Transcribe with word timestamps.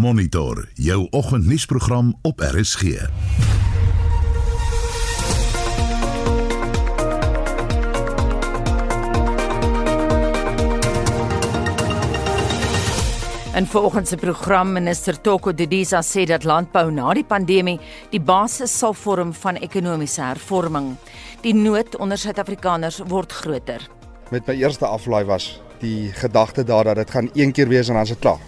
Monitor 0.00 0.68
jou 0.74 1.06
oggendnuusprogram 1.10 2.18
op 2.22 2.40
RSG. 2.40 2.82
In 2.82 3.08
volgens 13.66 14.08
se 14.08 14.16
program 14.16 14.72
minister 14.72 15.20
Toko 15.20 15.54
Didiza 15.54 16.02
sê 16.02 16.24
dat 16.24 16.44
landbou 16.44 16.90
na 16.90 17.12
die 17.12 17.24
pandemie 17.24 17.80
die 18.10 18.20
basis 18.20 18.78
sal 18.78 18.94
vorm 18.94 19.34
van 19.34 19.56
ekonomiese 19.56 20.22
hervorming. 20.22 20.96
Die 21.40 21.54
nood 21.54 21.96
onder 21.96 22.18
Suid-Afrikaners 22.18 23.00
word 23.06 23.32
groter. 23.32 23.88
Met 24.30 24.46
my 24.46 24.54
eerste 24.54 24.86
aflaai 24.86 25.24
was 25.24 25.62
die 25.78 26.12
gedagte 26.12 26.64
daar 26.64 26.84
dat 26.84 26.96
dit 26.96 27.10
gaan 27.10 27.30
een 27.34 27.52
keer 27.52 27.68
wees 27.68 27.88
en 27.88 27.94
dan 27.94 28.02
is 28.02 28.08
dit 28.08 28.18
klaar. 28.18 28.38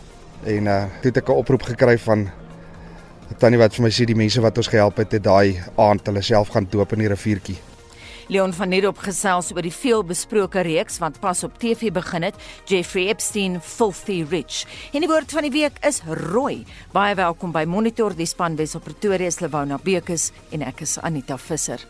En 0.42 0.66
uh 0.66 0.84
toe 1.00 1.10
het 1.10 1.16
ek 1.16 1.28
'n 1.28 1.38
oproep 1.38 1.62
gekry 1.62 1.98
van 1.98 2.30
tannie 3.38 3.58
wat 3.58 3.74
vir 3.74 3.82
my 3.82 3.90
sê 3.90 4.04
die 4.04 4.14
mense 4.18 4.40
wat 4.40 4.56
ons 4.58 4.68
gehelp 4.68 4.96
het 4.96 5.12
het 5.12 5.22
daai 5.24 5.62
aand 5.76 6.06
hulle 6.06 6.22
self 6.22 6.48
gaan 6.48 6.66
doop 6.70 6.92
in 6.92 6.98
die 6.98 7.08
riviertjie. 7.08 7.58
Leon 8.28 8.52
van 8.52 8.68
Nierop 8.68 8.98
gesels 8.98 9.50
oor 9.52 9.62
die 9.62 9.74
veelbesproke 9.74 10.62
reeks 10.62 10.98
wat 11.02 11.18
pas 11.20 11.42
op 11.44 11.58
TV 11.58 11.90
begin 11.92 12.22
het, 12.22 12.34
Jeffrey 12.64 13.08
Epstein 13.10 13.60
Filthy 13.60 14.22
Rich. 14.30 14.62
En 14.92 15.00
die 15.00 15.10
woord 15.10 15.32
van 15.34 15.42
die 15.42 15.50
week 15.50 15.76
is 15.84 16.00
rooi. 16.06 16.64
Baie 16.92 17.14
welkom 17.18 17.52
by 17.52 17.64
Monitor 17.66 18.14
die 18.16 18.26
span 18.26 18.56
Wes 18.56 18.74
op 18.74 18.84
Pretoria 18.84 19.30
se 19.30 19.44
Lewona 19.44 19.78
Bekes 19.82 20.30
en 20.50 20.62
ek 20.62 20.80
is 20.80 20.98
Anita 21.02 21.36
Visser. 21.36 21.82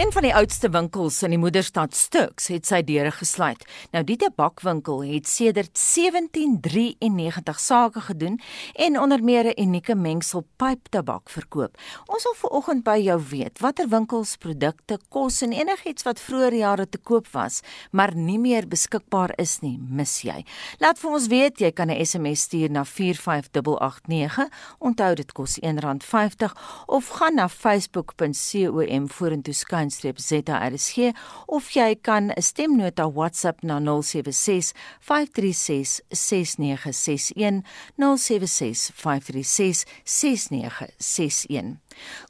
Een 0.00 0.12
van 0.12 0.22
die 0.22 0.34
oudste 0.34 0.68
winkels 0.72 1.18
in 1.22 1.34
die 1.34 1.38
moederstad 1.38 1.92
Sturks 1.92 2.46
het 2.48 2.64
sy 2.64 2.78
deure 2.88 3.10
gesluit. 3.12 3.60
Nou 3.92 4.00
die 4.08 4.14
tabakwinkel 4.16 5.02
het 5.04 5.26
sedert 5.28 5.74
1793 5.76 7.58
sake 7.60 8.00
gedoen 8.06 8.38
en 8.80 8.96
onder 9.00 9.20
meer 9.22 9.44
'n 9.44 9.60
unieke 9.60 9.94
mengsel 9.94 10.46
pyptabak 10.56 11.28
verkoop. 11.28 11.76
Ons 12.06 12.22
wil 12.22 12.34
vanoggend 12.34 12.84
by 12.84 12.96
jou 12.96 13.20
weet 13.30 13.58
watter 13.58 13.88
winkels, 13.88 14.36
produkte, 14.36 14.98
kos 15.08 15.42
en 15.42 15.52
enigiets 15.52 16.02
wat 16.02 16.20
vroeër 16.20 16.54
jare 16.54 16.88
te 16.88 16.98
koop 16.98 17.26
was, 17.32 17.60
maar 17.90 18.14
nie 18.14 18.38
meer 18.38 18.68
beskikbaar 18.68 19.32
is 19.36 19.60
nie, 19.60 19.78
mis 19.88 20.22
jy. 20.22 20.44
Laat 20.78 20.98
vir 20.98 21.10
ons 21.10 21.26
weet, 21.26 21.58
jy 21.58 21.72
kan 21.72 21.90
'n 21.90 22.04
SMS 22.04 22.40
stuur 22.40 22.70
na 22.70 22.84
45889. 22.84 24.48
Onthou 24.78 25.14
dit 25.14 25.32
kos 25.32 25.58
R1.50 25.60 26.56
of 26.86 27.08
gaan 27.08 27.34
na 27.34 27.48
facebook.com 27.48 29.08
vorentoe 29.08 29.54
skyn 29.54 29.89
ZRSG 29.90 31.14
of 31.48 31.70
jy 31.74 31.94
kan 31.94 32.30
'n 32.30 32.42
stemnota 32.42 33.04
WhatsApp 33.10 33.62
na 33.62 33.80
076 33.80 34.72
536 35.00 36.00
6961 36.12 37.62
076 37.98 38.92
536 38.94 39.84
6961 40.04 41.80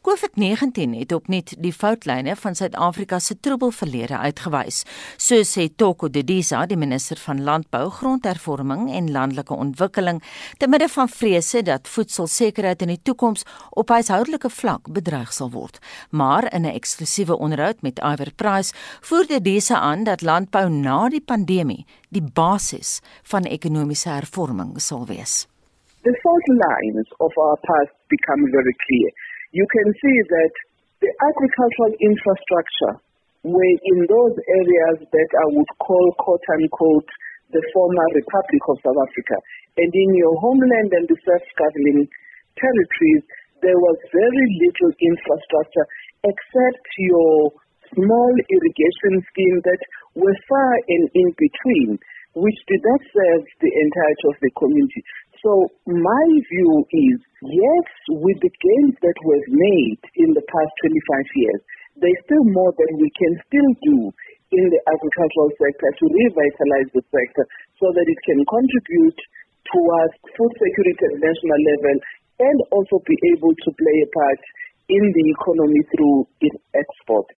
COVID-19 0.03 0.95
het 0.99 1.13
opnuut 1.13 1.55
die 1.63 1.73
foutlyne 1.73 2.37
van 2.37 2.55
Suid-Afrika 2.55 3.19
se 3.19 3.37
troebelverlede 3.41 4.19
uitgewys. 4.19 4.83
So 5.17 5.45
sê 5.45 5.69
Toko 5.77 6.09
Didiza, 6.09 6.65
die 6.67 6.77
minister 6.77 7.21
van 7.21 7.43
Landbou, 7.45 7.91
Grondhervorming 7.91 8.89
en 8.93 9.11
Landelike 9.13 9.55
Ontwikkeling, 9.55 10.23
te 10.59 10.69
midde 10.69 10.89
van 10.89 11.09
vrese 11.09 11.63
dat 11.63 11.89
voedselsekerheid 11.89 12.83
in 12.83 12.95
die 12.95 13.03
toekoms 13.03 13.45
op 13.71 13.93
huishoudelike 13.93 14.51
vlak 14.51 14.89
bedreig 14.93 15.33
sal 15.37 15.53
word. 15.53 15.79
Maar 16.11 16.53
in 16.55 16.67
'n 16.67 16.75
eksklusiewe 16.75 17.39
onderhoud 17.39 17.83
met 17.83 17.99
Iver 17.99 18.33
Price, 18.35 18.73
voer 19.01 19.27
Didiza 19.27 19.79
aan 19.79 20.05
dat 20.05 20.23
landbou 20.23 20.69
na 20.69 21.09
die 21.09 21.25
pandemie 21.25 21.87
die 22.09 22.25
basis 22.33 23.01
van 23.23 23.43
ekonomiese 23.43 24.09
hervorming 24.09 24.81
sal 24.81 25.07
wees. 25.07 25.47
The 26.03 26.17
fault 26.23 26.49
lines 26.49 27.09
of 27.19 27.37
our 27.37 27.57
past 27.57 27.93
become 28.09 28.51
very 28.51 28.75
clear. 28.87 29.11
You 29.51 29.67
can 29.67 29.89
see 29.99 30.17
that 30.31 30.53
the 31.03 31.11
agricultural 31.11 31.93
infrastructure 31.99 32.95
were 33.43 33.77
in 33.97 33.99
those 34.07 34.37
areas 34.37 34.99
that 35.11 35.31
I 35.33 35.47
would 35.57 35.71
call 35.81 36.07
quote 36.21 36.45
unquote 36.55 37.09
the 37.51 37.63
former 37.75 38.07
Republic 38.15 38.63
of 38.71 38.79
South 38.85 39.01
Africa. 39.01 39.37
And 39.81 39.91
in 39.91 40.11
your 40.15 40.35
homeland 40.39 40.93
and 40.95 41.07
the 41.09 41.19
self-governing 41.25 42.07
territories, 42.55 43.25
there 43.65 43.81
was 43.81 43.99
very 44.15 44.47
little 44.61 44.93
infrastructure 45.03 45.87
except 46.23 46.85
your 47.11 47.51
small 47.91 48.33
irrigation 48.39 49.15
scheme 49.35 49.59
that 49.67 49.83
were 50.15 50.37
far 50.47 50.73
and 50.87 51.05
in 51.17 51.29
between, 51.35 51.99
which 52.39 52.61
did 52.71 52.83
not 52.87 53.03
serve 53.11 53.43
the 53.59 53.73
entirety 53.73 54.27
of 54.31 54.37
the 54.39 54.53
community. 54.55 55.03
So 55.41 55.73
my 55.89 56.27
view 56.53 56.73
is, 56.93 57.17
yes, 57.41 57.87
with 58.13 58.37
the 58.45 58.53
gains 58.53 58.97
that 59.01 59.19
were 59.25 59.45
made 59.49 60.03
in 60.21 60.37
the 60.37 60.45
past 60.45 60.73
25 60.85 61.41
years, 61.41 61.61
there's 61.97 62.23
still 62.29 62.45
more 62.53 62.73
that 62.77 62.93
we 63.01 63.09
can 63.17 63.33
still 63.49 63.71
do 63.81 63.99
in 64.53 64.65
the 64.69 64.81
agricultural 64.85 65.51
sector 65.57 65.91
to 65.97 66.05
revitalize 66.13 66.91
the 66.93 67.05
sector 67.09 67.45
so 67.81 67.89
that 67.97 68.05
it 68.05 68.21
can 68.29 68.41
contribute 68.45 69.21
towards 69.73 70.15
food 70.37 70.53
security 70.61 71.05
at 71.09 71.25
national 71.25 71.61
level 71.73 71.97
and 72.41 72.59
also 72.73 73.01
be 73.09 73.17
able 73.37 73.55
to 73.57 73.71
play 73.81 73.97
a 74.05 74.11
part 74.13 74.41
in 74.93 75.05
the 75.09 75.25
economy 75.41 75.81
through 75.95 76.17
its 76.45 76.59
export. 76.77 77.29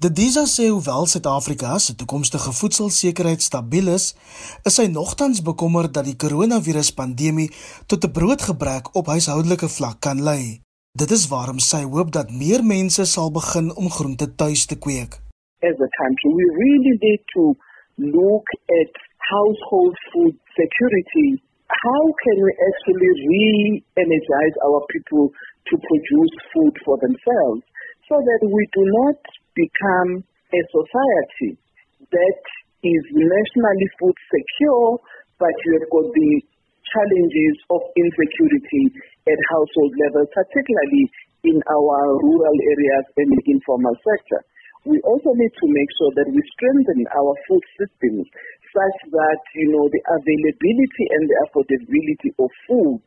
Die 0.00 0.08
DISA 0.08 0.46
sê 0.48 0.66
hoewel 0.72 1.04
Suid-Afrika 1.12 1.70
se 1.76 1.92
toekomstige 2.00 2.52
voedselsekerheid 2.58 3.42
stabiel 3.44 3.88
is, 3.92 4.04
is 4.68 4.78
hy 4.80 4.86
nogtans 4.88 5.42
bekommerd 5.48 5.92
dat 5.96 6.06
die 6.08 6.14
koronaviruspandemie 6.22 7.50
tot 7.92 8.06
'n 8.06 8.14
broodgebrek 8.18 8.86
op 9.00 9.10
huishoudelike 9.12 9.68
vlak 9.76 9.98
kan 10.06 10.22
lei. 10.28 10.44
Dit 11.00 11.10
is 11.16 11.28
waarom 11.32 11.60
sy 11.60 11.82
hoop 11.84 12.12
dat 12.16 12.32
meer 12.42 12.64
mense 12.64 13.04
sal 13.04 13.28
begin 13.40 13.68
om 13.80 13.92
groente 13.96 14.28
tuis 14.40 14.62
te 14.70 14.76
kweek. 14.84 15.12
As 15.70 15.76
a 15.88 15.90
country, 16.00 16.30
we 16.40 16.46
really 16.62 16.94
need 17.06 17.22
to 17.36 17.44
look 18.16 18.46
at 18.80 18.92
household 19.34 19.94
food 20.08 20.34
security. 20.60 21.28
How 21.84 22.02
can 22.24 22.36
we 22.46 22.52
actually 22.68 23.12
re-energize 23.28 24.56
our 24.66 24.80
people 24.94 25.28
to 25.68 25.74
produce 25.88 26.34
food 26.52 26.74
for 26.84 26.96
themselves 27.04 27.62
so 28.08 28.16
that 28.28 28.40
we 28.56 28.62
do 28.78 28.84
not 28.98 29.20
become 29.60 30.24
a 30.24 30.60
society 30.72 31.60
that 32.08 32.40
is 32.80 33.02
nationally 33.12 33.88
food 34.00 34.16
secure, 34.32 34.96
but 35.36 35.52
you 35.68 35.76
have 35.76 35.88
got 35.92 36.08
the 36.08 36.32
challenges 36.88 37.56
of 37.68 37.80
insecurity 37.92 38.84
at 39.28 39.38
household 39.52 39.92
level, 40.08 40.24
particularly 40.32 41.04
in 41.44 41.56
our 41.68 42.00
rural 42.18 42.56
areas 42.72 43.04
and 43.20 43.28
the 43.30 43.42
informal 43.52 43.96
sector. 44.00 44.40
We 44.88 44.96
also 45.04 45.36
need 45.36 45.52
to 45.52 45.66
make 45.68 45.90
sure 46.00 46.12
that 46.16 46.28
we 46.32 46.40
strengthen 46.56 47.04
our 47.12 47.32
food 47.44 47.64
systems 47.76 48.24
such 48.72 48.98
that, 49.12 49.40
you 49.52 49.76
know, 49.76 49.84
the 49.92 50.02
availability 50.08 51.04
and 51.20 51.24
the 51.28 51.36
affordability 51.44 52.30
of 52.40 52.48
food 52.64 53.04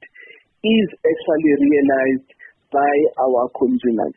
is 0.61 0.87
actually 1.01 1.53
realized 1.57 2.29
by 2.69 2.93
our 3.25 3.49
consumers. 3.57 4.13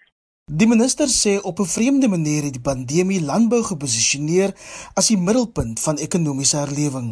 Die 0.46 0.68
minister 0.70 1.08
sê 1.10 1.32
op 1.50 1.58
'n 1.58 1.72
vreemde 1.76 2.08
manier 2.16 2.42
het 2.46 2.56
die 2.56 2.68
pandemie 2.70 3.26
landbou 3.30 3.62
geposisioneer 3.66 4.50
as 4.98 5.08
die 5.10 5.18
middelpunt 5.26 5.78
van 5.86 5.96
ekonomiese 6.06 6.56
herlewing. 6.62 7.08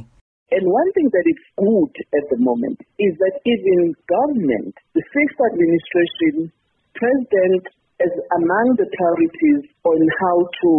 And 0.57 0.65
one 0.81 0.91
thing 0.95 1.09
that 1.17 1.27
is 1.35 1.41
good 1.67 1.95
at 2.19 2.25
the 2.33 2.39
moment 2.49 2.79
is 3.07 3.13
that 3.23 3.35
even 3.53 3.81
government, 4.15 4.75
the 4.99 5.05
fifth 5.15 5.41
administration, 5.51 6.35
president 7.01 7.65
is 8.07 8.15
among 8.39 8.67
the 8.81 8.89
priorities 8.99 9.63
on 9.83 10.01
how 10.23 10.37
to 10.61 10.71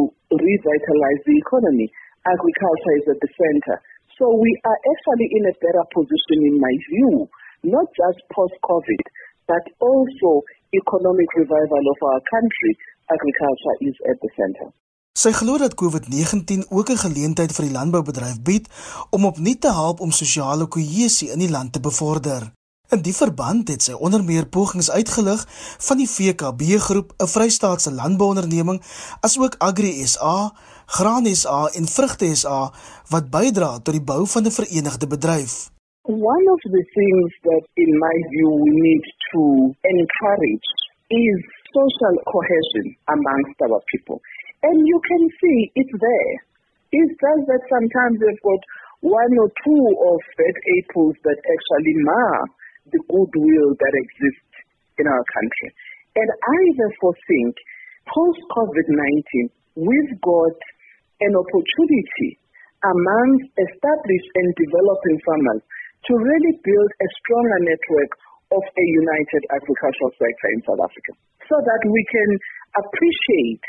revitalize 0.47 1.21
the 1.27 1.37
economy. 1.43 1.87
Agriculture 2.35 2.95
is 3.01 3.07
at 3.13 3.19
the 3.19 3.31
center. 3.41 3.75
So 4.17 4.25
we 4.43 4.51
are 4.69 4.79
actually 4.91 5.27
in 5.37 5.43
a 5.51 5.55
better 5.65 5.85
position 5.97 6.37
in 6.49 6.55
my 6.65 6.75
view, 6.89 7.27
not 7.75 7.87
just 8.01 8.19
post-COVID, 8.31 9.03
but 9.51 9.63
also 9.79 10.29
economic 10.71 11.31
revival 11.33 11.83
of 11.93 12.01
our 12.01 12.21
country, 12.33 12.73
agriculture 13.09 13.75
is 13.79 13.95
at 14.09 14.17
the 14.19 14.31
center. 14.35 14.67
Sy 15.15 15.31
glo 15.31 15.57
dat 15.57 15.75
COVID-19 15.79 16.65
ook 16.69 16.89
'n 16.89 17.03
geleentheid 17.07 17.51
vir 17.51 17.65
die 17.65 17.73
landboubedryf 17.73 18.41
bied 18.41 18.67
om 19.09 19.25
opnuut 19.25 19.61
te 19.61 19.71
help 19.71 19.99
om 19.99 20.11
sosiale 20.11 20.67
kohesie 20.67 21.31
in 21.31 21.39
die 21.39 21.49
land 21.49 21.73
te 21.73 21.79
bevorder. 21.79 22.51
In 22.89 23.01
die 23.01 23.15
verband 23.15 23.67
het 23.67 23.81
sy 23.81 23.91
onder 23.91 24.23
meer 24.23 24.45
pogings 24.47 24.91
uitgelig 24.91 25.45
van 25.87 25.97
die 25.97 26.09
VKB 26.09 26.61
groep, 26.77 27.13
'n 27.17 27.27
Vrystaatse 27.27 27.91
landbouonderneming, 27.91 28.81
asook 29.19 29.55
Agri 29.57 30.07
SA, 30.07 30.53
Graan 30.85 31.35
SA 31.35 31.69
en 31.73 31.87
Vrugte 31.87 32.35
SA 32.35 32.73
wat 33.09 33.29
bydra 33.29 33.79
tot 33.79 33.93
die 33.93 34.03
bou 34.03 34.27
van 34.27 34.43
'n 34.45 34.51
verenigde 34.51 35.07
bedryf. 35.07 35.74
One 36.05 36.45
of 36.53 36.61
the 36.61 36.85
things 36.93 37.29
that, 37.49 37.63
in 37.81 37.91
my 37.97 38.15
view, 38.29 38.49
we 38.61 38.71
need 38.77 39.05
to 39.33 39.41
encourage 39.73 40.69
is 41.09 41.37
social 41.73 42.15
cohesion 42.29 42.93
amongst 43.09 43.57
our 43.65 43.81
people. 43.89 44.21
And 44.61 44.85
you 44.85 45.01
can 45.01 45.23
see 45.41 45.57
it's 45.73 45.97
there. 45.97 46.33
It's 46.93 47.09
just 47.09 47.43
that 47.49 47.63
sometimes 47.73 48.21
we've 48.21 48.45
got 48.45 48.61
one 49.01 49.33
or 49.33 49.49
two 49.49 49.85
of 50.05 50.17
bad 50.37 50.55
apples 50.77 51.17
that 51.25 51.41
actually 51.41 51.95
mar 51.97 52.37
the 52.93 53.01
goodwill 53.09 53.73
that 53.73 53.93
exists 53.97 54.53
in 55.01 55.09
our 55.09 55.25
country. 55.33 55.69
And 56.21 56.29
I 56.29 56.59
therefore 56.85 57.17
think 57.25 57.57
post 58.13 58.45
COVID 58.53 58.93
19, 58.93 59.89
we've 59.89 60.15
got 60.21 60.57
an 61.25 61.33
opportunity 61.33 62.37
amongst 62.93 63.49
established 63.57 64.29
and 64.37 64.53
developing 64.53 65.17
farmers 65.25 65.65
to 66.05 66.13
really 66.13 66.53
build 66.61 66.89
a 67.01 67.07
stronger 67.21 67.59
network 67.65 68.11
of 68.53 68.61
a 68.61 68.85
united 69.05 69.43
agricultural 69.49 70.13
sector 70.21 70.47
in 70.53 70.59
South 70.69 70.81
Africa 70.85 71.11
so 71.49 71.57
that 71.57 71.81
we 71.89 72.01
can 72.13 72.29
appreciate 72.77 73.65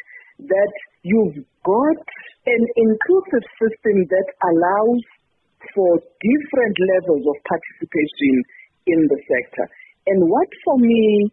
that 0.53 0.75
you've 1.01 1.41
got 1.65 2.01
an 2.47 2.63
inclusive 2.77 3.45
system 3.57 4.05
that 4.05 4.29
allows 4.53 5.03
for 5.73 5.97
different 5.99 6.77
levels 6.97 7.25
of 7.25 7.37
participation 7.49 8.35
in 8.87 9.01
the 9.09 9.21
sector. 9.27 9.67
And 10.07 10.29
what 10.29 10.47
for 10.63 10.79
me 10.79 11.27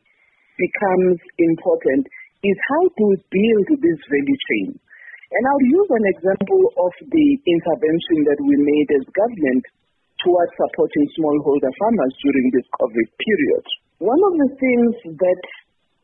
becomes 0.57 1.19
important 1.37 2.07
is 2.41 2.57
how 2.73 2.83
to 2.87 3.05
build 3.29 3.67
this 3.77 3.99
value 4.09 4.39
chain. 4.49 4.69
And 5.33 5.43
I'll 5.49 5.69
use 5.69 5.89
an 5.89 6.05
example 6.13 6.63
of 6.77 6.93
the 7.09 7.27
intervention 7.45 8.17
that 8.29 8.39
we 8.41 8.53
made 8.57 8.89
as 8.93 9.05
government 9.17 9.63
towards 10.23 10.51
supporting 10.55 11.05
smallholder 11.19 11.73
farmers 11.77 12.13
during 12.23 12.47
this 12.55 12.67
COVID 12.79 13.07
period. 13.19 13.65
One 13.99 14.21
of 14.23 14.33
the 14.39 14.49
things 14.55 14.91
that 15.19 15.41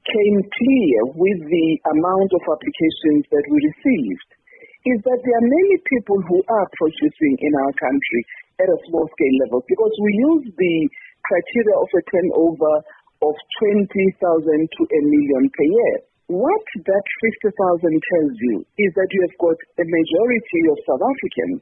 came 0.07 0.37
clear 0.43 0.97
with 1.15 1.39
the 1.47 1.67
amount 1.95 2.31
of 2.35 2.43
applications 2.43 3.23
that 3.31 3.45
we 3.47 3.57
received 3.63 4.29
is 4.87 4.97
that 5.03 5.19
there 5.23 5.37
are 5.39 5.47
many 5.47 5.75
people 5.87 6.19
who 6.23 6.39
are 6.39 6.67
producing 6.79 7.35
in 7.43 7.53
our 7.63 7.73
country 7.75 8.21
at 8.63 8.71
a 8.71 8.81
small 8.87 9.07
scale 9.11 9.37
level 9.47 9.59
because 9.67 9.91
we 9.99 10.11
use 10.31 10.45
the 10.55 10.75
criteria 11.23 11.75
of 11.75 11.89
a 11.91 12.01
turnover 12.07 12.75
of 13.19 13.35
20,000 13.59 13.91
to 13.91 14.81
a 14.87 15.01
million 15.03 15.43
per 15.51 15.65
year. 15.67 15.95
What 16.31 16.63
that 16.85 17.05
50,000 17.43 17.51
tells 17.81 18.35
you 18.39 18.63
is 18.79 18.91
that 18.95 19.09
you 19.11 19.21
have 19.27 19.37
got 19.41 19.57
a 19.81 19.85
majority 19.85 20.61
of 20.71 20.77
South 20.87 21.03
Africans 21.03 21.59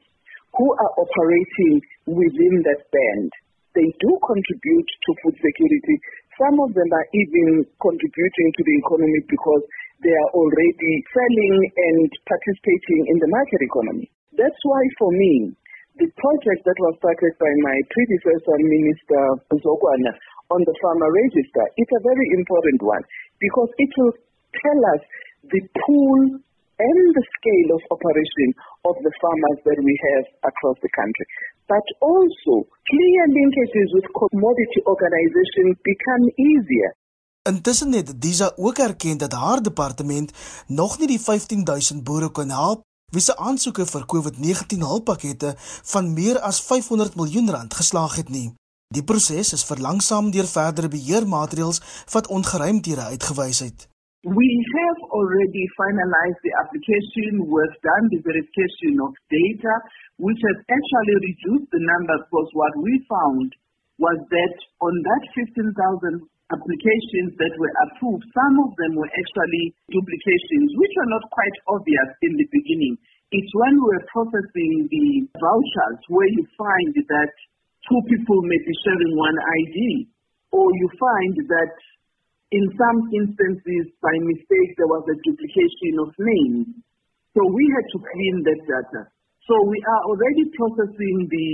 who 0.58 0.74
are 0.74 0.92
operating 0.98 1.78
within 2.10 2.54
that 2.66 2.82
band. 2.90 3.30
They 3.78 3.86
do 4.02 4.10
contribute 4.26 4.88
to 4.90 5.10
food 5.22 5.38
security. 5.38 5.96
Some 6.34 6.58
of 6.58 6.74
them 6.74 6.90
are 6.90 7.08
even 7.14 7.62
contributing 7.78 8.48
to 8.58 8.62
the 8.66 8.74
economy 8.82 9.22
because 9.30 9.62
they 10.02 10.10
are 10.10 10.30
already 10.34 10.92
selling 11.14 11.56
and 11.62 12.10
participating 12.26 13.00
in 13.06 13.16
the 13.22 13.30
market 13.30 13.62
economy. 13.62 14.06
That's 14.34 14.58
why, 14.66 14.82
for 14.98 15.10
me, 15.14 15.54
the 15.98 16.10
project 16.14 16.62
that 16.62 16.78
was 16.78 16.94
started 17.02 17.34
by 17.42 17.50
my 17.62 17.76
predecessor, 17.90 18.56
Minister 18.62 19.22
Zogwana, 19.62 20.14
on 20.54 20.62
the 20.62 20.74
farmer 20.82 21.10
register, 21.10 21.64
it's 21.74 21.94
a 21.94 22.02
very 22.02 22.26
important 22.38 22.82
one 22.82 23.02
because 23.42 23.70
it 23.78 23.90
will 23.98 24.14
tell 24.54 24.80
us 24.94 25.02
the 25.50 25.62
pool 25.86 26.38
and 26.86 27.04
the 27.18 27.24
scale 27.36 27.70
of 27.76 27.82
operation 27.96 28.48
of 28.90 28.94
the 29.06 29.12
farmers 29.20 29.58
that 29.66 29.80
we 29.88 29.94
have 30.06 30.26
across 30.50 30.76
the 30.84 30.92
country. 31.00 31.26
But 31.72 31.86
also, 32.12 32.54
clear 32.90 33.22
linkages 33.38 33.90
with 33.96 34.06
commodity 34.22 34.80
organizations 34.92 35.74
become 35.92 36.24
easier. 36.48 36.90
Intussen 37.42 37.92
het 37.92 38.20
Disa 38.22 38.52
ook 38.56 38.78
erken 38.78 39.18
dat 39.18 39.32
haar 39.32 39.62
departement 39.62 40.32
nog 40.66 40.98
nie 40.98 41.06
die 41.06 41.20
15000 41.20 42.04
boere 42.04 42.30
kon 42.30 42.50
help 42.50 42.80
wie 43.12 43.22
se 43.24 43.36
aansoeke 43.36 43.86
vir 43.86 44.04
COVID-19 44.12 44.82
hulppakkette 44.84 45.54
van 45.92 46.12
meer 46.12 46.38
as 46.50 46.60
500 46.62 47.14
miljoen 47.16 47.50
rand 47.50 47.74
geslaag 47.74 48.16
het 48.20 48.28
nie. 48.28 48.48
Die 48.94 49.04
proses 49.04 49.52
is 49.52 49.64
verlangsaam 49.64 50.30
deur 50.30 50.48
verdere 50.48 50.88
beheermaatreëls 50.88 51.80
wat 52.12 52.28
ongeruimthede 52.28 53.00
uitgewys 53.12 53.58
het. 53.64 53.88
We 54.26 54.50
have 54.50 54.98
already 55.14 55.62
finalized 55.78 56.42
the 56.42 56.50
application. 56.58 57.46
We've 57.46 57.78
done 57.86 58.04
the 58.10 58.18
verification 58.18 58.98
of 58.98 59.14
data, 59.30 59.74
which 60.18 60.42
has 60.42 60.58
actually 60.66 61.16
reduced 61.22 61.70
the 61.70 61.78
number 61.78 62.26
because 62.26 62.50
what 62.50 62.74
we 62.82 62.98
found 63.06 63.54
was 64.02 64.18
that 64.18 64.54
on 64.82 64.94
that 65.06 65.22
15,000 65.38 65.70
applications 66.50 67.30
that 67.38 67.54
were 67.62 67.74
approved, 67.86 68.26
some 68.34 68.54
of 68.66 68.74
them 68.82 68.98
were 68.98 69.06
actually 69.06 69.70
duplications, 69.86 70.68
which 70.74 70.94
were 70.98 71.14
not 71.14 71.22
quite 71.30 71.56
obvious 71.78 72.10
in 72.26 72.34
the 72.42 72.48
beginning. 72.50 72.98
It's 73.30 73.54
when 73.54 73.78
we 73.78 73.86
were 73.86 74.06
processing 74.10 74.90
the 74.90 75.30
vouchers 75.38 75.98
where 76.10 76.30
you 76.34 76.42
find 76.58 76.90
that 77.06 77.30
two 77.86 78.00
people 78.10 78.42
may 78.42 78.58
be 78.66 78.74
sharing 78.82 79.14
one 79.14 79.38
ID, 79.62 80.10
or 80.50 80.66
you 80.74 80.88
find 80.98 81.38
that 81.54 81.70
in 82.50 82.64
some 82.80 82.98
instances, 83.12 83.92
by 84.00 84.14
mistake, 84.24 84.70
there 84.80 84.88
was 84.88 85.04
a 85.04 85.16
duplication 85.20 86.00
of 86.00 86.08
names. 86.16 86.80
So 87.36 87.44
we 87.44 87.64
had 87.76 87.86
to 87.92 87.98
clean 88.00 88.36
that 88.48 88.60
data. 88.64 89.02
So 89.44 89.54
we 89.68 89.76
are 89.84 90.02
already 90.08 90.48
processing 90.56 91.28
the 91.28 91.48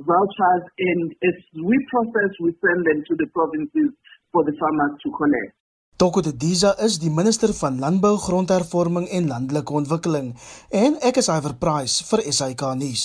vouchers, 0.00 0.64
and 0.80 1.12
as 1.28 1.36
we 1.60 1.76
process, 1.92 2.32
we 2.40 2.56
send 2.56 2.80
them 2.88 3.04
to 3.04 3.14
the 3.20 3.28
provinces 3.36 3.92
for 4.32 4.44
the 4.48 4.56
farmers 4.56 4.96
to 5.04 5.08
collect. 5.12 5.59
De 6.00 6.36
Diza 6.36 6.78
is 6.80 6.94
die 6.98 7.10
minister 7.10 7.52
van 7.54 7.78
Landbou, 7.78 8.16
Grondhervorming 8.16 9.08
en 9.08 9.26
Landelike 9.28 9.72
Ontwikkeling 9.72 10.30
en 10.72 10.94
ek 11.04 11.18
is 11.20 11.26
Iver 11.28 11.52
Price 11.60 12.06
vir 12.08 12.22
SAK 12.32 12.62
nuus. 12.80 13.02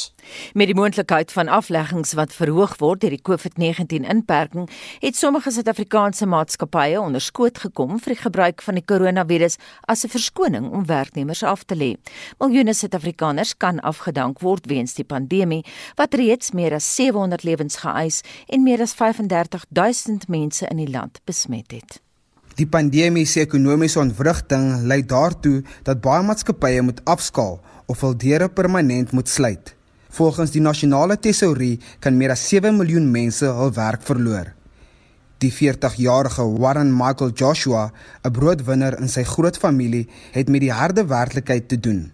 Met 0.56 0.71
die 0.71 0.77
moontlikheid 0.80 1.33
van 1.36 1.51
afleggings 1.51 2.13
wat 2.15 2.31
verhoog 2.31 2.77
word 2.80 3.01
deur 3.03 3.12
die 3.12 3.19
COVID-19 3.19 4.07
inperking, 4.07 4.69
het 5.03 5.19
sommige 5.19 5.51
Suid-Afrikaanse 5.51 6.24
maatskappye 6.31 7.01
onderskoot 7.01 7.59
gekom 7.65 8.00
vir 8.00 8.15
die 8.15 8.21
gebruik 8.21 8.63
van 8.63 8.80
die 8.80 8.86
koronavirus 8.88 9.59
as 9.92 10.06
'n 10.06 10.15
verskoning 10.15 10.71
om 10.71 10.88
werknemers 10.88 11.44
af 11.44 11.68
te 11.68 11.75
lê. 11.75 11.92
Miljoene 12.39 12.74
Suid-Afrikaners 12.74 13.57
kan 13.57 13.83
afgedank 13.83 14.39
word 14.39 14.71
weens 14.71 14.94
die 14.94 15.03
pandemie 15.03 15.65
wat 15.97 16.13
reeds 16.13 16.51
meer 16.51 16.74
as 16.74 16.95
700 16.95 17.44
lewens 17.44 17.75
geëis 17.75 18.24
en 18.47 18.63
meer 18.63 18.81
as 18.81 18.94
35 18.94 19.65
000 19.69 20.18
mense 20.27 20.65
in 20.68 20.77
die 20.77 20.92
land 20.92 21.19
besmet 21.25 21.71
het. 21.71 22.05
Die 22.56 22.68
pandemie 22.72 23.25
se 23.28 23.42
ekonomiese 23.44 24.00
ontwrigting 24.00 24.86
lei 24.88 25.02
daartoe 25.04 25.57
dat 25.84 26.00
baie 26.04 26.24
maatskappye 26.24 26.84
moet 26.88 27.02
afskaal 27.04 27.57
of 27.92 28.04
hul 28.06 28.16
deure 28.16 28.48
permanent 28.48 29.12
moet 29.12 29.28
sluit. 29.28 29.74
Volgens 30.16 30.54
die 30.54 30.63
nasionale 30.63 31.18
tesourie 31.19 31.81
kan 32.00 32.16
meer 32.16 32.31
as 32.31 32.46
7 32.48 32.78
miljoen 32.78 33.10
mense 33.12 33.50
hul 33.57 33.74
werk 33.76 34.07
verloor. 34.07 34.54
Die 35.44 35.52
40-jarige 35.52 36.45
Warren 36.56 36.95
Michael 36.95 37.35
Joshua, 37.35 37.92
'n 38.24 38.31
broodwinner 38.31 38.95
in 39.02 39.09
sy 39.09 39.24
groot 39.24 39.57
familie, 39.57 40.07
het 40.31 40.47
met 40.47 40.62
die 40.62 40.71
harde 40.71 41.04
werklikheid 41.06 41.68
te 41.68 41.80
doen. 41.80 42.12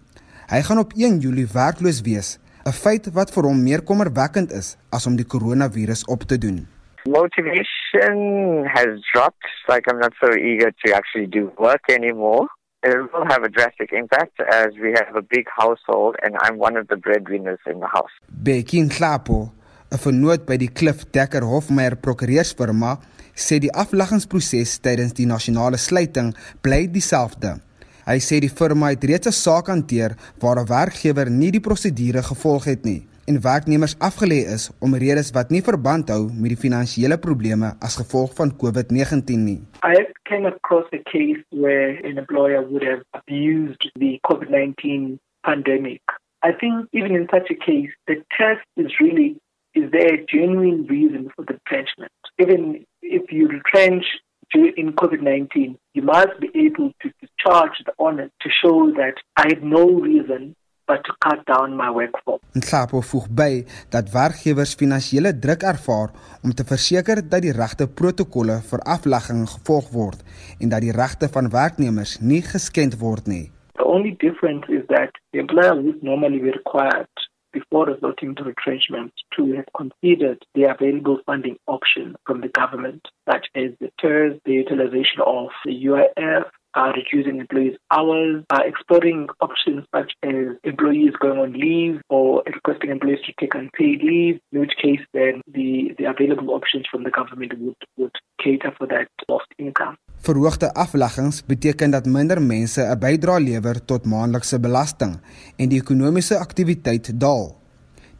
Hy 0.50 0.62
gaan 0.62 0.80
op 0.80 0.94
1 0.98 1.20
Julie 1.20 1.48
werkloos 1.54 2.02
wees, 2.02 2.40
'n 2.66 2.74
feit 2.74 3.14
wat 3.14 3.32
vir 3.32 3.44
hom 3.44 3.64
meer 3.64 3.82
kommerwekkend 3.82 4.52
is 4.52 4.76
as 4.90 5.06
om 5.06 5.16
die 5.16 5.26
koronavirus 5.26 6.06
op 6.06 6.24
te 6.24 6.38
doen. 6.38 6.68
Motivation 7.08 8.66
has 8.66 9.02
dropped. 9.14 9.46
Like 9.68 9.86
I'm 9.90 10.00
not 10.00 10.14
so 10.24 10.36
eager 10.36 10.72
to 10.86 10.94
actually 10.94 11.28
do 11.28 11.52
work 11.58 11.82
anymore. 11.90 12.48
It 12.84 12.98
will 13.14 13.26
have 13.28 13.44
a 13.44 13.50
drastic 13.50 13.92
impact 13.92 14.40
as 14.40 14.70
we 14.82 14.90
have 15.00 15.16
a 15.16 15.22
big 15.22 15.46
household 15.56 16.16
and 16.24 16.36
I'm 16.42 16.58
one 16.58 16.78
of 16.78 16.88
the 16.88 16.98
breadwinners 16.98 17.60
in 17.66 17.80
the 17.80 17.88
house. 17.88 18.14
Bekin 18.30 18.90
Klapo, 18.90 19.52
'n 19.92 19.98
vernoot 19.98 20.46
by 20.46 20.58
die 20.58 20.74
Cliff 20.74 21.06
Dekker 21.12 21.44
Hofmeyer 21.44 21.96
Prokureursfirma, 21.96 22.98
sê 23.36 23.60
die 23.60 23.74
afleggingsproses 23.74 24.80
tydens 24.80 25.14
die 25.14 25.26
nasionale 25.26 25.78
sluiting 25.78 26.34
bly 26.62 26.88
dieselfde. 26.88 27.60
Hy 28.06 28.18
sê 28.18 28.40
die 28.42 28.50
firma 28.50 28.90
het 28.90 29.04
reeds 29.04 29.28
'n 29.28 29.32
saak 29.32 29.68
hanteer 29.68 30.18
waar 30.42 30.58
'n 30.60 30.68
werkgewer 30.68 31.30
nie 31.30 31.52
die 31.52 31.62
prosedure 31.62 32.22
gevolg 32.24 32.66
het 32.66 32.86
nie 32.86 33.11
en 33.32 33.42
werknemers 33.42 33.96
afgelê 34.08 34.40
is 34.56 34.64
om 34.86 34.96
redes 35.04 35.30
wat 35.38 35.52
nie 35.56 35.62
verband 35.64 36.10
hou 36.12 36.24
met 36.42 36.52
die 36.54 36.64
finansiële 36.64 37.18
probleme 37.26 37.70
as 37.88 37.96
gevolg 38.02 38.34
van 38.40 38.52
COVID-19 38.64 39.46
nie. 39.50 39.60
I 39.88 39.96
came 40.30 40.46
across 40.50 40.88
a 41.00 41.02
case 41.14 41.44
where 41.64 41.92
an 42.10 42.18
employer 42.24 42.62
would 42.72 42.84
have 42.92 43.04
abused 43.20 43.84
the 44.04 44.20
COVID-19 44.30 45.18
pandemic. 45.48 46.02
I 46.44 46.52
think 46.52 46.90
even 46.92 47.16
in 47.20 47.28
such 47.32 47.48
a 47.56 47.58
case, 47.70 47.92
the 48.08 48.18
test 48.38 48.68
is 48.76 49.00
really 49.00 49.30
is 49.74 49.88
there 49.92 50.14
a 50.16 50.26
genuine 50.36 50.86
reason 50.88 51.30
for 51.34 51.46
the 51.46 51.54
retrenchment? 51.60 52.12
Even 52.44 52.86
if 53.02 53.32
you 53.32 53.48
retrench 53.48 54.06
in 54.54 54.92
COVID-19, 55.02 55.78
you 55.94 56.02
must 56.02 56.36
be 56.42 56.50
able 56.56 56.92
to 57.02 57.08
discharge 57.22 57.78
the 57.86 57.94
honor 57.98 58.30
to 58.42 58.50
show 58.62 58.92
that 59.02 59.16
I 59.38 59.46
had 59.48 59.64
no 59.64 59.86
reason 59.88 60.56
but 60.92 61.04
to 61.08 61.14
cut 61.26 61.40
down 61.46 61.76
my 61.82 61.90
workforce. 62.00 62.44
Nhlapo 62.62 63.00
voeg 63.12 63.28
by 63.42 63.52
dat 63.96 64.12
werkgewers 64.12 64.74
finansiële 64.82 65.32
druk 65.46 65.64
ervaar 65.74 66.12
om 66.44 66.52
te 66.58 66.66
verseker 66.74 67.24
dat 67.34 67.46
die 67.46 67.56
regte 67.56 67.88
protokolle 68.02 68.58
vir 68.72 68.84
aflegging 68.96 69.46
gevolg 69.56 69.88
word 69.96 70.20
en 70.60 70.74
dat 70.74 70.84
die 70.84 70.96
regte 71.02 71.32
van 71.36 71.52
werknemers 71.56 72.18
nie 72.20 72.44
geskend 72.54 73.00
word 73.06 73.32
nie. 73.34 73.46
The 73.80 73.88
only 73.96 74.14
difference 74.26 74.68
is 74.68 74.84
that 74.96 75.16
the 75.32 75.40
employer 75.40 75.76
would 75.80 76.04
normally 76.04 76.40
be 76.44 76.52
required 76.60 77.14
before 77.54 77.86
resorting 77.86 78.36
to 78.36 78.44
retrenchment 78.44 79.12
to 79.36 79.42
have 79.56 79.70
considered 79.76 80.40
the 80.56 80.64
available 80.74 81.18
funding 81.26 81.58
options 81.68 82.16
from 82.26 82.42
the 82.42 82.52
government, 82.60 83.02
such 83.30 83.48
as 83.56 83.72
the 83.80 83.92
TERS, 84.00 84.40
the 84.46 84.54
utilization 84.64 85.20
of 85.26 85.50
the 85.66 85.76
UIF, 85.90 86.46
uh, 86.74 86.92
reducing 86.96 87.40
employees' 87.40 87.78
hours, 87.92 88.44
uh, 88.50 88.64
exploring 88.66 89.28
options 89.40 89.86
such 89.96 90.12
as 90.24 90.58
employees 90.64 91.14
going 91.20 91.40
on 91.40 91.52
leave 91.54 92.02
or 92.10 92.44
requesting 92.46 92.90
employees 92.92 93.22
to 93.26 93.32
take 93.40 93.54
unpaid 93.54 94.02
leave, 94.04 94.40
in 94.52 94.60
which 94.60 94.76
case 94.82 95.02
then 95.14 95.42
the, 95.48 95.94
the 95.98 96.06
available 96.06 96.54
options 96.54 96.86
from 96.92 97.04
the 97.04 97.12
government 97.12 97.54
would, 97.60 97.82
would 97.98 98.16
cater 98.44 98.72
for 98.78 98.88
that 98.88 99.08
lost 99.28 99.50
income. 99.58 99.98
Verhoogde 100.22 100.74
afleggings 100.74 101.46
beteken 101.46 101.92
dat 101.92 102.06
minder 102.06 102.42
mense 102.42 102.82
'n 102.82 103.00
bydrae 103.00 103.40
lewer 103.40 103.86
tot 103.86 104.06
maandelikse 104.06 104.60
belasting 104.60 105.18
en 105.58 105.70
die 105.70 105.82
ekonomiese 105.82 106.38
aktiwiteit 106.38 107.20
daal. 107.20 107.58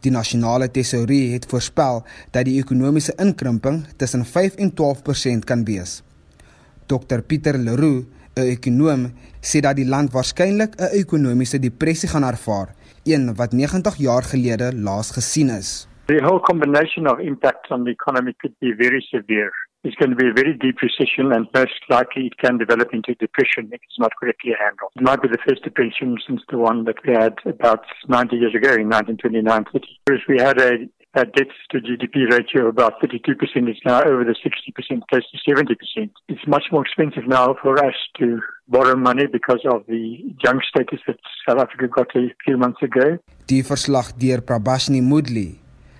Die 0.02 0.10
nasionale 0.10 0.70
tesourie 0.70 1.32
het 1.32 1.46
voorspel 1.46 2.02
dat 2.30 2.44
die 2.44 2.58
ekonomiese 2.58 3.14
inkrimping 3.22 3.84
tussen 3.96 4.24
5 4.24 4.54
en 4.54 4.72
12% 4.74 5.44
kan 5.44 5.64
wees. 5.64 6.02
Dr 6.86 7.22
Pieter 7.22 7.58
Leroux 7.58 8.04
'n 8.36 8.48
ekonom 8.56 9.02
sê 9.40 9.60
dat 9.60 9.76
die 9.76 9.88
land 9.94 10.12
waarskynlik 10.12 10.72
'n 10.76 10.92
ekonomiese 11.02 11.58
depressie 11.58 12.08
gaan 12.08 12.24
ervaar, 12.24 12.68
een 13.04 13.34
wat 13.36 13.52
90 13.52 13.96
jaar 13.96 14.22
gelede 14.22 14.72
laas 14.74 15.10
gesien 15.10 15.50
is. 15.50 15.88
The 16.06 16.20
whole 16.26 16.40
combination 16.40 17.06
of 17.06 17.18
impacts 17.18 17.70
on 17.70 17.84
the 17.84 17.90
economy 17.90 18.32
could 18.40 18.54
be 18.58 18.74
very 18.74 19.00
severe. 19.00 19.52
It's 19.84 19.96
going 19.96 20.10
to 20.10 20.16
be 20.16 20.28
a 20.28 20.32
very 20.32 20.54
deep 20.64 20.78
recession 20.80 21.32
and 21.32 21.46
most 21.52 21.80
likely 21.88 22.26
it 22.26 22.36
can 22.36 22.56
develop 22.56 22.92
into 22.92 23.14
depression 23.14 23.64
if 23.72 23.80
it's 23.86 23.98
not 23.98 24.12
correctly 24.20 24.54
handled. 24.64 24.92
It 24.94 25.02
might 25.02 25.22
be 25.22 25.28
the 25.28 25.42
first 25.46 25.62
depression 25.64 26.18
since 26.26 26.42
the 26.50 26.58
one 26.58 26.84
that 26.84 26.98
we 27.04 27.12
had 27.14 27.34
about 27.44 27.84
90 28.08 28.36
years 28.36 28.54
ago 28.54 28.72
in 28.74 28.88
1929-30. 28.90 29.82
Whereas 30.04 30.24
we 30.28 30.38
had 30.38 30.60
a 30.60 30.72
uh, 31.14 31.24
debt 31.36 31.48
to 31.70 31.80
GDP 31.80 32.30
ratio 32.30 32.68
of 32.68 32.68
about 32.68 33.00
32% 33.00 33.70
is 33.70 33.80
now 33.84 34.02
over 34.02 34.24
the 34.24 34.34
60%, 34.34 35.02
close 35.10 35.26
to 35.30 35.38
70%. 35.50 36.10
It's 36.28 36.46
much 36.46 36.64
more 36.72 36.82
expensive 36.82 37.26
now 37.26 37.54
for 37.62 37.78
us 37.84 37.94
to 38.18 38.40
borrow 38.68 38.96
money 38.96 39.26
because 39.26 39.60
of 39.66 39.84
the 39.86 40.02
young 40.44 40.60
status 40.68 41.00
that 41.06 41.18
South 41.46 41.60
Africa 41.60 41.88
got 41.88 42.08
a 42.16 42.28
few 42.44 42.56
months 42.56 42.82
ago. 42.82 43.18
Die 43.48 43.62
verslag 43.62 44.16
deur 44.16 44.40
Prabashni 44.40 45.00
Mudli, 45.02 45.58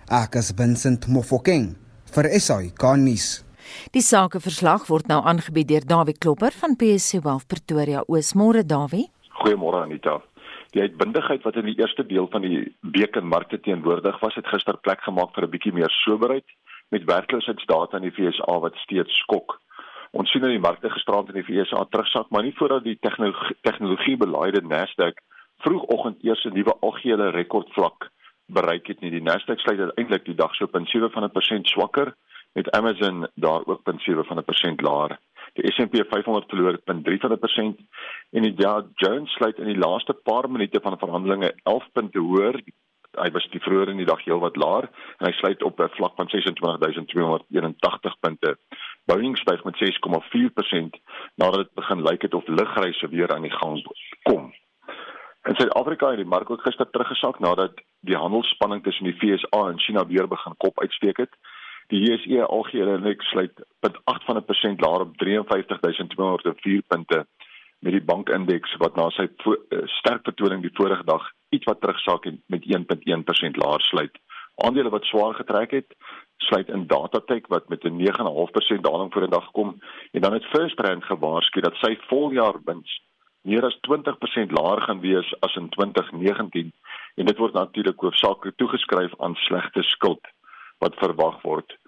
Akas 0.08 0.52
Vincent 0.56 1.08
Mofokeng 1.08 1.74
vir 2.14 2.28
SAI 2.40 2.72
Kanis. 2.78 3.44
Die 3.92 4.02
sakeverslag 4.02 4.88
word 4.90 5.08
nou 5.12 5.20
aangebied 5.24 5.68
deur 5.68 5.86
Dawie 5.86 6.16
Klopper 6.18 6.54
van 6.62 6.76
PSC 6.76 7.22
Wealth 7.24 7.48
Pretoria. 7.48 8.04
Oosmôre 8.08 8.64
Dawie. 8.64 9.10
Goeiemôre 9.42 9.82
Anita. 9.84 10.20
Die 10.72 10.80
uitbundigheid 10.80 11.42
wat 11.44 11.56
in 11.60 11.66
die 11.68 11.78
eerste 11.78 12.04
deel 12.06 12.28
van 12.32 12.44
die 12.46 12.76
week 12.80 13.16
in 13.16 13.28
markte 13.28 13.60
teenwoordig 13.60 14.20
was, 14.20 14.34
het 14.34 14.48
gister 14.48 14.78
plek 14.80 15.02
gemaak 15.04 15.34
vir 15.34 15.44
'n 15.44 15.50
bietjie 15.50 15.72
meer 15.72 15.90
soberheid 15.90 16.48
met 16.88 17.04
werkloosheidsdata 17.04 17.96
in 17.96 18.08
die 18.08 18.16
VSA 18.16 18.58
wat 18.60 18.76
steeds 18.76 19.18
skok. 19.18 19.60
Ons 20.12 20.30
sien 20.30 20.40
dat 20.40 20.50
die 20.50 20.66
markte 20.66 20.90
gisterand 20.90 21.28
in 21.28 21.40
die 21.40 21.48
VSA 21.48 21.84
terugsak, 21.90 22.30
maar 22.30 22.42
nie 22.42 22.56
voordat 22.56 22.84
die 22.84 22.98
tegnologie 23.00 23.56
tegnologiebeleide 23.60 24.62
Nasdaq 24.62 25.20
vroegoggend 25.64 26.24
eers 26.24 26.44
'n 26.44 26.54
nuwe 26.54 26.74
algehele 26.80 27.30
rekordvlak 27.30 28.10
bereik 28.46 28.86
het 28.86 29.00
nie. 29.00 29.10
Die 29.10 29.22
Nasdaq 29.22 29.60
sluit 29.60 29.80
uiteindelik 29.80 30.24
die 30.24 30.34
dag 30.34 30.54
so 30.54 30.66
0.7% 30.66 31.66
swakker 31.66 32.14
met 32.52 32.70
Amazon 32.70 33.26
daar 33.34 33.66
ook 33.66 33.82
0.7% 33.84 34.80
laer. 34.80 35.18
Die 35.52 35.68
S&P 35.68 36.00
500 36.08 36.48
verloor 36.48 36.78
0.3% 36.88 37.82
en 38.30 38.46
die 38.46 38.54
Dow 38.56 38.86
Jones 39.02 39.32
sluit 39.36 39.58
in 39.60 39.68
die 39.68 39.76
laaste 39.76 40.14
paar 40.14 40.48
minute 40.50 40.80
van 40.80 40.98
verhandelinge 40.98 41.52
11 41.62 41.90
punte 41.92 42.18
hoër. 42.24 42.56
Hy 43.20 43.28
was 43.34 43.44
die 43.52 43.60
vroeër 43.60 43.92
in 43.92 44.00
die 44.00 44.08
dag 44.08 44.22
heelwat 44.24 44.56
laer 44.56 44.88
en 45.18 45.28
hy 45.28 45.32
sluit 45.36 45.62
op 45.62 45.80
'n 45.80 45.92
vlak 45.98 46.16
van 46.16 46.28
26281 46.32 48.16
punte. 48.20 48.56
Boeing 49.04 49.36
styg 49.38 49.64
met 49.64 49.76
6,4% 49.76 50.96
nadat 51.36 51.60
dit 51.64 51.74
begin 51.74 52.02
lyk 52.02 52.22
het 52.22 52.34
of 52.34 52.48
lugreise 52.48 53.08
weer 53.08 53.34
aan 53.34 53.42
die 53.42 53.56
gang 53.60 53.84
kom. 54.22 54.52
In 55.42 55.56
Suid-Afrika 55.56 56.08
het 56.08 56.22
die 56.22 56.32
mark 56.32 56.50
ook 56.50 56.62
gister 56.62 56.90
teruggesak 56.90 57.38
nadat 57.38 57.80
die 58.00 58.16
handelsspanning 58.16 58.82
tussen 58.82 59.04
die 59.04 59.16
FSA 59.18 59.68
en 59.68 59.80
China 59.80 60.06
weer 60.06 60.28
begin 60.28 60.54
kop 60.56 60.80
uitsteek 60.80 61.16
het. 61.16 61.34
Die 61.88 62.00
JSE 62.00 62.46
algehele 62.46 62.96
indeks 62.96 63.28
sluit 63.30 63.64
0.8 63.86 64.24
van 64.26 64.36
'n 64.36 64.44
persent 64.44 64.80
laer 64.80 65.00
op 65.00 65.16
53204 65.16 66.82
punte 66.86 67.26
met 67.78 67.92
die 67.92 68.02
bankindeks 68.02 68.76
wat 68.78 68.96
na 68.96 69.08
sy 69.10 69.26
eh, 69.26 69.78
sterk 69.98 70.22
vertoning 70.22 70.62
die 70.62 70.74
vorige 70.74 71.04
dag 71.04 71.24
iets 71.50 71.66
wat 71.66 71.80
terugsak 71.80 72.26
en 72.26 72.42
met 72.46 72.64
1.1% 72.64 73.56
laer 73.64 73.80
sluit. 73.80 74.18
Aandele 74.54 74.90
wat 74.90 75.04
swaar 75.04 75.34
getrek 75.34 75.70
het, 75.70 75.94
sluit 76.36 76.68
in 76.68 76.86
Datatech 76.86 77.46
wat 77.48 77.68
met 77.68 77.84
'n 77.84 77.96
9.5% 77.96 78.82
daling 78.82 79.12
voor 79.12 79.22
die 79.26 79.30
dag 79.38 79.50
kom 79.50 79.78
en 80.12 80.20
dan 80.20 80.32
het 80.32 80.50
First 80.54 80.80
Rand 80.80 81.04
gewaarsku 81.04 81.60
dat 81.60 81.74
sy 81.74 81.98
voljaar 82.08 82.60
wins 82.64 83.00
meer 83.42 83.64
as 83.64 83.78
20% 83.80 84.50
laer 84.50 84.80
gaan 84.82 85.00
wees 85.00 85.34
as 85.40 85.54
in 85.56 85.68
2019 85.68 86.72
en 87.14 87.26
dit 87.26 87.38
word 87.38 87.52
natuurlik 87.52 88.00
hoofsaaklik 88.00 88.56
toegeskryf 88.56 89.12
aan 89.18 89.34
slegte 89.34 89.82
skuld 89.82 90.26
wat 90.82 90.98
verwag 90.98 91.38
word. 91.46 91.78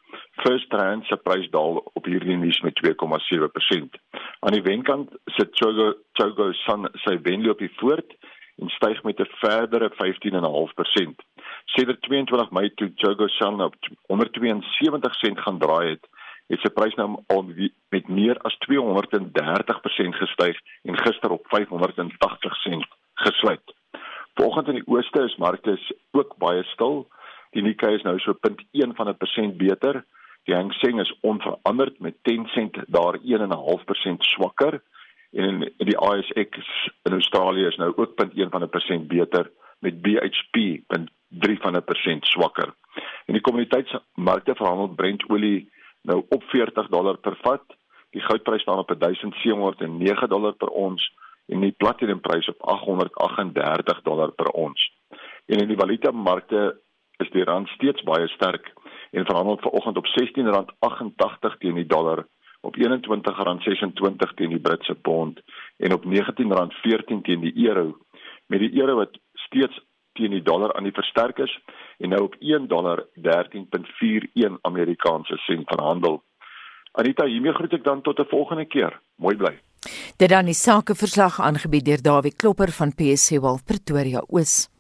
First 0.42 0.70
Trans 0.70 1.08
se 1.08 1.16
prys 1.26 1.48
daal 1.50 1.80
op 1.98 2.06
hierdie 2.06 2.36
nuus 2.38 2.60
met 2.66 2.78
2,7%. 2.78 3.98
Aan 4.46 4.54
die 4.56 4.62
wenkant 4.66 5.12
sit 5.36 5.54
Chogo 5.58 5.92
Chogo 6.18 6.50
Sun 6.64 6.88
sy 7.02 7.16
wenloopie 7.26 7.70
voort 7.80 8.14
en 8.62 8.70
styg 8.76 9.02
met 9.02 9.20
'n 9.20 9.30
verdere 9.42 9.90
15,5%. 9.98 11.22
Sedert 11.74 12.02
22 12.02 12.50
Mei 12.50 12.70
toe 12.74 12.92
Chogo 12.94 13.26
Sun 13.26 13.60
op 13.60 13.74
172 14.06 15.14
sent 15.14 15.40
gaan 15.40 15.58
draai 15.58 15.88
het, 15.90 16.04
het 16.46 16.60
sy 16.60 16.70
prys 16.70 16.94
nou 16.94 17.08
al 17.26 17.42
met 17.88 18.08
meer 18.08 18.38
as 18.38 18.56
230% 18.66 20.14
gestyg 20.22 20.56
en 20.82 20.98
gister 20.98 21.30
op 21.30 21.46
580 21.48 22.56
sent 22.56 22.86
gesluit. 23.14 23.74
Vanoggend 24.34 24.68
in 24.68 24.74
die 24.74 24.86
ooste 24.86 25.24
is 25.24 25.36
markte 25.36 25.78
ook 26.12 26.36
baie 26.38 26.62
stil. 26.64 27.06
Die 27.54 27.62
Nikkei 27.62 27.94
is 27.94 28.02
nou 28.02 28.18
so 28.18 28.34
0.1 28.34 28.96
van 28.98 29.08
'n 29.08 29.16
persent 29.16 29.56
beter. 29.56 30.04
Die 30.44 30.54
Hang 30.54 30.72
Seng 30.72 31.00
is 31.00 31.14
onveranderd 31.20 32.00
met 32.00 32.14
10 32.22 32.46
sent 32.46 32.76
daar 32.86 33.18
1.5% 33.22 34.22
swakker 34.22 34.82
en 35.32 35.72
die 35.76 35.98
ASX 35.98 36.58
in 37.02 37.12
Australië 37.12 37.66
is 37.66 37.76
nou 37.76 37.92
ook 37.96 38.14
0.1 38.14 38.50
van 38.50 38.62
'n 38.62 38.68
persent 38.68 39.08
beter 39.08 39.50
met 39.78 40.02
BHP 40.02 40.56
0.3 40.86 41.58
van 41.60 41.76
'n 41.76 41.84
persent 41.84 42.26
swakker. 42.26 42.74
En 43.26 43.32
die 43.32 43.40
kommoditeitsmarkte 43.40 44.54
verhandel 44.54 44.88
Brent 44.88 45.28
olie 45.28 45.70
nou 46.02 46.24
op 46.28 46.42
40 46.42 46.88
dollar 46.88 47.16
per 47.16 47.36
vat. 47.42 47.64
Die 48.10 48.22
goudprys 48.22 48.62
staan 48.62 48.78
op 48.78 48.94
1709 48.98 50.28
dollar 50.28 50.52
per 50.52 50.68
ons 50.68 51.12
en 51.46 51.60
die 51.60 51.74
platinumprys 51.76 52.48
op 52.48 52.62
838 52.62 54.02
dollar 54.02 54.30
per 54.30 54.46
ons. 54.46 54.92
En 55.46 55.58
in 55.58 55.68
die 55.68 55.76
valuta 55.76 56.10
markte 56.10 56.80
is 57.22 57.30
die 57.30 57.44
rand 57.44 57.68
steeds 57.68 58.02
baie 58.02 58.28
sterk 58.28 58.72
en 59.10 59.24
verhandel 59.24 59.58
vanoggend 59.62 59.96
op 59.96 60.06
R16.88 60.06 61.58
teen 61.58 61.74
die 61.74 61.86
dollar, 61.86 62.26
op 62.60 62.76
R21.26 62.76 64.34
teen 64.34 64.50
die 64.50 64.60
Britse 64.60 64.94
pond 64.94 65.40
en 65.76 65.92
op 65.92 66.04
R19.14 66.04 67.22
teen 67.22 67.40
die 67.40 67.66
euro. 67.68 67.98
Met 68.46 68.60
die 68.60 68.80
euro 68.80 68.96
wat 68.96 69.18
steeds 69.46 69.80
teen 70.12 70.30
die 70.30 70.42
dollar 70.42 70.74
aan 70.74 70.86
die 70.88 70.92
versterk 70.92 71.38
is 71.38 71.58
en 71.98 72.08
nou 72.14 72.22
op 72.22 72.34
$1.13.41 72.34 72.40
Amerikaanse 74.62 75.36
sent 75.46 75.68
verhandel. 75.70 76.22
Anita, 76.92 77.26
hiermee 77.26 77.52
groet 77.54 77.72
ek 77.72 77.84
dan 77.84 78.02
tot 78.02 78.18
'n 78.18 78.30
volgende 78.30 78.64
keer. 78.64 79.00
Mooi 79.16 79.36
bly. 79.36 79.58
Dit 80.16 80.28
dan 80.28 80.44
die 80.44 80.54
sakeverslag 80.54 81.40
aangebied 81.40 81.84
deur 81.84 82.02
Dawie 82.02 82.36
Klopper 82.36 82.70
van 82.72 82.94
PSC 82.94 83.30
Wealth 83.40 83.64
Pretoria 83.64 84.22
Oos. 84.28 84.73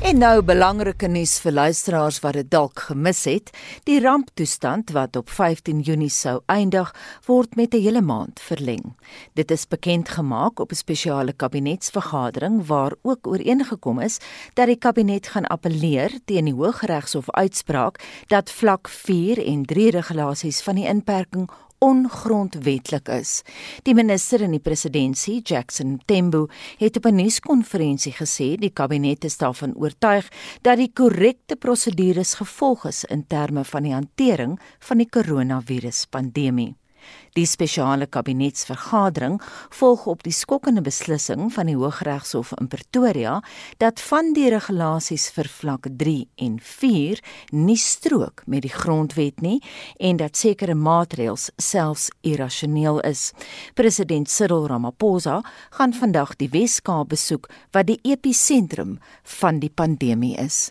En 0.00 0.16
nou 0.16 0.40
belangrike 0.40 1.10
nuus 1.12 1.34
vir 1.44 1.52
luisteraars 1.52 2.22
wat 2.24 2.38
dit 2.38 2.46
dalk 2.48 2.86
gemis 2.86 3.18
het. 3.28 3.50
Die 3.84 3.98
ramptoestand 4.00 4.94
wat 4.96 5.16
op 5.20 5.28
15 5.28 5.82
Junie 5.84 6.08
sou 6.08 6.38
eindig, 6.48 6.88
word 7.26 7.56
met 7.56 7.74
'n 7.74 7.82
hele 7.84 8.00
maand 8.00 8.40
verleng. 8.40 8.96
Dit 9.34 9.50
is 9.50 9.68
bekend 9.68 10.08
gemaak 10.08 10.60
op 10.60 10.72
'n 10.72 10.74
spesiale 10.74 11.32
kabinetsvergadering 11.32 12.66
waar 12.66 12.92
ook 13.02 13.26
ooreengekom 13.26 14.00
is 14.00 14.18
dat 14.54 14.66
die 14.66 14.78
kabinet 14.78 15.26
gaan 15.26 15.46
appeleer 15.46 16.10
teen 16.24 16.44
die 16.44 16.54
Hooggeregshof 16.54 17.30
uitspraak 17.30 18.00
dat 18.26 18.50
vlak 18.50 18.88
4 18.88 19.46
en 19.46 19.64
3 19.64 19.90
regulasies 19.90 20.62
van 20.62 20.74
die 20.74 20.86
inperking 20.86 21.50
ongrondwetlik 21.80 23.08
is. 23.08 23.40
Die 23.82 23.94
minister 23.94 24.44
in 24.44 24.52
die 24.56 24.62
presidentskap, 24.62 25.08
Jackson 25.48 25.98
Tembo, 26.06 26.46
het 26.78 26.96
op 26.96 27.06
'n 27.06 27.14
nuuskonferensie 27.14 28.12
gesê 28.12 28.56
die 28.56 28.72
kabinet 28.72 29.24
is 29.24 29.36
daarvan 29.36 29.74
oortuig 29.74 30.28
dat 30.62 30.76
die 30.76 30.92
korrekte 30.92 31.56
prosedures 31.56 32.34
gevolg 32.34 32.84
is 32.86 33.04
in 33.04 33.26
terme 33.26 33.64
van 33.64 33.82
die 33.82 33.92
hantering 33.92 34.60
van 34.78 34.98
die 34.98 35.08
koronaviruspandemie. 35.08 36.79
Die 37.38 37.46
spesiale 37.46 38.06
kabinetsvergadering 38.06 39.36
volg 39.78 40.06
op 40.10 40.24
die 40.26 40.34
skokkende 40.34 40.82
beslissing 40.82 41.52
van 41.54 41.70
die 41.70 41.76
Hooggeregshof 41.78 42.52
in 42.58 42.68
Pretoria 42.68 43.36
dat 43.78 44.00
van 44.00 44.32
die 44.34 44.48
regulasies 44.50 45.28
vir 45.36 45.50
vlak 45.50 45.86
3 46.02 46.16
en 46.46 46.58
4 46.62 47.22
nie 47.50 47.78
strook 47.78 48.42
met 48.46 48.66
die 48.66 48.74
grondwet 48.74 49.40
nie 49.40 49.60
en 49.98 50.18
dat 50.18 50.36
sekere 50.36 50.74
maatreëls 50.74 51.50
selfs 51.56 52.10
irrasioneel 52.26 53.00
is. 53.06 53.30
President 53.74 54.30
Cyril 54.30 54.66
Ramaphosa 54.66 55.40
gaan 55.78 55.94
vandag 55.94 56.36
die 56.36 56.50
Wes-Kaap 56.50 57.08
besoek 57.14 57.48
wat 57.72 57.86
die 57.86 58.00
episentrum 58.02 58.98
van 59.38 59.62
die 59.62 59.70
pandemie 59.70 60.36
is. 60.38 60.70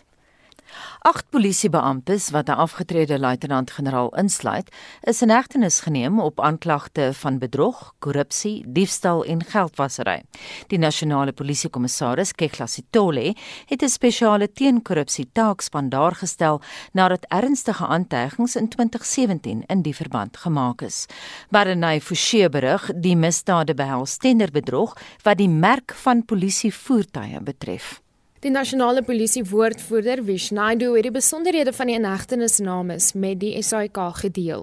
Agt 1.00 1.30
polisiebeamptes 1.30 2.30
wat 2.30 2.48
'n 2.48 2.60
afgetrede 2.60 3.18
luitenant-generaal 3.18 4.08
insluit, 4.16 4.68
is 5.02 5.22
in 5.22 5.30
hegtenis 5.30 5.80
geneem 5.80 6.20
op 6.20 6.40
aanklagte 6.40 7.10
van 7.14 7.38
bedrog, 7.38 7.94
korrupsie, 7.98 8.64
diefstal 8.66 9.24
en 9.24 9.44
geldwasery. 9.44 10.22
Die 10.66 10.78
nasionale 10.78 11.32
polisiekommissaris, 11.32 12.32
Kekla 12.32 12.66
Sitole, 12.66 13.34
het 13.66 13.82
'n 13.82 13.88
spesiale 13.88 14.52
teenkorrupsie 14.52 15.28
taakspan 15.32 15.88
daar 15.88 16.14
gestel 16.14 16.60
nadat 16.92 17.24
ernstige 17.28 17.86
aantuigings 17.86 18.56
in 18.56 18.68
2017 18.68 19.64
in 19.66 19.82
die 19.82 19.94
verband 19.94 20.36
gemaak 20.36 20.82
is. 20.82 21.06
Barenay 21.48 22.00
Forsie 22.00 22.48
berig 22.48 22.90
die 22.94 23.16
misdade 23.16 23.74
behels 23.74 24.16
tenderbedrog 24.16 24.96
wat 25.22 25.38
die 25.38 25.48
merk 25.48 25.94
van 25.94 26.24
polisievoertuie 26.24 27.40
betref. 27.40 28.00
Die 28.40 28.48
nasionale 28.48 29.02
polisie 29.04 29.42
woordvoerder 29.44 30.22
Vishnaidu 30.24 30.94
het 30.94 31.04
die 31.04 31.10
besonderhede 31.12 31.74
van 31.76 31.90
die 31.90 31.96
inhegtenisnames 31.98 33.10
met 33.12 33.36
die 33.42 33.50
SAIK 33.60 33.98
gedeel. 34.16 34.62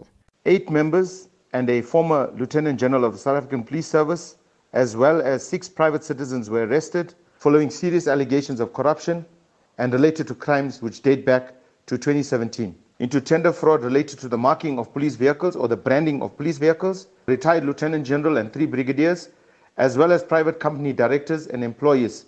Eight 0.49 0.71
members 0.73 1.27
and 1.53 1.69
a 1.69 1.83
former 1.83 2.31
lieutenant 2.39 2.79
general 2.79 3.03
of 3.05 3.13
the 3.13 3.19
South 3.19 3.37
African 3.37 3.63
Police 3.63 3.85
Service 3.85 4.35
as 4.73 4.95
well 4.95 5.21
as 5.21 5.45
six 5.47 5.69
private 5.69 6.03
citizens 6.03 6.49
were 6.49 6.65
arrested 6.65 7.13
following 7.37 7.69
serious 7.69 8.07
allegations 8.07 8.59
of 8.59 8.73
corruption 8.73 9.23
and 9.77 9.93
related 9.93 10.25
to 10.25 10.33
crimes 10.33 10.81
which 10.81 11.03
date 11.03 11.23
back 11.23 11.53
to 11.85 11.99
2017 11.99 12.73
into 12.97 13.21
tender 13.21 13.53
fraud 13.53 13.83
related 13.83 14.17
to 14.17 14.27
the 14.27 14.37
marking 14.37 14.79
of 14.79 14.91
police 14.91 15.15
vehicles 15.15 15.55
or 15.55 15.67
the 15.67 15.77
branding 15.77 16.23
of 16.23 16.35
police 16.35 16.57
vehicles 16.57 17.09
retired 17.27 17.63
lieutenant 17.63 18.07
general 18.07 18.37
and 18.37 18.51
three 18.51 18.65
brigadiers 18.65 19.29
as 19.77 19.99
well 19.99 20.11
as 20.11 20.23
private 20.23 20.59
company 20.59 20.93
directors 20.93 21.45
and 21.45 21.63
employees 21.63 22.25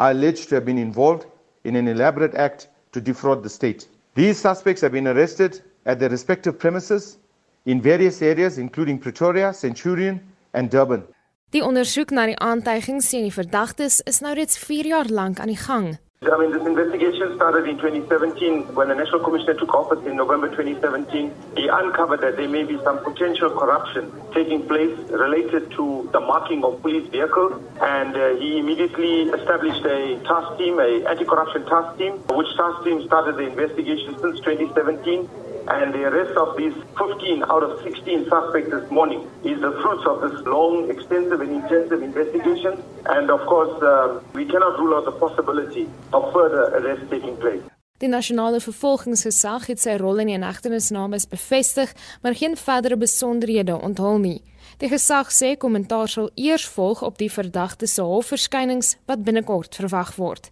are 0.00 0.10
alleged 0.10 0.48
to 0.48 0.54
have 0.56 0.64
been 0.64 0.78
involved 0.78 1.26
in 1.64 1.76
an 1.76 1.86
elaborate 1.86 2.34
act 2.34 2.68
to 2.92 3.00
defraud 3.00 3.42
the 3.42 3.48
state. 3.48 3.86
These 4.14 4.40
suspects 4.40 4.82
have 4.82 4.92
been 4.92 5.06
arrested 5.06 5.62
at 5.86 5.98
their 6.00 6.08
respective 6.08 6.58
premises 6.58 7.18
in 7.66 7.80
various 7.80 8.22
areas 8.22 8.58
including 8.58 8.98
Pretoria, 8.98 9.52
Centurion 9.52 10.20
and 10.54 10.70
Durban. 10.70 11.04
Die 11.50 11.62
ondersoek 11.62 12.12
na 12.14 12.28
die 12.30 12.38
aantuigings 12.38 13.08
sien 13.10 13.26
die 13.26 13.34
verdagtes 13.34 14.00
is 14.06 14.20
nou 14.22 14.34
reeds 14.38 14.58
4 14.58 14.86
jaar 14.86 15.08
lank 15.10 15.40
aan 15.42 15.50
die 15.50 15.58
gang. 15.58 15.98
I 16.22 16.36
mean, 16.36 16.52
this 16.52 16.66
investigation 16.66 17.34
started 17.36 17.64
in 17.66 17.76
2017 17.80 18.74
when 18.74 18.88
the 18.88 18.94
National 18.94 19.20
Commissioner 19.20 19.54
took 19.54 19.72
office 19.72 20.04
in 20.04 20.16
November 20.16 20.50
2017. 20.50 21.32
He 21.56 21.66
uncovered 21.66 22.20
that 22.20 22.36
there 22.36 22.46
may 22.46 22.62
be 22.62 22.76
some 22.84 22.98
potential 23.02 23.48
corruption 23.48 24.12
taking 24.34 24.68
place 24.68 24.92
related 25.08 25.70
to 25.80 26.10
the 26.12 26.20
marking 26.20 26.62
of 26.62 26.82
police 26.82 27.08
vehicles. 27.08 27.64
And 27.80 28.14
uh, 28.14 28.36
he 28.36 28.58
immediately 28.58 29.32
established 29.32 29.80
a 29.86 30.20
task 30.28 30.58
team, 30.58 30.78
a 30.78 31.08
anti-corruption 31.08 31.64
task 31.64 31.96
team, 31.96 32.12
which 32.36 32.52
task 32.54 32.84
team 32.84 33.00
started 33.06 33.36
the 33.40 33.48
investigation 33.48 34.12
since 34.20 34.40
2017 34.44 35.24
and 35.68 35.94
the 35.94 36.04
arrest 36.04 36.36
of 36.36 36.56
these 36.56 36.74
15 36.98 37.44
out 37.44 37.62
of 37.62 37.80
16 37.82 38.28
suspects 38.28 38.70
this 38.70 38.90
morning 38.90 39.26
is 39.44 39.60
the 39.60 39.72
fruits 39.82 40.06
of 40.06 40.20
this 40.20 40.40
long, 40.46 40.90
extensive 40.90 41.40
and 41.40 41.52
intensive 41.52 42.02
investigation. 42.02 42.82
And 43.06 43.30
of 43.30 43.40
course, 43.46 43.82
uh, 43.82 44.20
we 44.34 44.44
cannot 44.44 44.78
rule 44.78 44.94
out 44.96 45.04
the 45.04 45.12
possibility 45.12 45.88
of 46.12 46.32
further 46.32 46.64
arrests 46.76 47.08
taking 47.10 47.36
place. 47.36 47.62
Die 48.00 48.08
nasionale 48.08 48.60
vervolgingsgesag 48.64 49.66
het 49.68 49.82
sy 49.82 49.98
rol 50.00 50.22
in 50.22 50.30
die 50.30 50.36
inhegtenisnames 50.38 51.26
bevestig, 51.28 51.92
maar 52.22 52.34
geen 52.34 52.56
verdere 52.56 52.96
besonderhede 52.96 53.76
onthul 53.76 54.16
nie. 54.22 54.38
Die 54.80 54.88
gesag 54.88 55.28
sê 55.28 55.52
kommentaar 55.60 56.08
sal 56.08 56.30
eers 56.34 56.64
volg 56.72 57.02
op 57.04 57.18
die 57.20 57.28
verdagte 57.28 57.86
se 57.86 58.00
hofverskynings 58.00 58.94
wat 59.04 59.26
binnekort 59.26 59.76
verwag 59.76 60.14
word. 60.16 60.48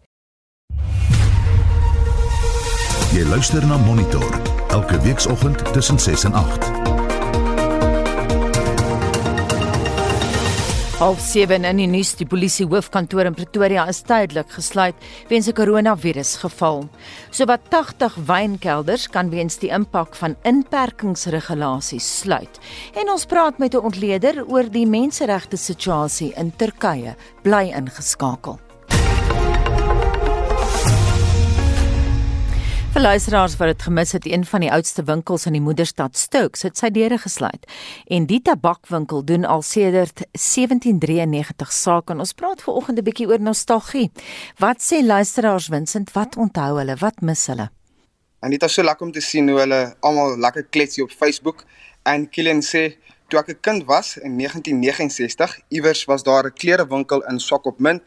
Jy 3.16 3.24
luister 3.32 3.64
na 3.64 3.80
Monitor 3.80 4.47
elke 4.68 5.00
weekoggend 5.00 5.72
tussen 5.72 5.98
6 5.98 6.24
en 6.24 6.32
8. 6.32 6.70
Half 10.98 11.20
7 11.20 11.62
in 11.62 11.78
die 11.78 11.86
nuus, 11.86 12.16
die 12.18 12.26
polisie 12.26 12.64
hoofkantoor 12.66 13.28
in 13.28 13.36
Pretoria 13.38 13.84
is 13.86 14.00
tydelik 14.02 14.50
gesluit 14.50 14.96
weens 15.28 15.46
'n 15.46 15.54
koronavirus 15.54 16.36
geval. 16.42 16.88
Sowat 17.30 17.60
80 17.70 18.16
wynkelders 18.26 19.06
kan 19.06 19.30
weens 19.30 19.58
die 19.58 19.70
impak 19.70 20.16
van 20.16 20.36
inperkingsregulasies 20.42 22.18
sluit. 22.18 22.58
En 22.94 23.10
ons 23.10 23.26
praat 23.26 23.58
met 23.58 23.74
'n 23.74 23.84
ontleder 23.84 24.44
oor 24.46 24.70
die 24.70 24.86
menseregte 24.86 25.56
situasie 25.56 26.32
in 26.34 26.52
Turkye. 26.56 27.14
Bly 27.42 27.72
ingeskakel. 27.76 28.58
Vir 32.98 33.04
luisteraars 33.06 33.52
wat 33.60 33.68
dit 33.70 33.82
gemis 33.86 34.10
het, 34.12 34.24
een 34.26 34.42
van 34.42 34.64
die 34.64 34.70
oudste 34.74 35.04
winkels 35.06 35.44
in 35.46 35.54
die 35.54 35.62
moederstad 35.62 36.16
Stokes 36.18 36.64
het 36.66 36.80
sy 36.80 36.88
deure 36.90 37.14
gesluit. 37.22 37.68
En 38.10 38.24
die 38.26 38.40
tabakwinkel 38.42 39.22
doen 39.22 39.44
al 39.46 39.62
sedert 39.62 40.24
1793 40.34 41.70
sake. 41.72 42.10
En 42.10 42.24
ons 42.24 42.32
praat 42.34 42.58
veraloggend 42.58 42.98
'n 42.98 43.04
bietjie 43.06 43.28
oor 43.30 43.38
nostalgie. 43.40 44.10
Wat 44.58 44.82
sê 44.82 44.98
luisteraars 45.06 45.68
Vincent? 45.70 46.10
Wat 46.12 46.36
onthou 46.36 46.78
hulle? 46.78 46.96
Wat 46.96 47.20
mis 47.20 47.46
hulle? 47.46 47.70
En 48.40 48.50
dit 48.50 48.62
is 48.62 48.74
so 48.74 48.82
lekker 48.82 49.06
om 49.06 49.12
te 49.12 49.20
sien 49.20 49.48
hoe 49.48 49.58
hulle 49.58 49.94
almal 50.00 50.38
lekker 50.38 50.64
kletsie 50.64 51.02
op 51.02 51.10
Facebook. 51.10 51.64
En 52.02 52.28
Killian 52.28 52.62
sê 52.62 52.96
toe 53.28 53.38
ek 53.38 53.48
'n 53.48 53.60
kind 53.60 53.84
was 53.84 54.16
in 54.16 54.36
1969, 54.36 55.60
iewers 55.68 56.04
was 56.04 56.22
daar 56.22 56.46
'n 56.46 56.52
klerewinkel 56.52 57.22
in 57.28 57.38
Swakopmund 57.38 58.02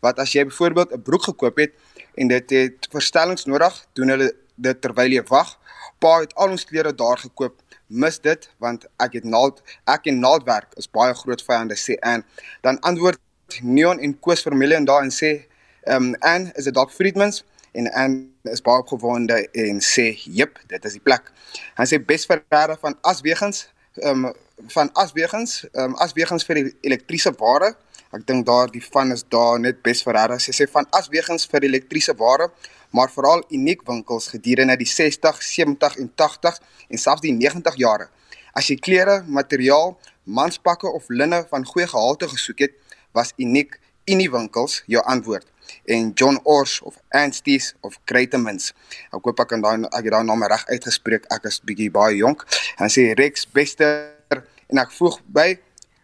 wat 0.00 0.18
as 0.18 0.32
jy 0.32 0.44
byvoorbeeld 0.44 0.92
'n 0.92 1.02
broek 1.02 1.22
gekoop 1.22 1.56
het 1.56 1.72
en 2.16 2.28
dit 2.32 2.56
het 2.56 2.88
verstellings 2.90 3.44
nodig, 3.44 3.76
doen 3.92 4.12
hulle 4.14 4.32
dit 4.56 4.80
terwyl 4.80 5.12
jy 5.12 5.22
wag. 5.28 5.54
Pa 6.00 6.20
het 6.22 6.34
al 6.34 6.54
ons 6.56 6.64
klere 6.68 6.94
daar 6.94 7.20
gekoop. 7.20 7.60
Mis 7.86 8.18
dit 8.20 8.48
want 8.62 8.86
ek 9.02 9.20
het 9.20 9.26
naald 9.28 9.60
ek 9.86 10.08
en 10.10 10.18
naaldwerk 10.20 10.72
is 10.80 10.88
baie 10.90 11.14
groot 11.14 11.42
vyande 11.46 11.76
sê 11.78 11.94
en 12.02 12.24
dan 12.66 12.80
antwoord 12.82 13.20
Neon 13.62 14.00
en 14.02 14.16
Koos 14.18 14.42
familie 14.42 14.74
en 14.74 14.88
daar 14.88 15.04
en 15.06 15.12
sê 15.14 15.46
ehm 15.86 16.08
um, 16.08 16.14
en 16.26 16.48
is 16.58 16.66
dit 16.66 16.74
dalk 16.74 16.90
Friedmans 16.90 17.44
en 17.78 17.86
en 17.92 18.16
is 18.50 18.62
baie 18.62 18.82
opgewonde 18.82 19.38
en 19.52 19.78
sê 19.80 20.08
jep 20.24 20.58
dit 20.66 20.84
is 20.84 20.98
die 20.98 21.04
plek. 21.04 21.30
Hy 21.78 21.86
sê 21.86 22.00
besverrader 22.02 22.80
van 22.82 22.98
aswegens 23.06 23.68
ehm 24.02 24.26
um, 24.26 24.34
van 24.74 24.90
aswegens 24.92 25.62
ehm 25.72 25.92
um, 25.92 25.96
aswegens 26.02 26.44
vir 26.48 26.62
die 26.62 26.74
elektriese 26.90 27.32
ware 27.38 27.76
Ek 28.16 28.22
dink 28.24 28.46
daar 28.48 28.70
die 28.72 28.80
van 28.80 29.12
is 29.12 29.26
daar 29.28 29.58
net 29.60 29.82
bes 29.84 30.00
hulle. 30.06 30.38
Sy 30.40 30.52
sê 30.56 30.64
van 30.72 30.86
aswegens 30.96 31.44
vir 31.52 31.66
elektriese 31.68 32.14
ware, 32.16 32.48
maar 32.96 33.10
veral 33.12 33.42
uniek 33.52 33.82
winkels 33.84 34.30
gedurende 34.32 34.76
die 34.80 34.88
60, 34.88 35.42
70 35.44 35.98
en 36.00 36.08
80 36.14 36.60
en 36.88 37.02
selfs 37.02 37.24
die 37.26 37.34
90 37.36 37.76
jare. 37.76 38.08
As 38.56 38.70
jy 38.70 38.78
klere, 38.80 39.18
materiaal, 39.28 39.98
manspakke 40.24 40.88
of 40.88 41.10
linne 41.12 41.42
van 41.50 41.66
goeie 41.68 41.86
gehalte 41.90 42.30
gesoek 42.30 42.64
het, 42.64 42.78
was 43.12 43.34
uniek 43.36 43.76
unie 44.08 44.30
winkels 44.32 44.80
jou 44.88 45.02
antwoord. 45.04 45.44
En 45.84 46.14
John 46.14 46.40
Ors 46.44 46.78
of 46.88 46.96
Ansties 47.10 47.74
of 47.84 47.98
Kreitemans. 48.08 48.72
Ek 49.12 49.28
hoop 49.28 49.44
ek 49.44 49.52
kan 49.52 49.60
daai 49.60 49.84
ek 49.90 50.06
het 50.06 50.12
daai 50.14 50.24
naam 50.24 50.46
reg 50.46 50.64
uitgespreek. 50.70 51.28
Ek 51.36 51.50
is 51.50 51.60
bietjie 51.60 51.92
baie 51.92 52.16
jonk. 52.16 52.46
En 52.80 52.88
sê 52.88 53.10
Rex 53.18 53.44
Bester 53.52 54.40
en 54.70 54.80
ek 54.80 54.94
voeg 54.94 55.20
by 55.26 55.50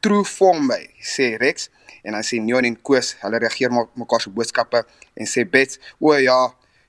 True 0.02 0.24
Form 0.26 0.66
by 0.68 0.82
sê 0.98 1.36
Rex 1.38 1.70
en 2.02 2.16
dan 2.16 2.24
sê 2.26 2.40
Neon 2.42 2.66
en 2.66 2.76
Koos, 2.82 3.14
hulle 3.22 3.38
reageer 3.38 3.70
mekaar 3.70 4.22
se 4.24 4.30
boodskappe 4.34 4.82
en 5.14 5.28
sê 5.30 5.44
Bets, 5.48 5.78
o 6.02 6.14
ja, 6.18 6.36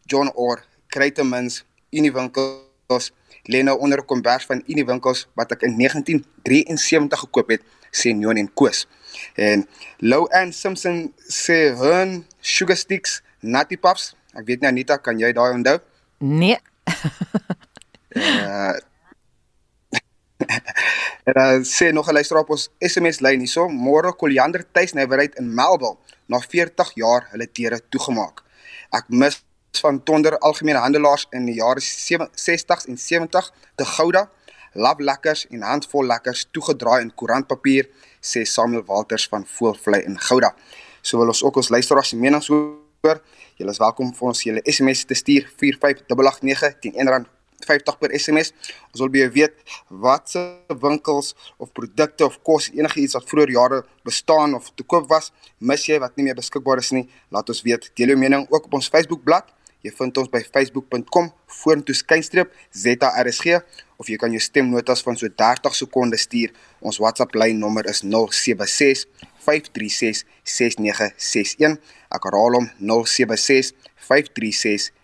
John 0.10 0.32
Or, 0.34 0.63
Kreitemans, 0.89 1.62
Uniwinkels, 1.93 3.12
lê 3.49 3.62
nou 3.63 3.78
onder 3.78 4.02
'n 4.02 4.06
kombers 4.06 4.45
van 4.49 4.63
Uniwinkels 4.67 5.28
wat 5.36 5.52
ek 5.52 5.62
in 5.62 5.78
1973 5.78 7.19
gekoop 7.19 7.49
het, 7.49 7.62
sê 7.91 8.13
Neon 8.15 8.38
en 8.38 8.49
Koos. 8.54 8.88
En 9.38 9.67
Lou 9.99 10.28
Ann 10.32 10.52
Simpson 10.52 11.13
sê 11.30 11.76
hun 11.78 12.26
sugar 12.41 12.78
sticks, 12.78 13.21
nutty 13.39 13.78
puffs. 13.78 14.15
Ek 14.34 14.45
weet 14.47 14.62
nie 14.62 14.69
Anita, 14.69 14.97
kan 14.97 15.19
jy 15.19 15.34
daai 15.34 15.54
onthou? 15.54 15.80
Nee. 16.17 16.58
uh, 18.15 18.73
En 21.27 21.34
dan 21.34 21.60
uh, 21.60 21.63
sê 21.63 21.91
nog 21.91 22.10
'n 22.10 22.13
luisteraar 22.13 22.43
op 22.43 22.49
ons 22.49 22.69
SMS 22.79 23.19
lyn 23.19 23.39
hierso, 23.39 23.67
môre 23.67 24.15
Koliander 24.15 24.65
tuisnywerheid 24.71 25.36
in 25.39 25.53
Melville 25.53 25.97
na 26.25 26.39
40 26.39 26.91
jaar 26.93 27.27
hulle 27.32 27.47
deure 27.51 27.79
toegemaak. 27.89 28.43
Ek 28.91 29.06
mis 29.08 29.43
van 29.82 30.03
Tonder 30.03 30.38
algemene 30.38 30.79
handelaars 30.79 31.27
in 31.32 31.45
die 31.45 31.56
jare 31.56 31.82
60s 31.82 32.88
en 32.88 32.97
70 32.97 33.51
te 33.75 33.86
Gouda. 33.86 34.29
love 34.73 35.03
lekkers 35.03 35.45
en 35.49 35.62
handvol 35.62 36.08
lekkers 36.10 36.47
toegedraai 36.51 37.01
in 37.01 37.12
koerantpapier, 37.13 37.89
sê 38.21 38.41
Samuel 38.43 38.86
Walters 38.88 39.27
van 39.29 39.45
Voelvlei 39.45 40.01
in 40.01 40.17
Gouda. 40.19 40.56
So 41.01 41.17
wil 41.17 41.27
ons 41.27 41.43
ook 41.43 41.56
ons 41.62 41.69
luisteraars 41.69 42.10
se 42.10 42.17
menings 42.17 42.47
hoor. 42.47 43.21
Julle 43.60 43.69
is 43.69 43.77
welkom 43.77 44.13
vir 44.17 44.27
ons 44.27 44.43
julle 44.47 44.65
SMS 44.65 45.06
te 45.06 45.13
stuur 45.13 45.45
45889 45.62 46.79
teen 46.82 46.97
R1.50 47.63 47.99
per 47.99 48.13
SMS. 48.19 48.54
Ons 48.91 49.02
wil 49.04 49.12
baie 49.15 49.30
weet 49.34 49.58
watse 50.04 50.43
winkels 50.84 51.34
of 51.58 51.73
produkte 51.73 52.28
of 52.28 52.39
kos 52.43 52.69
enigiets 52.76 53.17
wat 53.17 53.28
vroeër 53.32 53.56
jare 53.58 53.82
bestaan 54.06 54.54
of 54.60 54.69
te 54.76 54.84
koop 54.84 55.10
was, 55.10 55.32
mis 55.60 55.88
jy 55.88 55.99
wat 56.04 56.15
nie 56.17 56.30
meer 56.30 56.38
beskikbaar 56.39 56.84
is 56.84 56.93
nie. 56.95 57.08
Laat 57.32 57.49
ons 57.49 57.63
weet. 57.65 57.91
Deel 57.97 58.13
jou 58.13 58.19
mening 58.19 58.47
ook 58.52 58.69
op 58.69 58.80
ons 58.82 58.91
Facebookblad 58.91 59.52
Jy 59.84 59.91
vind 59.97 60.15
ons 60.21 60.30
by 60.32 60.39
facebook.com 60.47 61.26
vorentoe 61.60 61.95
skynstreep 61.97 62.54
ZARSG 62.71 63.58
of 63.99 64.08
jy 64.08 64.15
kan 64.19 64.32
jou 64.32 64.39
stemnotas 64.39 65.04
van 65.04 65.19
so 65.19 65.28
30 65.28 65.76
sekondes 65.76 66.23
stuur. 66.23 66.54
Ons 66.80 67.02
WhatsApp 67.04 67.36
lyn 67.36 67.60
nommer 67.60 67.89
is 67.91 67.99
076 68.08 69.04
536 69.43 70.23
6961. 70.47 71.76
Ek 72.15 72.28
herhaal 72.30 72.62
hom 72.62 72.71
076 72.80 73.76
536 74.08 74.91
6961. 74.93 75.03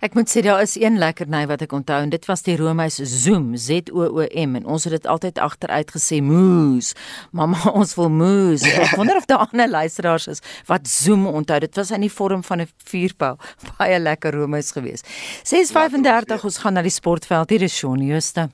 Ek 0.00 0.14
moet 0.14 0.28
sê 0.30 0.42
daar 0.44 0.62
is 0.62 0.76
een 0.78 0.98
lekkerny 0.98 1.46
wat 1.50 1.62
ek 1.64 1.72
onthou 1.72 1.98
en 2.04 2.12
dit 2.12 2.26
was 2.28 2.42
die 2.46 2.56
Romeis 2.56 2.96
Zoom 2.96 3.56
Z 3.56 3.90
O 3.92 4.04
O 4.20 4.26
M 4.28 4.56
en 4.60 4.66
ons 4.66 4.84
het 4.84 4.92
dit 4.92 5.06
altyd 5.06 5.38
agteruit 5.38 5.90
gesê 5.90 6.20
moes. 6.22 6.92
Mamma 7.32 7.70
ons 7.80 7.94
wil 7.96 8.10
moes. 8.10 8.62
Ek 8.62 8.96
wonder 8.96 9.16
of 9.16 9.26
daar 9.30 9.48
ander 9.48 9.68
luisteraars 9.68 10.28
is 10.36 10.44
wat 10.66 10.88
Zoom 10.88 11.26
onthou. 11.26 11.58
Dit 11.60 11.76
was 11.76 11.90
in 11.90 12.06
die 12.06 12.12
vorm 12.12 12.44
van 12.44 12.60
'n 12.60 12.68
vuurpyl. 12.84 13.36
Baie 13.78 13.98
lekker 13.98 14.34
Romeis 14.34 14.70
geweest. 14.70 15.06
6:35 15.44 16.44
ons 16.44 16.58
gaan 16.58 16.74
na 16.74 16.82
die 16.82 16.90
sportveld 16.90 17.50
hier 17.50 17.62
is 17.62 17.76
Shaun 17.76 18.02
Jooste. 18.02 18.50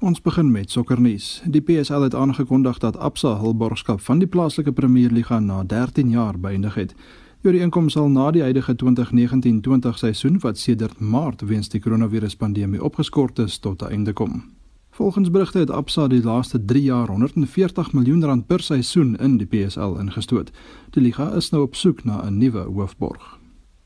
Ons 0.00 0.22
begin 0.22 0.50
met 0.50 0.70
sokkernuus. 0.70 1.42
Die 1.44 1.60
PSL 1.60 2.00
het 2.08 2.14
aangekondig 2.14 2.78
dat 2.78 2.96
Absa 2.96 3.34
hul 3.36 3.52
borgskap 3.54 4.00
van 4.00 4.18
die 4.18 4.26
plaaslike 4.26 4.72
Premierliga 4.72 5.38
na 5.38 5.62
13 5.64 6.10
jaar 6.10 6.38
beëindig 6.38 6.74
het. 6.74 6.94
Hierdie 7.40 7.62
inkom 7.64 7.86
sal 7.88 8.10
na 8.12 8.26
die 8.36 8.42
huidige 8.44 8.74
2019-20 8.76 9.94
seisoen 9.96 10.34
wat 10.42 10.58
sedert 10.60 10.98
Maart 11.00 11.40
weens 11.48 11.70
die 11.72 11.78
koronaviruspandemie 11.80 12.82
opgeskort 12.84 13.38
is 13.40 13.56
tot 13.58 13.80
'n 13.82 13.88
einde 13.88 14.12
kom. 14.12 14.42
Volgens 14.90 15.30
berigte 15.30 15.58
het 15.58 15.70
Absa 15.70 16.08
die 16.08 16.22
laaste 16.22 16.64
3 16.64 16.82
jaar 16.82 17.08
140 17.08 17.92
miljoen 17.92 18.24
rand 18.24 18.46
per 18.46 18.60
seisoen 18.60 19.16
in 19.16 19.38
die 19.38 19.46
PSL 19.46 19.96
ingestoot. 19.98 20.50
Die 20.90 21.02
liga 21.02 21.32
is 21.34 21.50
nou 21.50 21.62
op 21.62 21.74
soek 21.74 22.04
na 22.04 22.28
'n 22.28 22.38
nuwe 22.38 22.60
hoofborg. 22.60 23.38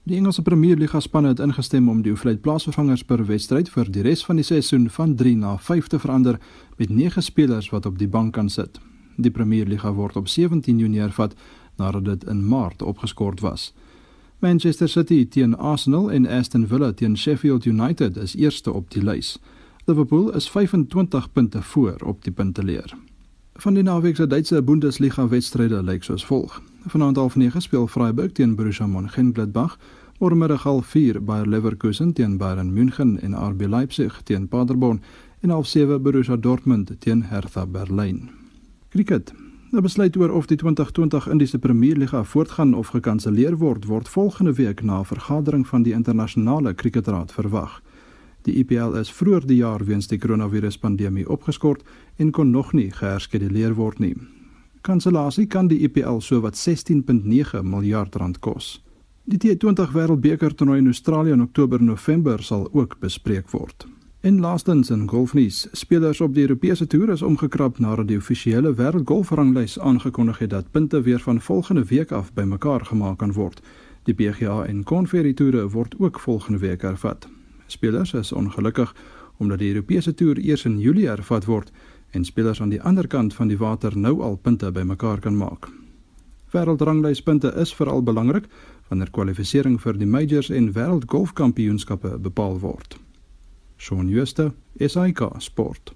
Die 0.02 0.16
Engelse 0.16 0.42
Premier 0.42 0.76
Liga 0.76 1.00
spanne 1.00 1.28
het 1.28 1.38
ingestem 1.38 1.88
om 1.88 2.02
die 2.02 2.10
hoeveelheid 2.10 2.40
plaasvervangers 2.40 3.04
per 3.04 3.26
wedstryd 3.26 3.68
vir 3.68 3.90
die 3.90 4.02
res 4.02 4.24
van 4.24 4.36
die 4.36 4.44
seisoen 4.44 4.90
van 4.90 5.14
3 5.14 5.36
na 5.36 5.58
5 5.58 5.86
te 5.86 5.98
verander 5.98 6.40
met 6.76 6.88
9 6.88 7.22
spelers 7.22 7.70
wat 7.70 7.86
op 7.86 7.98
die 7.98 8.08
bank 8.08 8.32
kan 8.32 8.48
sit. 8.48 8.80
Die 9.16 9.30
Premier 9.30 9.66
Liga 9.66 9.92
word 9.92 10.16
op 10.16 10.28
17 10.28 10.78
Junie 10.78 11.00
hervat 11.00 11.34
nadat 11.76 12.04
dit 12.04 12.24
in 12.24 12.48
Maart 12.48 12.82
opgeskort 12.82 13.40
was. 13.40 13.72
Manchester 14.38 14.88
City 14.88 15.28
teen 15.28 15.56
Arsenal 15.56 16.10
en 16.12 16.26
Aston 16.26 16.66
Villa 16.66 16.92
teen 16.92 17.16
Sheffield 17.16 17.64
United 17.64 18.16
is 18.16 18.36
eerste 18.36 18.72
op 18.72 18.90
die 18.90 19.04
lys. 19.04 19.38
Liverpool 19.84 20.34
is 20.34 20.50
25 20.50 21.32
punte 21.32 21.62
voor 21.62 21.96
op 22.04 22.24
die 22.24 22.32
punteleer. 22.32 22.94
Van 23.54 23.74
die 23.74 23.82
naweek 23.82 24.16
se 24.16 24.26
Duitse 24.26 24.62
Bundesliga 24.62 25.28
wedstryde 25.28 25.82
lyk 25.82 26.02
soos 26.02 26.24
volg. 26.26 26.62
Vanaand 26.86 27.16
half 27.16 27.36
9 27.36 27.62
speel 27.62 27.86
Freiburg 27.86 28.32
teen 28.32 28.54
Borussia 28.54 28.86
Mönchengladbach, 28.86 29.78
morgenmiddag 30.18 30.62
half 30.62 30.86
4 30.86 31.22
Bayer 31.24 31.48
Leverkusen 31.48 32.12
teen 32.12 32.36
Bayern 32.36 32.72
München 32.72 33.20
en 33.20 33.36
RB 33.36 33.66
Leipzig 33.68 34.20
teen 34.22 34.48
Paderborn 34.48 35.02
en 35.40 35.50
half 35.50 35.66
7 35.66 36.02
Borussia 36.02 36.36
Dortmund 36.36 36.96
teen 36.98 37.22
Hertha 37.22 37.66
Berlin. 37.66 38.30
Kriket. 38.88 39.43
'n 39.74 39.82
Besluit 39.82 40.16
oor 40.16 40.30
of 40.30 40.46
die 40.46 40.56
2020 40.56 41.26
Indiese 41.28 41.58
Premierliga 41.58 42.24
voortgaan 42.24 42.74
of 42.74 42.88
gekanselleer 42.88 43.56
word, 43.58 43.84
word 43.84 44.08
volgende 44.08 44.52
week 44.52 44.82
na 44.82 44.98
'n 44.98 45.04
vergadering 45.04 45.66
van 45.66 45.82
die 45.82 45.92
internasionale 45.92 46.74
kriketraad 46.74 47.32
verwag. 47.32 47.82
Die 48.42 48.54
IPL 48.54 48.94
is 48.94 49.12
vroeër 49.12 49.46
die 49.46 49.56
jaar 49.56 49.84
weens 49.84 50.06
die 50.06 50.18
koronaviruspandemie 50.18 51.28
opgeskort 51.28 51.82
en 52.16 52.30
kon 52.30 52.50
nog 52.50 52.72
nie 52.72 52.90
geherskeduleer 52.90 53.74
word 53.74 53.98
nie. 53.98 54.16
Kansellasie 54.80 55.46
kan 55.46 55.66
die 55.66 55.78
IPL 55.78 56.18
sowat 56.18 56.56
16.9 56.56 57.62
miljard 57.62 58.14
rand 58.14 58.38
kos. 58.38 58.84
Die 59.24 59.38
T20 59.38 59.92
Wêreldbeker 59.92 60.54
toernooi 60.54 60.78
in 60.78 60.86
Australië 60.86 61.30
in 61.32 61.42
Oktober-November 61.42 62.42
sal 62.42 62.68
ook 62.72 62.98
bespreek 63.00 63.50
word. 63.50 63.86
En 64.24 64.40
laastens 64.40 64.90
in 64.90 65.08
golfnuus, 65.08 65.66
spelers 65.72 66.20
op 66.20 66.34
die 66.34 66.42
Europese 66.42 66.86
toer 66.86 67.10
is 67.12 67.22
omgekrap 67.22 67.78
nadat 67.78 68.06
die 68.08 68.16
offisiële 68.16 68.70
wêreldgolfranglys 68.74 69.74
aangekondig 69.78 70.38
het 70.38 70.50
dat 70.50 70.70
punte 70.70 71.00
weer 71.00 71.20
van 71.20 71.40
volgende 71.40 71.84
week 71.84 72.12
af 72.12 72.32
bymekaar 72.32 72.84
gemaak 72.84 73.18
kan 73.18 73.32
word. 73.32 73.60
Die 74.02 74.14
PGA 74.14 74.64
en 74.64 74.82
Konferensie 74.82 75.34
toere 75.34 75.68
word 75.68 75.94
ook 75.98 76.20
volgende 76.20 76.58
week 76.58 76.82
hervat. 76.82 77.28
Spelers 77.66 78.12
is 78.12 78.32
ongelukkig 78.32 78.96
omdat 79.36 79.58
die 79.58 79.74
Europese 79.74 80.14
toer 80.14 80.38
eers 80.38 80.64
in 80.64 80.80
Julie 80.80 81.08
hervat 81.08 81.44
word 81.44 81.72
en 82.10 82.24
spelers 82.24 82.60
aan 82.60 82.72
die 82.72 82.82
ander 82.82 83.06
kant 83.06 83.34
van 83.34 83.52
die 83.52 83.58
water 83.60 83.98
nou 83.98 84.22
al 84.22 84.36
punte 84.36 84.72
bymekaar 84.72 85.20
kan 85.20 85.36
maak. 85.36 85.68
Wêreldranglyspunte 86.50 87.52
is 87.60 87.74
veral 87.74 88.02
belangrik 88.02 88.48
wanneer 88.88 89.10
kwalifikasie 89.10 89.78
vir 89.78 89.98
die 89.98 90.08
majors 90.08 90.50
en 90.50 90.72
wêreldgolfkampioenskappe 90.72 92.18
bepaal 92.18 92.58
word. 92.60 93.03
Shaun 93.76 94.10
Schuster, 94.10 94.52
SAK 94.78 95.34
Sport. 95.38 95.94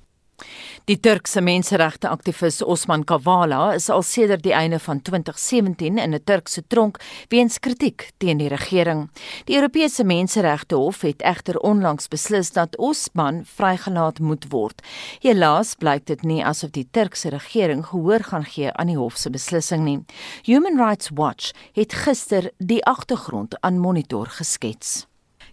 Die 0.88 1.00
Turkse 1.00 1.40
menseregte 1.42 2.08
aktivis 2.08 2.62
Osman 2.62 3.02
Kavala 3.04 3.72
is 3.76 3.88
al 3.90 4.04
sedert 4.06 4.44
die 4.46 4.54
einde 4.54 4.78
van 4.80 5.02
2017 5.02 5.98
in 5.98 6.14
'n 6.14 6.24
Turkse 6.24 6.62
tronk 6.66 7.00
weens 7.28 7.58
kritiek 7.58 8.10
teen 8.18 8.38
die 8.38 8.48
regering. 8.48 9.10
Die 9.44 9.56
Europese 9.56 10.04
Menseregte 10.04 10.76
Hof 10.76 11.00
het 11.00 11.22
egter 11.22 11.58
onlangs 11.58 12.08
beslis 12.08 12.52
dat 12.52 12.76
Osman 12.76 13.42
vrygelaat 13.44 14.18
moet 14.20 14.46
word. 14.48 14.82
Helaas 15.20 15.74
blyk 15.74 16.06
dit 16.06 16.22
nie 16.22 16.44
asof 16.44 16.70
die 16.70 16.88
Turkse 16.90 17.28
regering 17.28 17.84
gehoor 17.86 18.22
gaan 18.22 18.44
gee 18.44 18.72
aan 18.72 18.86
die 18.86 18.96
hof 18.96 19.16
se 19.16 19.30
beslissing 19.30 19.84
nie. 19.84 20.04
Human 20.44 20.78
Rights 20.78 21.10
Watch 21.14 21.50
het 21.72 21.92
gister 21.92 22.50
die 22.58 22.84
agtergrond 22.84 23.60
aan 23.60 23.78
Monitor 23.78 24.26
geskets. 24.26 25.07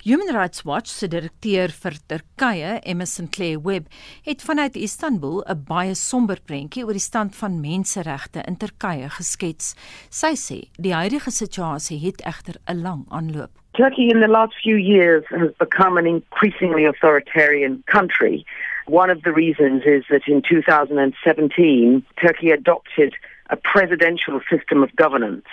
Human 0.06 0.36
Rights 0.36 0.62
Watch 0.64 0.92
se 0.94 1.08
direkteur 1.10 1.72
vir 1.74 1.96
Turkye, 2.06 2.76
Emerson 2.86 3.26
Claire 3.34 3.58
Webb, 3.58 3.88
het 4.22 4.44
vanuit 4.46 4.76
Istanbul 4.76 5.42
'n 5.50 5.64
baie 5.68 5.96
somber 5.96 6.38
prentjie 6.46 6.84
oor 6.86 6.94
die 6.94 7.02
stand 7.02 7.36
van 7.36 7.60
menseregte 7.60 8.44
in 8.46 8.58
Turkye 8.58 9.10
geskets. 9.10 9.74
Sy 10.10 10.34
sê 10.38 10.60
die 10.78 10.94
huidige 10.94 11.32
situasie 11.32 11.98
het 12.06 12.22
egter 12.22 12.62
'n 12.70 12.82
lang 12.82 13.06
aanloop. 13.10 13.50
Turkey 13.74 14.08
in 14.14 14.22
the 14.22 14.28
last 14.28 14.54
few 14.62 14.78
years 14.78 15.24
has 15.30 15.52
become 15.58 15.98
an 15.98 16.06
increasingly 16.06 16.86
authoritarian 16.86 17.82
country. 17.86 18.46
One 18.86 19.10
of 19.10 19.24
the 19.24 19.34
reasons 19.34 19.86
is 19.86 20.06
that 20.10 20.28
in 20.28 20.42
2017 20.42 22.06
Turkey 22.22 22.52
adopted 22.52 23.18
a 23.50 23.56
presidential 23.56 24.40
system 24.52 24.84
of 24.84 24.96
governance 24.96 25.50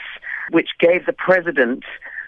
which 0.50 0.76
gave 0.78 1.06
the 1.06 1.16
president 1.26 1.84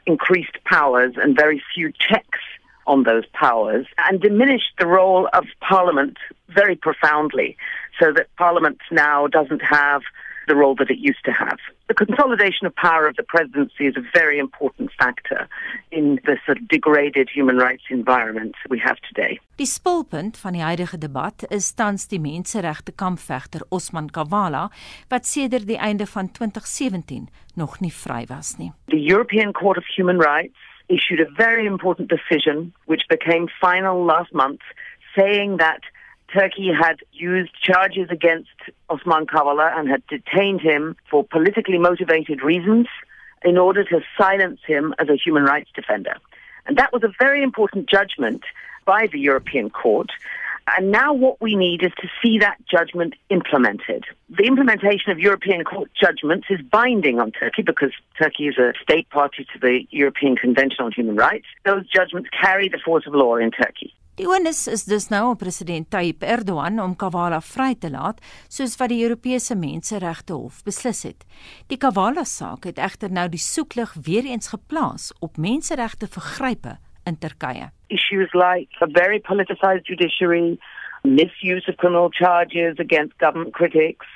increased 0.07 0.57
powers 0.65 1.15
and 1.17 1.37
very 1.37 1.63
few 1.75 1.93
checks 1.93 2.41
on 2.87 3.05
those 3.05 3.25
powers 3.33 3.87
and 3.99 4.21
diminished 4.21 4.73
the 4.79 4.87
role 4.87 5.29
of 5.33 5.45
Parliament 5.61 6.17
very 6.49 6.77
profoundly 6.77 7.57
so 7.99 8.13
that 8.13 8.27
Parliament 8.37 8.79
now 8.91 9.27
doesn't 9.27 9.63
have 9.63 10.03
the 10.47 10.55
role 10.55 10.75
that 10.77 10.91
it 10.91 10.99
used 10.99 11.25
to 11.25 11.33
have. 11.33 11.59
The 11.89 11.95
consolidation 11.95 12.67
of 12.67 12.75
power 12.75 13.07
of 13.07 13.17
the 13.17 13.23
presidency 13.23 13.87
is 13.87 13.97
a 13.97 14.05
very 14.13 14.39
important 14.39 14.91
factor 14.99 15.49
in 15.91 16.21
the 16.25 16.37
sort 16.45 16.59
of 16.59 16.69
degraded 16.69 17.29
human 17.29 17.57
rights 17.57 17.85
environment 17.91 18.55
we 18.69 18.79
have 18.79 18.99
today. 19.09 19.41
Die 19.57 19.67
spulpunt 19.67 20.39
van 20.39 20.53
die 20.53 20.63
huidige 20.63 20.99
debat 20.99 21.45
is 21.49 21.73
tans 21.73 22.09
die 22.09 22.21
menseregte 22.21 22.93
kampvegter 22.93 23.63
Osman 23.69 24.11
Kavala 24.11 24.71
wat 25.09 25.27
sedert 25.27 25.67
die 25.67 25.79
einde 25.79 26.07
van 26.07 26.31
2017 26.33 27.29
nog 27.55 27.81
nie 27.81 27.93
vry 27.93 28.25
was 28.29 28.57
nie. 28.59 28.73
The 28.87 29.01
European 29.13 29.53
Court 29.53 29.79
of 29.79 29.87
Human 29.97 30.19
Rights 30.19 30.59
issued 30.87 31.21
a 31.21 31.31
very 31.37 31.67
important 31.67 32.09
decision 32.09 32.73
which 32.87 33.05
became 33.09 33.49
final 33.61 34.05
last 34.05 34.33
month 34.33 34.61
saying 35.15 35.59
that 35.59 35.83
Turkey 36.33 36.71
had 36.73 37.01
used 37.13 37.53
charges 37.61 38.09
against 38.11 38.51
Osman 38.89 39.27
Kavala 39.27 39.79
and 39.79 39.89
had 39.89 40.07
detained 40.07 40.61
him 40.61 40.97
for 41.11 41.25
politically 41.25 41.79
motivated 41.79 42.43
reasons 42.43 42.87
in 43.45 43.59
order 43.59 43.85
to 43.85 44.01
silence 44.19 44.61
him 44.67 44.95
as 44.99 45.09
a 45.09 45.17
human 45.17 45.45
rights 45.45 45.71
defender. 45.75 46.15
And 46.67 46.79
that 46.79 46.93
was 46.93 47.03
a 47.05 47.13
very 47.19 47.43
important 47.43 47.89
judgment 47.89 48.43
by 48.85 49.07
the 49.07 49.19
European 49.19 49.71
Court. 49.71 50.11
And 50.77 50.91
now 50.91 51.13
what 51.13 51.43
we 51.43 51.57
need 51.57 51.83
is 51.83 51.93
to 52.01 52.09
see 52.23 52.39
that 52.39 52.57
judgment 52.67 53.15
implemented. 53.29 54.07
The 54.31 54.45
implementation 54.45 55.13
of 55.13 55.19
European 55.19 55.63
Court 55.63 55.91
judgments 55.95 56.47
is 56.49 56.61
binding 56.63 57.21
on 57.21 57.33
Turkey 57.33 57.61
because 57.61 57.93
Turkey 58.19 58.49
is 58.49 58.57
a 58.57 58.73
state 58.83 59.09
party 59.11 59.47
to 59.53 59.59
the 59.59 59.87
European 59.91 60.37
Convention 60.37 60.87
on 60.87 60.93
Human 60.93 61.17
Rights. 61.17 61.45
Those 61.67 61.87
judgments 61.87 62.31
carry 62.31 62.71
the 62.71 62.79
force 62.83 63.07
of 63.07 63.15
law 63.15 63.37
in 63.37 63.51
Turkey. 63.51 63.93
Die 64.15 64.29
onus 64.31 64.69
is 64.71 64.85
dus 64.87 65.09
nou 65.11 65.33
op 65.33 65.41
president 65.43 65.89
Tayyip 65.91 66.23
Erdogan 66.23 66.79
om 66.79 66.93
Kavala 66.95 67.41
vry 67.43 67.73
te 67.75 67.89
laat, 67.91 68.21
soos 68.47 68.77
wat 68.79 68.93
die 68.93 69.01
Europese 69.03 69.57
Menseregte 69.59 70.37
Hof 70.39 70.61
beslis 70.63 71.01
het. 71.03 71.25
Die 71.67 71.79
Kavala 71.83 72.23
saak 72.23 72.69
het 72.69 72.79
egter 72.79 73.11
nou 73.11 73.25
die 73.33 73.43
soeklig 73.43 73.97
weer 74.07 74.29
eens 74.31 74.53
geplaas 74.53 75.09
op 75.19 75.35
menseregte 75.35 76.07
vergrype 76.07 76.77
in 77.11 77.19
Turkye. 77.19 77.73
Issues 77.91 78.31
like 78.39 78.71
a 78.79 78.87
very 78.87 79.19
politicized 79.19 79.91
judiciary, 79.91 80.61
misuse 81.03 81.67
of 81.67 81.75
criminal 81.83 82.09
charges 82.15 82.79
against 82.79 83.19
government 83.19 83.53
critics. 83.53 84.07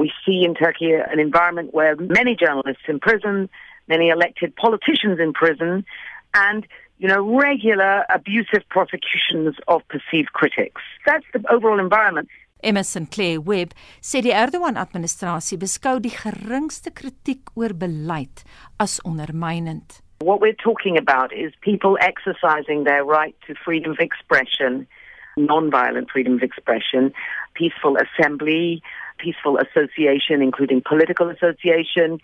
We 0.00 0.08
see 0.24 0.48
in 0.48 0.54
Turkey 0.54 0.96
an 0.96 1.20
environment 1.20 1.74
where 1.74 1.94
many 2.00 2.34
journalists 2.40 2.88
in 2.88 2.98
prison, 2.98 3.50
many 3.84 4.08
elected 4.08 4.56
politicians 4.56 5.20
in 5.20 5.34
prison, 5.34 5.84
and 6.32 6.66
you 6.98 7.08
know, 7.08 7.20
regular 7.38 8.04
abusive 8.08 8.64
prosecutions 8.70 9.56
of 9.68 9.82
perceived 9.88 10.32
critics. 10.32 10.82
That's 11.04 11.26
the 11.32 11.42
overall 11.50 11.78
environment. 11.78 12.28
Emerson 12.62 13.06
Clay 13.06 13.36
Webb 13.38 13.74
sê 14.00 14.22
die 14.24 14.32
Erdogan-administrasie 14.34 15.58
beskou 15.60 16.00
die 16.00 16.14
geringste 16.14 16.90
kritiek 16.90 17.52
oor 17.54 17.74
beleid 17.76 18.42
as 18.80 18.98
ondermynend. 19.04 20.00
What 20.24 20.40
we're 20.40 20.56
talking 20.56 20.96
about 20.96 21.32
is 21.36 21.52
people 21.60 21.98
exercising 22.00 22.84
their 22.84 23.04
right 23.04 23.36
to 23.46 23.54
freedom 23.54 23.92
of 23.92 24.00
expression, 24.00 24.86
non-violent 25.36 26.10
freedom 26.10 26.40
of 26.40 26.42
expression, 26.42 27.12
peaceful 27.52 27.98
assembly, 28.00 28.80
peaceful 29.18 29.58
association 29.58 30.42
including 30.42 30.82
political 30.86 31.28
association, 31.28 32.20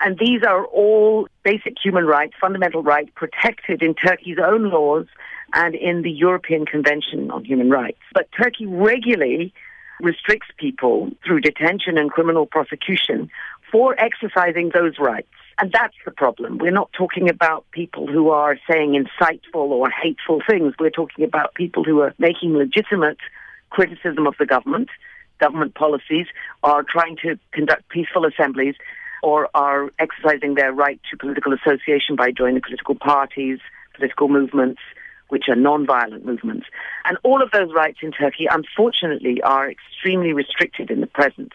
And 0.00 0.18
these 0.18 0.42
are 0.42 0.64
all 0.66 1.28
basic 1.44 1.74
human 1.82 2.04
rights, 2.04 2.34
fundamental 2.40 2.82
rights 2.82 3.10
protected 3.14 3.82
in 3.82 3.94
Turkey's 3.94 4.38
own 4.42 4.70
laws 4.70 5.06
and 5.54 5.74
in 5.74 6.02
the 6.02 6.10
European 6.10 6.66
Convention 6.66 7.30
on 7.30 7.44
Human 7.44 7.70
Rights. 7.70 7.98
But 8.12 8.28
Turkey 8.40 8.66
regularly 8.66 9.52
restricts 10.00 10.48
people 10.58 11.10
through 11.24 11.40
detention 11.40 11.98
and 11.98 12.10
criminal 12.10 12.46
prosecution 12.46 13.30
for 13.72 13.98
exercising 13.98 14.70
those 14.74 14.98
rights. 14.98 15.28
And 15.60 15.72
that's 15.72 15.96
the 16.04 16.12
problem. 16.12 16.58
We're 16.58 16.70
not 16.70 16.92
talking 16.92 17.28
about 17.28 17.64
people 17.72 18.06
who 18.06 18.30
are 18.30 18.56
saying 18.70 18.92
insightful 18.92 19.70
or 19.70 19.90
hateful 19.90 20.40
things. 20.48 20.74
We're 20.78 20.90
talking 20.90 21.24
about 21.24 21.54
people 21.54 21.82
who 21.82 22.00
are 22.00 22.14
making 22.18 22.54
legitimate 22.54 23.18
criticism 23.70 24.26
of 24.26 24.34
the 24.38 24.46
government, 24.46 24.88
government 25.38 25.74
policies, 25.74 26.26
are 26.62 26.82
trying 26.82 27.16
to 27.22 27.38
conduct 27.52 27.88
peaceful 27.88 28.24
assemblies 28.26 28.74
or 29.22 29.48
are 29.54 29.90
exercising 29.98 30.54
their 30.54 30.72
right 30.72 31.00
to 31.10 31.16
political 31.16 31.52
association 31.52 32.16
by 32.16 32.30
joining 32.30 32.62
political 32.62 32.94
parties, 32.94 33.58
political 33.94 34.28
movements, 34.28 34.80
which 35.28 35.44
are 35.48 35.56
non-violent 35.56 36.24
movements. 36.24 36.66
And 37.04 37.18
all 37.22 37.42
of 37.42 37.50
those 37.50 37.72
rights 37.74 37.98
in 38.02 38.12
Turkey, 38.12 38.46
unfortunately, 38.50 39.42
are 39.42 39.70
extremely 39.70 40.32
restricted 40.32 40.90
in 40.90 41.00
the 41.00 41.06
present. 41.06 41.52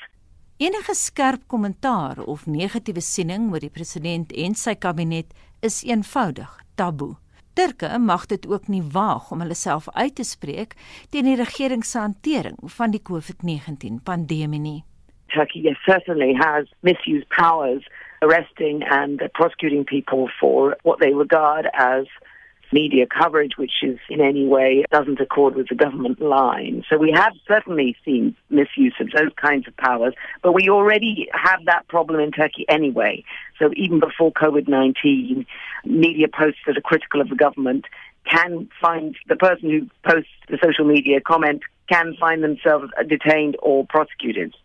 Enige 0.59 0.93
skerp 0.93 1.47
kommentaar 1.47 2.19
of 2.27 2.45
negatiewe 2.45 3.01
siening 3.01 3.49
oor 3.51 3.59
die 3.59 3.73
president 3.73 4.31
en 4.37 4.53
sy 4.55 4.75
kabinet 4.77 5.33
is 5.65 5.81
eenvoudig 5.83 6.51
taboe. 6.77 7.17
Turke 7.53 7.99
mag 7.99 8.25
dit 8.25 8.47
ook 8.49 8.67
nie 8.67 8.81
waag 8.91 9.31
om 9.31 9.41
hulle 9.43 9.55
self 9.55 9.89
uit 9.93 10.15
te 10.15 10.23
spreek 10.25 10.73
teen 11.13 11.27
die 11.29 11.37
regering 11.37 11.85
se 11.85 11.99
hantering 11.99 12.57
van 12.77 12.91
die 12.91 13.01
COVID-19 13.09 14.01
pandemie 14.03 14.59
nie. 14.59 14.81
Turkey 15.33 15.61
yes, 15.61 15.77
certainly 15.85 16.33
has 16.33 16.65
misused 16.81 17.27
powers, 17.29 17.85
arresting 18.21 18.83
and 18.89 19.21
prosecuting 19.33 19.85
people 19.85 20.29
for 20.39 20.75
what 20.83 20.99
they 20.99 21.13
regard 21.13 21.69
as 21.73 22.05
media 22.73 23.05
coverage, 23.05 23.53
which 23.57 23.83
is 23.83 23.99
in 24.09 24.19
any 24.19 24.45
way 24.45 24.83
doesn't 24.91 25.19
accord 25.19 25.55
with 25.55 25.69
the 25.69 25.75
government 25.75 26.19
line. 26.19 26.83
So 26.89 26.97
we 26.97 27.11
have 27.11 27.33
certainly 27.47 27.95
seen 28.03 28.35
misuse 28.49 28.95
of 28.99 29.11
those 29.11 29.31
kinds 29.35 29.67
of 29.67 29.77
powers, 29.77 30.13
but 30.41 30.53
we 30.53 30.69
already 30.69 31.29
have 31.33 31.63
that 31.65 31.87
problem 31.87 32.19
in 32.19 32.31
Turkey 32.31 32.65
anyway. 32.67 33.23
So 33.59 33.71
even 33.75 33.99
before 33.99 34.31
COVID 34.33 34.67
19, 34.67 35.45
media 35.85 36.27
posts 36.27 36.61
that 36.65 36.77
are 36.77 36.81
critical 36.81 37.21
of 37.21 37.29
the 37.29 37.35
government 37.35 37.85
can 38.25 38.69
find 38.81 39.15
the 39.27 39.35
person 39.35 39.69
who 39.69 40.09
posts 40.09 40.31
the 40.49 40.57
social 40.63 40.85
media 40.85 41.21
comment 41.21 41.61
can 41.89 42.15
find 42.19 42.43
themselves 42.43 42.89
detained 43.07 43.57
or 43.61 43.85
prosecuted. 43.87 44.55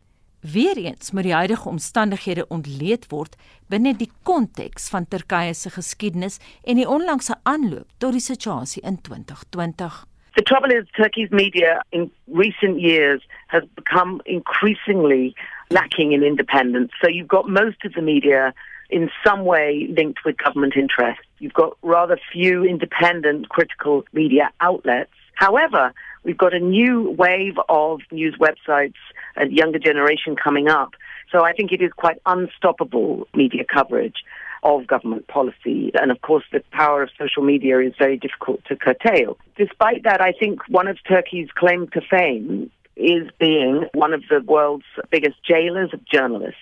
Weereens 0.53 1.11
moet 1.11 1.23
die 1.23 1.35
huidige 1.35 1.69
omstandighede 1.69 2.45
ontleed 2.49 3.07
word 3.13 3.35
binne 3.69 3.93
die 3.97 4.09
konteks 4.23 4.89
van 4.93 5.07
Turkye 5.11 5.53
se 5.55 5.71
geskiedenis 5.75 6.39
en 6.65 6.79
die 6.81 6.87
onlangse 6.89 7.35
aanloop 7.43 7.89
tot 7.99 8.15
die 8.17 8.23
situasie 8.25 8.83
in 8.83 9.01
2020. 9.09 10.05
The 10.39 10.43
trouble 10.43 10.73
is 10.73 10.87
Turkey's 10.97 11.31
media 11.31 11.83
in 11.91 12.11
recent 12.33 12.81
years 12.81 13.27
has 13.49 13.65
become 13.75 14.21
increasingly 14.25 15.35
lacking 15.69 16.13
in 16.13 16.23
independence. 16.23 16.95
So 17.01 17.09
you've 17.09 17.35
got 17.37 17.49
most 17.49 17.85
of 17.85 17.93
the 17.93 18.03
media 18.03 18.55
in 18.89 19.11
some 19.25 19.45
way 19.45 19.89
linked 19.97 20.25
with 20.25 20.37
government 20.45 20.77
interests. 20.77 21.27
You've 21.41 21.59
got 21.59 21.77
rather 21.83 22.19
few 22.33 22.65
independent 22.65 23.49
critical 23.49 24.05
media 24.13 24.51
outlets. 24.61 25.13
However, 25.35 25.93
we've 26.25 26.39
got 26.39 26.55
a 26.55 26.61
new 26.61 27.11
wave 27.11 27.59
of 27.69 28.01
news 28.11 28.37
websites 28.41 29.01
and 29.37 29.53
younger 29.53 29.79
generation 29.79 30.37
coming 30.37 30.69
up. 30.69 30.95
So 31.31 31.45
I 31.45 31.53
think 31.53 31.73
it 31.73 31.83
is 31.83 31.93
quite 31.97 32.19
unstoppable 32.27 33.29
media 33.35 33.65
coverage 33.65 34.25
of 34.63 34.87
government 34.87 35.29
policy. 35.29 35.93
And 36.01 36.11
of 36.11 36.21
course, 36.23 36.45
the 36.53 36.63
power 36.73 37.03
of 37.03 37.11
social 37.19 37.43
media 37.43 37.81
is 37.81 37.95
very 37.99 38.17
difficult 38.17 38.65
to 38.67 38.77
curtail. 38.77 39.39
Despite 39.57 40.03
that, 40.05 40.21
I 40.21 40.33
think 40.33 40.61
one 40.69 40.89
of 40.89 40.97
Turkey's 41.09 41.51
claim 41.55 41.89
to 41.89 42.01
fame 42.01 42.71
is 42.97 43.29
being 43.39 43.85
one 43.95 44.13
of 44.13 44.23
the 44.29 44.41
world's 44.41 44.85
biggest 45.11 45.37
jailers 45.45 45.91
of 45.93 46.05
journalists. 46.05 46.61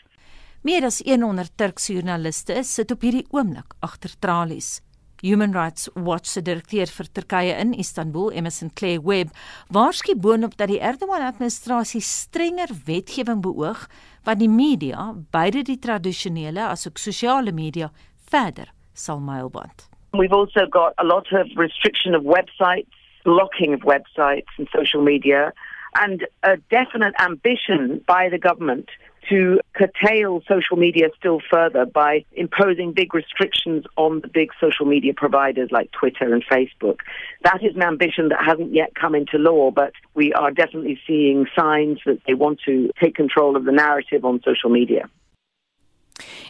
Meer 0.63 0.85
as 0.85 1.01
100 1.07 1.55
Turkse 1.57 1.93
joernaliste 1.95 2.63
sit 2.65 2.91
op 2.91 3.05
hierdie 3.07 3.27
oomblik 3.31 3.77
agter 3.87 4.17
tralies. 4.19 4.81
Human 5.23 5.53
Rights 5.53 5.89
Watch 5.95 6.27
se 6.27 6.43
direkteur 6.43 6.91
vir 6.93 7.09
Turkye 7.13 7.55
in 7.61 7.73
Istanbul, 7.75 8.33
Emerson 8.33 8.71
Clay 8.75 8.99
Webb, 8.99 9.33
waarsku 9.73 10.17
boonop 10.21 10.57
dat 10.57 10.69
die 10.69 10.81
Erdogan-administrasie 10.81 12.03
strenger 12.05 12.73
wetgewing 12.87 13.43
beoog 13.45 13.87
wat 14.27 14.41
die 14.41 14.51
media, 14.51 15.13
beide 15.33 15.63
die 15.65 15.79
tradisionele 15.79 16.69
asook 16.69 16.99
sosiale 16.99 17.53
media, 17.53 17.91
verder 18.31 18.73
sal 18.95 19.21
mylband. 19.21 19.89
We've 20.13 20.33
also 20.33 20.67
got 20.67 20.95
a 20.99 21.05
lot 21.05 21.33
of 21.33 21.49
restriction 21.57 22.15
of 22.15 22.23
websites, 22.23 22.93
blocking 23.25 23.75
of 23.75 23.81
websites 23.81 24.53
and 24.59 24.69
social 24.73 25.03
media 25.03 25.53
and 25.99 26.27
a 26.43 26.57
definite 26.71 27.15
ambition 27.21 28.03
by 28.07 28.29
the 28.29 28.39
government 28.39 28.91
to 29.29 29.61
curtail 29.75 30.43
social 30.49 30.77
media 30.77 31.09
still 31.19 31.41
further 31.51 31.85
by 31.85 32.25
imposing 32.33 32.93
big 32.93 33.15
restrictions 33.15 33.85
on 33.97 34.21
the 34.21 34.29
big 34.29 34.51
social 34.61 34.87
media 34.87 35.13
providers 35.15 35.71
like 35.71 35.91
Twitter 35.93 36.33
and 36.33 36.45
Facebook. 36.47 36.99
That 37.43 37.63
is 37.63 37.75
an 37.75 37.83
ambition 37.83 38.29
that 38.29 38.45
hasn't 38.45 38.73
yet 38.73 38.95
come 38.95 39.15
into 39.15 39.39
law, 39.39 39.71
but 39.71 39.93
we 40.15 40.33
are 40.33 40.51
definitely 40.51 41.01
seeing 41.07 41.47
signs 41.59 41.99
that 42.07 42.21
they 42.27 42.35
want 42.35 42.61
to 42.67 42.91
take 43.03 43.15
control 43.15 43.57
of 43.57 43.65
the 43.65 43.73
narrative 43.73 44.25
on 44.25 44.41
social 44.45 44.71
media. 44.71 45.09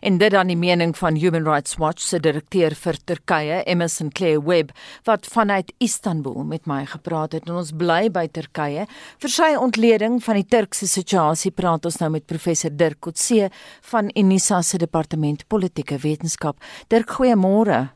En 0.00 0.18
dit 0.18 0.30
dan 0.30 0.50
die 0.50 0.56
mening 0.56 0.94
van 0.98 1.16
Human 1.16 1.44
Rights 1.44 1.76
Watch 1.80 2.04
se 2.04 2.20
direkteur 2.20 2.74
vir 2.74 2.98
Turkye, 3.04 3.62
Emerson 3.66 4.10
Clay 4.12 4.38
Webb, 4.40 4.70
wat 5.08 5.26
vanuit 5.26 5.72
Istanbul 5.78 6.44
met 6.44 6.66
my 6.66 6.84
gepraat 6.86 7.32
het. 7.32 7.48
En 7.48 7.58
ons 7.62 7.72
bly 7.76 8.10
by 8.12 8.26
Turkye. 8.28 8.86
Vir 9.22 9.32
sy 9.32 9.52
ontleding 9.58 10.20
van 10.24 10.40
die 10.40 10.46
Turkse 10.46 10.88
situasie 10.90 11.50
praat 11.50 11.86
ons 11.88 12.00
nou 12.02 12.12
met 12.14 12.26
professor 12.26 12.70
Dirk 12.70 13.00
Kotse 13.00 13.50
van 13.90 14.10
Unisa 14.14 14.62
se 14.62 14.78
departement 14.78 15.46
politieke 15.48 15.98
wetenskap. 16.02 16.60
Dirk, 16.92 17.18
goeiemôre. 17.18 17.95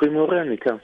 Goeiemôre 0.00 0.38
Anika. 0.40 0.78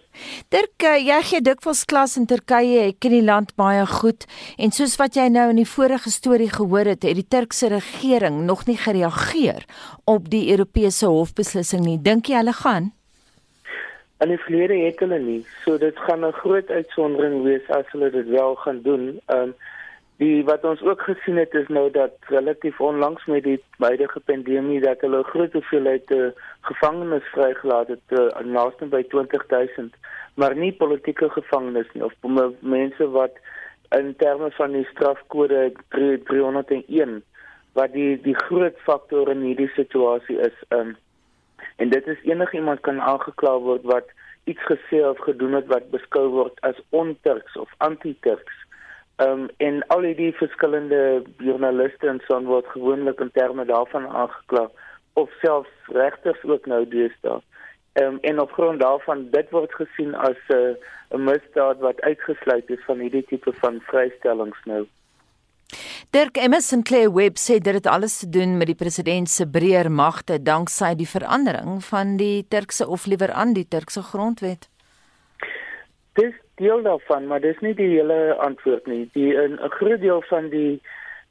Dirk, 0.53 0.83
eh, 0.85 0.99
jy 1.01 1.17
gee 1.25 1.41
dikwels 1.41 1.87
klas 1.89 2.19
in 2.21 2.27
Turkye, 2.29 2.83
ek 2.91 2.99
ken 3.01 3.15
die 3.15 3.25
land 3.25 3.55
baie 3.57 3.87
goed 3.89 4.27
en 4.61 4.75
soos 4.77 4.99
wat 5.01 5.17
jy 5.17 5.31
nou 5.33 5.47
in 5.55 5.57
die 5.63 5.71
vorige 5.71 6.13
storie 6.13 6.51
gehoor 6.53 6.91
het, 6.93 7.07
het 7.09 7.17
die 7.17 7.25
Turkse 7.25 7.71
regering 7.73 8.43
nog 8.45 8.67
nie 8.69 8.77
gereageer 8.77 9.65
op 10.05 10.29
die 10.29 10.51
Europese 10.53 11.09
hofbeslissing 11.09 11.87
nie. 11.87 11.97
Dink 11.97 12.29
jy 12.29 12.43
hulle 12.43 12.53
gaan? 12.61 12.91
In 14.21 14.35
die 14.35 14.41
verlede 14.45 14.77
het 14.85 15.01
hulle 15.01 15.19
nie, 15.19 15.41
so 15.65 15.79
dit 15.81 15.97
gaan 16.05 16.25
'n 16.25 16.37
groot 16.45 16.69
uitsondering 16.69 17.43
wees 17.45 17.65
as 17.71 17.89
hulle 17.93 18.11
dit 18.11 18.29
wel 18.29 18.55
gaan 18.55 18.83
doen. 18.83 19.21
Ehm 19.33 19.49
um, 19.49 19.55
Die 20.17 20.45
wat 20.49 20.65
ons 20.65 20.81
ook 20.83 21.03
gesien 21.05 21.37
het 21.37 21.55
is 21.55 21.69
nou 21.69 21.91
dat 21.93 22.13
relatief 22.33 22.81
onlangs 22.81 23.25
met 23.27 23.45
die 23.45 23.59
huidige 23.79 24.21
pandemie 24.21 24.81
dat 24.81 25.01
hulle 25.05 25.23
groot 25.29 25.53
hoeveelheid 25.53 26.11
uh, 26.11 26.31
gevangenes 26.61 27.27
vrygelaat 27.35 27.93
het 27.93 28.19
uh, 28.21 28.29
naaste 28.45 28.89
by 28.89 29.03
20000 29.13 29.95
maar 30.35 30.57
nie 30.57 30.73
politieke 30.73 31.29
gevangenes 31.31 31.93
nie 31.93 32.05
of 32.05 32.13
mense 32.61 33.11
wat 33.11 33.37
in 33.97 34.15
terme 34.17 34.51
van 34.51 34.73
die 34.73 34.87
strafkode 34.93 35.73
301 35.89 37.23
wat 37.73 37.93
die 37.93 38.17
die 38.21 38.37
groot 38.49 38.81
faktor 38.89 39.29
in 39.33 39.45
hierdie 39.45 39.71
situasie 39.77 40.41
is 40.49 40.65
um, 40.69 40.97
En 41.77 41.89
dit 41.89 42.07
is 42.07 42.23
enigiemand 42.23 42.81
kan 42.81 43.01
aangekla 43.01 43.59
word 43.59 43.83
wat 43.83 44.13
iets 44.45 44.63
gesê 44.71 45.03
of 45.09 45.19
gedoen 45.19 45.53
het 45.59 45.67
wat 45.73 45.91
beskou 45.91 46.29
word 46.33 46.61
as 46.69 46.79
on-Turks 46.91 47.57
of 47.57 47.73
anti-Turks. 47.89 48.66
Ehm 49.17 49.31
um, 49.31 49.49
en 49.57 49.87
al 49.87 50.01
die 50.01 50.33
verskillende 50.37 51.23
joernaliste 51.39 52.09
en 52.09 52.21
so 52.27 52.41
word 52.45 52.67
gewoonlik 52.67 53.21
in 53.21 53.31
terme 53.33 53.65
daarvan 53.65 54.09
aangekla 54.09 54.67
of 55.13 55.31
selfs 55.41 55.73
regters 55.87 56.43
ook 56.45 56.67
nou 56.67 56.83
deesdae. 56.89 57.39
Ehm 57.93 58.07
um, 58.07 58.19
en 58.21 58.41
op 58.41 58.53
grond 58.53 58.81
daarvan 58.81 59.31
dit 59.31 59.51
word 59.51 59.73
gesien 59.75 60.15
as 60.15 60.37
'n 60.49 60.57
uh, 60.57 61.17
'n 61.17 61.25
misdaad 61.25 61.79
wat 61.79 62.01
uitgesluit 62.01 62.71
is 62.71 62.85
van 62.85 62.99
hierdie 62.99 63.25
tipe 63.25 63.53
van 63.53 63.81
vrystellings 63.81 64.61
nou. 64.65 64.85
Dirk 66.11 66.37
Emerson 66.37 66.83
Clay 66.83 67.11
Webb 67.11 67.37
sê 67.39 67.59
dit 67.59 67.75
het 67.75 67.87
alles 67.87 68.19
te 68.19 68.29
doen 68.29 68.57
met 68.57 68.67
die 68.67 68.79
president 68.79 69.31
se 69.31 69.49
breër 69.49 69.91
magte 69.91 70.43
danksy 70.43 70.95
die 70.95 71.09
verandering 71.09 71.85
van 71.85 72.17
die 72.17 72.47
Turkse 72.49 72.87
of 72.89 73.07
liewer 73.07 73.33
aan 73.33 73.53
die 73.53 73.69
Turkse 73.69 74.03
grondwet. 74.03 74.69
Dis 76.13 76.35
deel 76.57 76.83
daarvan, 76.83 77.27
maar 77.27 77.41
dis 77.41 77.59
nie 77.61 77.75
die 77.75 77.89
hele 77.99 78.35
antwoord 78.35 78.87
nie. 78.87 79.09
Die 79.13 79.33
'n 79.37 79.59
groot 79.79 80.01
deel 80.01 80.23
van 80.23 80.49
die 80.49 80.81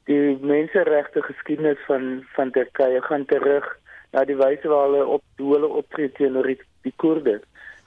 die 0.06 0.38
menseregte 0.40 1.22
geskiedenis 1.22 1.78
van 1.86 2.24
van 2.34 2.50
Turkye 2.50 3.02
gaan 3.02 3.24
terug 3.24 3.66
na 4.12 4.24
die 4.24 4.36
wyse 4.36 4.68
waar 4.68 4.86
hulle 4.86 5.06
op 5.06 5.22
hulle 5.36 5.66
optree 5.66 6.12
teenoor 6.12 6.46
die, 6.46 6.60
die 6.82 6.92
Koerde. 6.96 7.40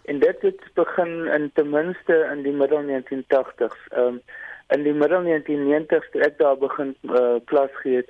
En 0.06 0.20
dit 0.20 0.42
het 0.42 0.62
begin 0.74 1.28
in 1.28 1.52
ten 1.54 1.70
minste 1.70 2.30
in 2.34 2.44
die 2.44 2.54
middel 2.54 2.84
1980s. 2.84 3.80
Ehm 3.90 4.06
um, 4.06 4.22
in 4.70 4.84
die 4.84 4.94
middel 4.94 5.24
1990s 5.26 6.12
toe 6.12 6.22
ek 6.22 6.38
daar 6.38 6.58
begin 6.58 6.96
uh, 7.02 7.40
klas 7.46 7.72
gee 7.82 7.96
het, 7.96 8.10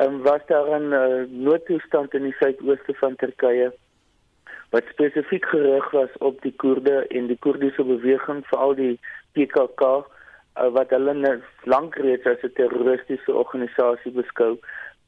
um, 0.00 0.22
was 0.22 0.40
daar 0.46 0.80
'n 0.80 0.92
uh, 0.92 1.24
noodtoestand 1.28 2.14
in 2.14 2.22
die 2.22 2.36
suidooste 2.38 2.94
van 2.94 3.16
Turkye 3.16 3.72
wat 4.70 4.84
spesifiek 4.90 5.44
gerig 5.44 5.90
was 5.90 6.16
op 6.18 6.42
die 6.42 6.52
Koerde 6.56 7.06
en 7.08 7.26
die 7.26 7.38
Koerdiese 7.40 7.84
beweging, 7.84 8.44
veral 8.46 8.74
die 8.74 8.98
PKK 9.32 9.82
uh, 9.88 10.68
wat 10.76 10.90
hulle 10.90 11.40
lank 11.64 11.96
reeds 11.96 12.26
as 12.26 12.42
'n 12.42 12.52
terroristiese 12.58 13.32
organisasie 13.32 14.12
beskou. 14.12 14.58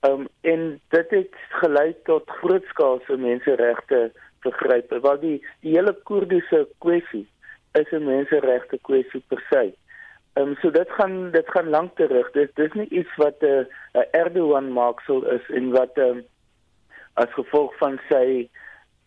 Um, 0.09 0.29
en 0.41 0.81
dit 0.89 1.11
het 1.11 1.35
gelei 1.61 1.95
tot 2.05 2.31
grootskaalse 2.41 3.17
menseregte 3.17 4.11
vergrype. 4.41 5.01
Wat 5.01 5.21
die 5.21 5.39
die 5.61 5.77
hele 5.77 5.93
Koerdiese 6.09 6.69
kwessie 6.79 7.27
is 7.73 7.93
'n 7.93 8.05
menseregte 8.05 8.79
kwessie 8.89 9.23
per 9.29 9.43
se. 9.51 9.73
Ehm 10.35 10.49
um, 10.49 10.57
so 10.63 10.71
dit 10.71 10.91
gaan 10.91 11.31
dit 11.31 11.49
gaan 11.51 11.69
lank 11.69 11.97
terug. 11.97 12.31
Dit 12.33 12.51
dis 12.55 12.73
nie 12.73 12.89
iets 12.89 13.17
wat 13.17 13.43
'n 13.43 13.47
uh, 13.47 13.65
uh, 13.93 14.03
Erdogan 14.11 14.73
maaksel 14.73 15.27
is 15.27 15.49
en 15.49 15.71
wat 15.71 15.91
ehm 15.95 16.09
um, 16.09 16.25
as 17.15 17.33
gevolg 17.35 17.77
van 17.77 18.01
sy 18.09 18.49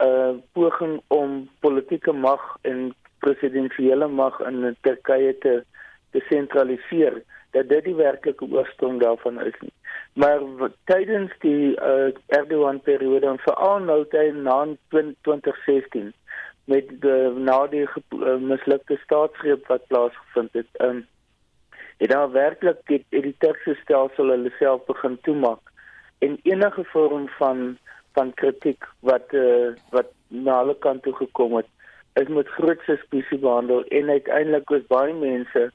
uh 0.02 0.34
poging 0.52 1.02
om 1.08 1.50
politieke 1.60 2.12
mag 2.12 2.58
en 2.62 2.94
presidensiële 3.20 4.08
mag 4.08 4.40
in 4.40 4.76
Turkye 4.82 5.38
te 5.38 5.64
te 6.12 6.22
sentraliseer 6.30 7.22
dat 7.54 7.70
dit 7.70 7.84
die 7.84 7.96
werklike 7.96 8.46
oorsprong 8.50 9.00
daarvan 9.02 9.40
is 9.42 9.56
nie. 9.62 9.74
Maar 10.14 10.42
tydens 10.90 11.32
die 11.46 11.74
uh, 11.74 12.10
Erdogan 12.38 12.82
periode 12.82 13.28
en 13.28 13.40
veral 13.46 13.80
nou 13.86 14.04
tydens 14.10 14.44
na 14.46 14.58
2016 14.90 16.14
met 16.66 16.90
die 17.04 17.30
na 17.50 17.58
die 17.68 17.86
uh, 17.86 18.38
mislukte 18.40 18.98
staatsgreep 19.04 19.68
wat 19.68 19.88
plaasgevind 19.88 20.54
het, 20.54 20.70
um, 20.86 21.04
het 21.98 22.10
daar 22.10 22.32
werklik 22.32 22.80
die 22.88 23.02
editeurs 23.10 23.68
stelsel 23.82 24.32
hulle 24.34 24.54
self 24.60 24.86
begin 24.90 25.18
toemaak 25.28 25.74
en 26.26 26.40
enige 26.44 26.86
vorm 26.94 27.28
van 27.38 27.78
van 28.14 28.34
kritiek 28.34 28.86
wat 29.00 29.34
uh, 29.34 29.74
wat 29.96 30.12
na 30.28 30.60
hulle 30.62 30.76
kant 30.86 31.04
toe 31.04 31.14
gekom 31.22 31.56
het 31.60 31.70
is 32.22 32.28
met 32.28 32.48
groot 32.58 32.82
suspisie 32.86 33.38
behandel 33.38 33.84
en 33.84 34.10
uiteindelik 34.10 34.70
was 34.70 34.86
baie 34.88 35.14
mense 35.14 35.72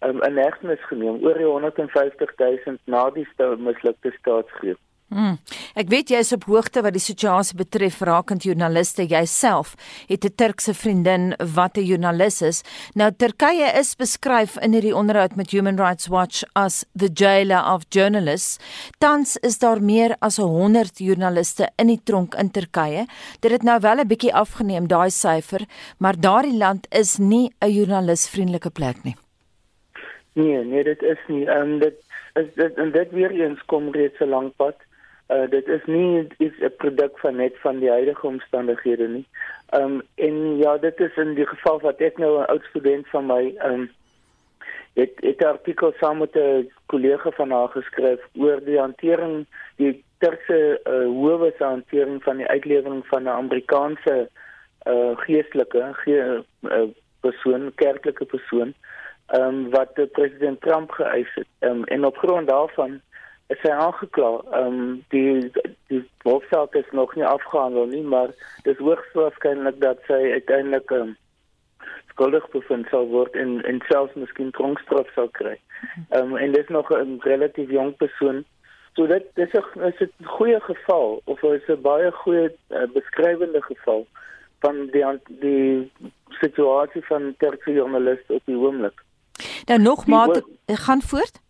um, 0.00 0.22
in 0.22 0.40
hegtenis 0.40 0.86
geneem 0.88 1.20
oor 1.24 1.38
die 1.38 1.48
150 1.48 2.32
000 2.38 2.78
na 2.84 3.04
die 3.10 3.26
mislukte 3.58 4.12
staatsgreep. 4.18 4.78
Hmm. 5.12 5.34
Ek 5.76 5.90
weet 5.92 6.08
jy 6.08 6.22
is 6.24 6.30
op 6.32 6.46
hoogte 6.48 6.80
wat 6.80 6.94
die 6.96 7.02
situasie 7.02 7.58
betref 7.58 7.98
rakend 8.08 8.46
joernaliste 8.46 9.04
jouself 9.04 9.74
het 10.08 10.24
'n 10.24 10.32
Turkse 10.40 10.72
vriendin 10.72 11.34
wat 11.54 11.76
'n 11.76 11.84
joernalis 11.84 12.40
is. 12.42 12.62
Nou 12.94 13.10
Turkye 13.12 13.68
is 13.80 13.94
beskryf 13.94 14.56
in 14.56 14.72
hierdie 14.72 14.96
onderhoud 14.96 15.36
met 15.36 15.50
Human 15.50 15.76
Rights 15.76 16.06
Watch 16.06 16.42
as 16.54 16.84
the 16.96 17.10
jailer 17.12 17.60
of 17.74 17.84
journalists. 17.90 18.58
Tans 18.98 19.36
is 19.36 19.58
daar 19.58 19.82
meer 19.82 20.16
as 20.20 20.36
100 20.36 20.98
joernaliste 20.98 21.68
in 21.76 21.86
die 21.86 22.00
tronk 22.04 22.34
in 22.34 22.50
Turkye. 22.50 23.06
Dit 23.40 23.50
het 23.50 23.62
nou 23.62 23.80
wel 23.80 24.00
'n 24.00 24.06
bietjie 24.06 24.34
afgeneem 24.34 24.86
daai 24.86 25.10
syfer, 25.10 25.66
maar 25.98 26.20
daardie 26.20 26.56
land 26.56 26.86
is 26.90 27.18
nie 27.18 27.52
'n 27.60 27.70
journalisvriendelike 27.70 28.70
plek 28.70 29.04
nie. 29.04 29.16
Nee, 30.32 30.64
nee, 30.64 30.84
dit 30.84 31.02
is 31.02 31.18
nie. 31.28 31.46
Ehm 31.46 31.72
um, 31.72 31.78
dit 31.78 31.94
is 32.34 32.54
dit 32.54 32.74
en 32.74 32.90
dit 32.90 33.10
weer 33.10 33.30
eens 33.30 33.64
kom 33.66 33.90
reeds 33.90 34.20
'n 34.20 34.28
lang 34.28 34.52
pad. 34.56 34.76
Uh 35.32 35.48
dit 35.50 35.68
is 35.68 35.84
nie 35.86 36.26
iets 36.38 36.58
'n 36.60 36.74
produk 36.76 37.18
van 37.18 37.36
net 37.36 37.58
van 37.58 37.78
die 37.78 37.90
huidige 37.90 38.26
omstandighede 38.26 39.08
nie. 39.08 39.26
Ehm 39.70 39.82
um, 39.82 40.02
en 40.14 40.56
ja, 40.56 40.76
dit 40.78 41.00
is 41.00 41.16
in 41.16 41.34
die 41.34 41.46
geval 41.46 41.80
wat 41.80 42.00
ek 42.00 42.18
nou 42.18 42.38
'n 42.38 42.50
oud 42.52 42.64
student 42.64 43.08
van 43.08 43.26
my 43.26 43.54
ehm 43.56 43.72
um, 43.72 43.90
het 44.94 45.12
het 45.20 45.40
'n 45.40 45.44
artikel 45.44 45.92
saam 46.00 46.18
met 46.18 46.36
'n 46.36 46.70
kollega 46.86 47.30
van 47.30 47.50
haar 47.50 47.68
geskryf 47.68 48.20
oor 48.38 48.64
die 48.64 48.78
hantering 48.78 49.46
die 49.76 50.04
Turkse 50.18 50.80
uh 50.84 51.06
howe 51.06 51.52
se 51.58 51.64
hantering 51.64 52.22
van 52.22 52.36
die 52.36 52.46
uitlewering 52.46 53.06
van 53.06 53.22
'n 53.22 53.28
Amerikaanse 53.28 54.28
uh 54.86 55.16
geestelike 55.16 55.88
ge, 55.92 56.44
uh, 56.60 56.82
persoon, 57.20 57.72
kerklike 57.74 58.24
persoon 58.24 58.74
ehm 59.26 59.42
um, 59.42 59.70
wat 59.70 60.12
president 60.12 60.60
Trump 60.60 60.90
geëis 60.90 61.34
het. 61.34 61.46
Ehm 61.58 61.70
um, 61.70 61.84
en 61.84 62.04
op 62.04 62.16
grond 62.16 62.48
daarvan 62.48 63.00
is 63.52 63.64
hy 63.64 63.72
aangekla. 63.74 64.30
Ehm 64.58 64.78
um, 64.80 65.04
die 65.14 65.50
die 65.92 66.02
hofsaak 66.26 66.74
is 66.80 66.90
nog 66.92 67.14
nie 67.14 67.26
afgehandel 67.26 67.86
nie, 67.90 68.02
maar 68.14 68.30
dit 68.68 68.78
hoogs 68.78 69.12
waarskynlik 69.18 69.80
dat 69.80 70.00
sy 70.08 70.20
uiteindelik 70.38 70.90
ehm 70.90 71.12
um, 71.12 71.16
skuldig 72.12 72.48
bevind 72.52 72.88
sal 72.92 73.06
word 73.10 73.36
en 73.42 73.60
en 73.68 73.80
selfs 73.88 74.16
miskien 74.20 74.50
tronkstraf 74.56 75.12
sal 75.16 75.28
kry. 75.40 75.54
Ehm 76.10 76.32
um, 76.32 76.36
en 76.36 76.56
dit 76.56 76.64
is 76.64 76.74
nog 76.78 76.90
'n 76.96 77.20
relatief 77.28 77.70
jong 77.70 77.96
persoon. 77.96 78.44
So 78.96 79.06
dit 79.06 79.24
dis 79.34 79.52
'n 79.52 79.86
is 79.90 80.00
'n 80.00 80.32
goeie 80.36 80.60
geval 80.60 81.20
of 81.24 81.42
is 81.42 81.68
'n 81.68 81.80
baie 81.82 82.10
goeie 82.12 82.48
uh, 82.70 82.88
beskrywende 82.94 83.62
geval 83.62 84.06
van 84.60 84.86
die 84.92 85.04
die 85.28 85.90
situasie 86.28 87.04
van 87.04 87.34
terwyl 87.38 87.74
journaliste 87.74 88.32
op 88.32 88.42
die 88.44 88.56
oomblik. 88.56 89.02
Nou 89.66 89.80
nog 89.80 90.06
maar 90.06 90.42
gaan 90.66 91.02
voort. 91.02 91.40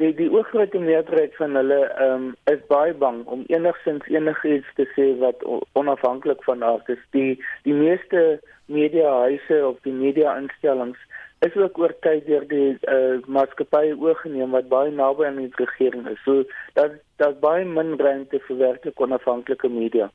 Die 0.00 0.14
die 0.16 0.30
oorgrootste 0.32 0.80
meerderheid 0.80 1.34
van 1.36 1.56
hulle 1.58 1.80
um, 2.04 2.30
is 2.50 2.62
baie 2.68 2.94
bang 2.94 3.22
om 3.26 3.44
enigsins 3.52 4.06
enigiets 4.08 4.70
te 4.78 4.86
sê 4.96 5.10
wat 5.20 5.44
onafhanklik 5.78 6.44
van 6.48 6.64
aard 6.64 6.88
is. 6.88 7.02
Die 7.16 7.36
die 7.68 7.76
meeste 7.76 8.40
mediahuise 8.72 9.60
of 9.66 9.82
die 9.84 9.92
media-instellings 9.92 10.98
is 11.46 11.56
ook 11.58 11.78
oor 11.78 11.92
tyd 12.06 12.26
deur 12.26 12.44
die 12.48 12.70
uh, 12.88 13.18
maatskappye 13.26 13.96
oorgeneem 13.98 14.54
wat 14.56 14.68
baie 14.72 14.92
naby 14.94 15.26
aan 15.26 15.40
die 15.42 15.50
regering 15.60 16.08
is. 16.08 16.20
So 16.24 16.44
dat 16.78 16.98
dat 17.22 17.40
baie 17.44 17.64
min 17.66 17.96
ruimte 18.00 18.40
vir 18.48 18.60
werklik 18.66 19.00
onafhanklike 19.00 19.68
media. 19.68 20.08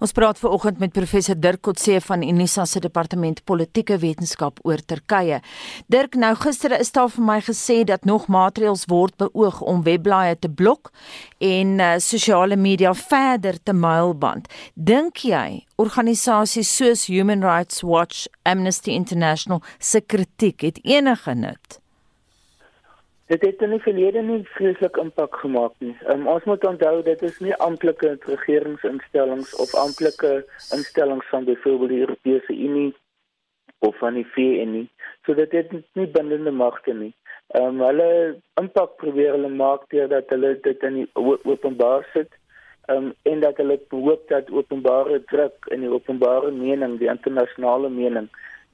Ons 0.00 0.14
praat 0.16 0.38
ver 0.38 0.52
oggend 0.54 0.78
met 0.78 0.92
professor 0.94 1.36
Dirk 1.38 1.60
Kotse 1.66 1.98
van 2.00 2.22
Unisa 2.22 2.64
se 2.64 2.80
departement 2.80 3.42
politieke 3.44 3.98
wetenskap 3.98 4.60
oor 4.62 4.80
Turkye. 4.86 5.40
Dirk, 5.92 6.16
nou 6.16 6.32
gister 6.40 6.72
is 6.78 6.92
daar 6.94 7.10
vir 7.12 7.26
my 7.26 7.38
gesê 7.44 7.82
dat 7.88 8.06
nog 8.08 8.28
maatreëls 8.32 8.86
word 8.92 9.16
beoog 9.20 9.60
om 9.60 9.82
webblaaie 9.86 10.38
te 10.38 10.48
blok 10.48 10.92
en 11.42 11.76
uh, 11.80 11.92
sosiale 11.98 12.56
media 12.56 12.94
verder 12.94 13.58
te 13.62 13.74
muilband. 13.76 14.48
Dink 14.74 15.26
jy 15.26 15.64
organisasies 15.82 16.70
soos 16.72 17.06
Human 17.10 17.44
Rights 17.44 17.82
Watch, 17.82 18.26
Amnesty 18.48 18.94
International 18.96 19.62
se 19.78 20.00
kritiek 20.00 20.62
het 20.62 20.82
enige 20.86 21.34
nut? 21.34 21.81
Dit 23.32 23.42
het 23.42 23.62
in 23.64 23.70
die 23.72 23.80
verlede 23.80 24.20
nie 24.22 24.42
vreeslik 24.44 24.98
impak 25.00 25.36
gemaak 25.40 25.72
nie. 25.80 25.94
Um, 26.12 26.26
ons 26.28 26.44
moet 26.44 26.64
onthou 26.68 26.98
dit 27.06 27.22
is 27.24 27.38
nie 27.40 27.54
amptelike 27.64 28.10
regeringsinstellings 28.28 29.54
of 29.62 29.70
amptelike 29.82 30.32
instellings 30.76 31.28
van 31.30 31.46
byvoorbeeld 31.48 31.94
die 31.94 32.00
Europese 32.00 32.52
Unie 32.52 32.90
of 33.88 33.96
van 34.02 34.18
die 34.20 34.26
VN 34.34 34.74
nie. 34.74 34.88
So 35.24 35.32
dit 35.38 35.54
het 35.56 35.72
nie 35.72 36.06
bindende 36.16 36.52
magte 36.52 36.92
nie. 36.98 37.08
Ehm 37.56 37.80
um, 37.80 37.80
hulle 37.86 38.08
impak 38.60 38.98
probeer 39.00 39.32
hulle 39.38 39.52
maak 39.62 39.86
deurdat 39.94 40.28
hulle 40.34 40.50
dit 40.66 40.84
in 40.88 40.98
die 41.00 41.06
openbaar 41.54 42.04
sit. 42.12 42.36
Ehm 42.90 42.98
um, 42.98 43.14
en 43.32 43.40
dat 43.46 43.62
hulle 43.62 43.78
hoop 43.94 44.26
dat 44.34 44.50
openbare 44.50 45.22
druk 45.32 45.70
in 45.78 45.86
die 45.86 45.94
openbare 45.94 46.52
mening, 46.58 46.98
die 47.00 47.08
internasionale 47.14 47.88
mening, 47.96 48.28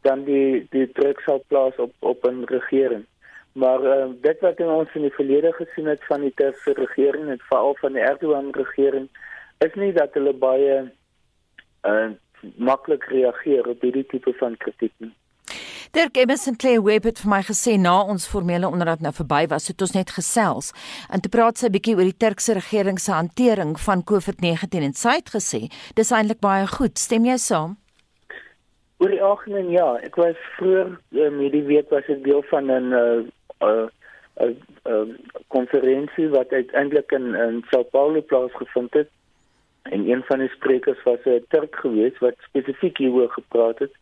dan 0.09 0.27
die 0.27 0.67
die 0.75 0.89
druk 0.99 1.23
sal 1.29 1.45
plaas 1.47 1.79
op 1.87 2.11
op 2.15 2.27
'n 2.27 2.43
regering. 2.57 3.07
Maar 3.59 3.83
uh, 3.83 4.07
dit 4.23 4.41
wat 4.45 4.61
ons 4.61 4.95
in 4.95 5.07
die 5.09 5.15
verlede 5.17 5.51
gesien 5.57 5.91
het 5.91 6.05
van 6.07 6.23
die 6.23 6.35
Turkse 6.39 6.77
regering 6.79 7.31
en 7.33 7.41
veral 7.51 7.75
van 7.81 7.97
die 7.97 8.05
Erdogan 8.07 8.53
regering 8.55 9.09
is 9.67 9.75
nie 9.75 9.91
dat 9.93 10.15
hulle 10.15 10.33
baie 10.33 10.77
uh, 11.91 12.11
maklik 12.57 13.09
reageer 13.11 13.67
op 13.67 13.83
hierdie 13.83 14.07
tipe 14.07 14.35
van 14.39 14.55
kritiek 14.63 14.95
nie. 15.03 15.15
Dirk 15.97 16.21
Emerson 16.21 16.55
Clay 16.61 16.79
Webb 16.85 17.09
het 17.09 17.23
vir 17.23 17.31
my 17.33 17.41
gesê 17.49 17.75
na 17.81 17.97
ons 18.13 18.29
formele 18.31 18.69
onderhoud 18.69 19.01
nou 19.03 19.13
verby 19.17 19.47
was, 19.51 19.67
het 19.73 19.83
ons 19.83 19.95
net 19.97 20.13
gesels. 20.15 20.71
En 21.11 21.25
te 21.25 21.33
praat 21.33 21.59
sy 21.59 21.67
'n 21.67 21.75
bietjie 21.75 21.97
oor 21.97 22.07
die 22.07 22.23
Turkse 22.25 22.55
regering 22.55 23.01
se 23.01 23.13
hantering 23.13 23.75
van 23.81 24.05
COVID-19 24.05 24.85
en 24.85 24.95
sy 24.95 25.17
het 25.19 25.35
gesê 25.35 25.61
dis 25.95 26.13
eintlik 26.13 26.41
baie 26.41 26.67
goed. 26.67 26.99
Stem 26.99 27.25
jy 27.25 27.39
saam? 27.39 27.77
Oor 28.99 29.11
die 29.11 29.23
algemeen 29.23 29.71
ja, 29.71 29.97
ek 30.03 30.17
was 30.17 30.37
vroeër 30.59 30.99
um, 31.11 31.39
hierdie 31.39 31.65
week 31.65 31.91
was 31.91 32.05
ek 32.09 32.23
deel 32.23 32.43
van 32.51 32.71
'n 32.71 32.93
uh, 32.93 33.27
'n 33.61 33.91
uh, 34.43 34.55
uh, 34.85 35.15
konferensie 35.47 36.29
wat 36.29 36.53
uiteindelik 36.53 37.13
in 37.13 37.35
in 37.35 37.65
São 37.71 37.85
Paulo 37.91 38.21
plaasgevind 38.21 38.95
het. 38.95 39.09
En 39.83 40.09
een 40.11 40.23
van 40.23 40.39
die 40.39 40.49
sprekers 40.49 41.03
was 41.03 41.19
'n 41.25 41.45
Turk 41.49 41.77
geweest 41.77 42.19
wat 42.19 42.35
spesifiek 42.39 42.99
hieroor 42.99 43.31
gepraat 43.31 43.79
het. 43.79 43.93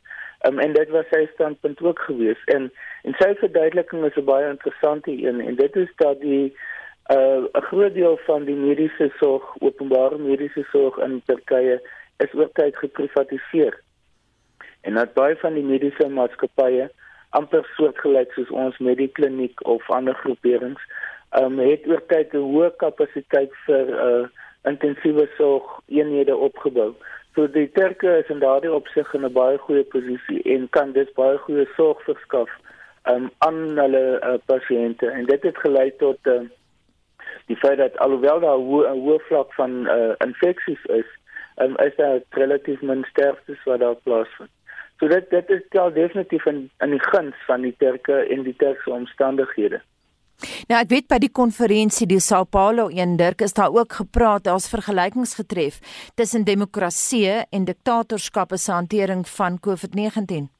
Um, 0.42 0.58
en 0.58 0.72
dit 0.72 0.88
was 0.88 1.04
sy 1.10 1.26
standpunt 1.32 1.80
ook 1.82 1.98
geweest 1.98 2.48
en 2.48 2.72
en 3.02 3.14
sy 3.18 3.34
verduideliking 3.34 4.04
is 4.04 4.16
'n 4.16 4.24
baie 4.24 4.48
interessante 4.48 5.10
een 5.10 5.40
en 5.40 5.54
dit 5.54 5.76
is 5.76 5.92
dat 5.96 6.20
die 6.20 6.56
uh, 7.10 7.44
'n 7.52 7.66
groot 7.70 7.94
deel 7.94 8.16
van 8.16 8.44
die 8.44 8.54
mediese 8.54 9.12
sorg, 9.18 9.54
openbare 9.58 10.18
mediese 10.18 10.66
sorg 10.70 10.98
in 10.98 11.22
Turkye 11.24 11.80
is 12.16 12.34
oor 12.34 12.50
tyd 12.52 12.76
geprivatiseer. 12.76 13.80
En 14.80 14.94
dat 14.94 15.14
baie 15.14 15.36
van 15.36 15.54
die 15.54 15.64
mediese 15.64 16.08
maatskappye 16.08 16.90
amper 17.38 17.66
soortgelyk 17.76 18.32
soos 18.34 18.50
ons 18.50 18.78
Medikliniek 18.78 19.62
of 19.74 19.90
ander 19.90 20.16
groeperings, 20.22 20.82
um, 21.40 21.58
het 21.58 21.86
oor 21.90 22.02
tyd 22.12 22.34
'n 22.34 22.48
hoë 22.52 22.70
kapasiteit 22.82 23.52
vir 23.66 23.92
uh, 24.08 24.24
intensiewe 24.70 25.28
sorg 25.36 25.80
eenhede 25.86 26.36
opgebou. 26.36 26.94
So 27.34 27.46
die 27.46 27.68
Turke 27.72 28.18
is 28.18 28.30
in 28.32 28.40
daardie 28.40 28.72
opsig 28.72 29.14
in 29.14 29.24
'n 29.24 29.32
baie 29.32 29.58
goeie 29.58 29.84
posisie 29.84 30.42
en 30.54 30.68
kan 30.70 30.92
dus 30.92 31.12
baie 31.14 31.38
goeie 31.38 31.66
sorg 31.76 32.02
verskaf 32.04 32.50
um, 33.10 33.30
aan 33.38 33.78
hulle 33.78 34.04
uh, 34.20 34.38
pasiënte 34.46 35.10
en 35.10 35.26
dit 35.26 35.42
het 35.42 35.58
gelei 35.64 35.90
tot 36.00 36.18
uh, 36.26 36.40
die 37.46 37.56
feit 37.56 37.78
dat 37.78 37.98
alhoewel 37.98 38.40
daar 38.40 38.58
'n 38.58 38.66
hoë, 38.70 38.94
hoë 39.04 39.20
vlak 39.28 39.54
van 39.54 39.72
uh, 39.86 40.14
infeksies 40.26 40.84
is, 40.84 41.08
um, 41.62 41.76
is 41.76 41.96
daar 41.96 42.20
relatief 42.30 42.80
min 42.80 43.04
sterftes 43.10 43.64
wat 43.64 43.80
daar 43.80 43.94
plaasvind. 43.94 44.50
So 44.98 45.08
dit 45.08 45.30
dit 45.30 45.50
is 45.50 45.62
wel 45.70 45.92
definitief 45.92 46.46
in 46.46 46.70
in 46.84 46.90
die 46.90 47.02
guns 47.10 47.36
van 47.46 47.60
die 47.60 47.74
Turke 47.78 48.24
en 48.24 48.42
die 48.42 48.56
Turkse 48.56 48.90
omstandighede. 48.90 49.82
Nou 50.68 50.80
ek 50.80 50.90
weet 50.92 51.06
by 51.08 51.18
die 51.22 51.32
konferensie 51.32 52.06
die 52.08 52.20
Sao 52.20 52.44
Paulo 52.44 52.88
een 52.92 53.16
Dirk 53.16 53.40
is 53.44 53.56
daar 53.56 53.72
ook 53.72 53.92
gepraat, 54.00 54.44
daar's 54.44 54.68
vergelykings 54.68 55.34
getref 55.38 55.80
tussen 56.14 56.44
demokrasie 56.44 57.30
en 57.50 57.64
diktatorskap 57.64 58.52
se 58.56 58.72
hantering 58.72 59.24
van 59.28 59.58
COVID-19. 59.66 60.50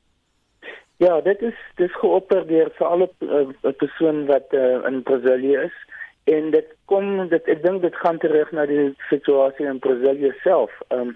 Ja, 0.96 1.20
dit 1.20 1.42
is 1.42 1.58
dis 1.76 1.92
geopper 2.00 2.46
deur 2.48 2.70
vir 2.78 2.86
alle 2.86 3.10
uh, 3.20 3.72
persoon 3.76 4.24
wat 4.30 4.52
uh, 4.56 4.80
in 4.88 5.02
Brasilië 5.04 5.66
is 5.66 5.76
en 6.24 6.50
dit 6.50 6.72
kom 6.90 7.28
dit 7.28 7.52
ek 7.52 7.60
dink 7.62 7.84
dit 7.84 8.00
gaan 8.00 8.18
terug 8.18 8.50
na 8.56 8.64
die 8.66 8.88
situasie 9.10 9.68
in 9.68 9.82
Brasilië 9.84 10.32
self. 10.44 10.72
Ehm 10.88 11.12
um, 11.12 11.14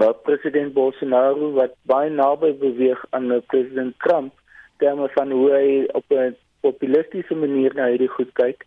waar 0.00 0.14
president 0.14 0.72
Bolsonaro 0.72 1.50
wat 1.52 1.74
baie 1.90 2.10
naby 2.10 2.54
beweeg 2.58 3.00
aan 3.16 3.32
president 3.52 3.98
Trump 3.98 4.32
terme 4.80 5.08
van 5.12 5.30
hoe 5.30 5.48
hy 5.52 5.66
op 5.92 6.04
'n 6.08 6.36
populistiese 6.64 7.34
manier 7.34 7.74
na 7.74 7.88
hierdie 7.92 8.14
goed 8.16 8.32
kyk. 8.32 8.64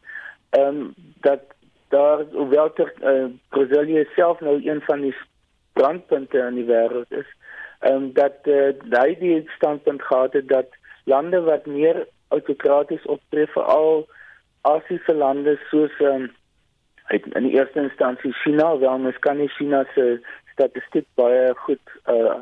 Ehm 0.50 0.68
um, 0.68 0.94
dat 1.26 1.42
daar 1.90 2.22
hoewel 2.32 2.74
ter 2.74 2.94
uh, 3.02 3.26
Brasilië 3.50 4.06
self 4.16 4.40
nou 4.40 4.62
een 4.70 4.82
van 4.82 5.02
die 5.02 5.16
brandpunte 5.74 6.38
in 6.38 6.56
die 6.56 6.70
wêreld 6.70 7.12
is, 7.22 7.30
ehm 7.80 7.96
um, 7.96 8.14
dat 8.14 8.38
uh, 8.44 8.70
hy 9.02 9.16
die 9.20 9.50
standpunt 9.58 10.02
gehad 10.02 10.34
het 10.34 10.48
dat 10.48 10.70
lande 11.04 11.42
wat 11.42 11.66
meer 11.66 12.08
autokraties 12.28 13.06
optree 13.06 13.48
veral 13.48 14.06
Asiëse 14.62 15.14
lande 15.14 15.58
soos 15.70 15.98
ehm 16.00 16.30
um, 16.30 16.32
in 17.10 17.44
die 17.44 17.58
eerste 17.58 17.82
instansie 17.82 18.34
China, 18.34 18.78
wel 18.78 18.98
mens 18.98 19.20
kan 19.20 19.38
nie 19.38 19.50
China 19.58 19.84
se 19.94 20.22
statistiek 20.54 21.08
baie 21.20 21.54
goed 21.66 21.96
uh 22.08 22.40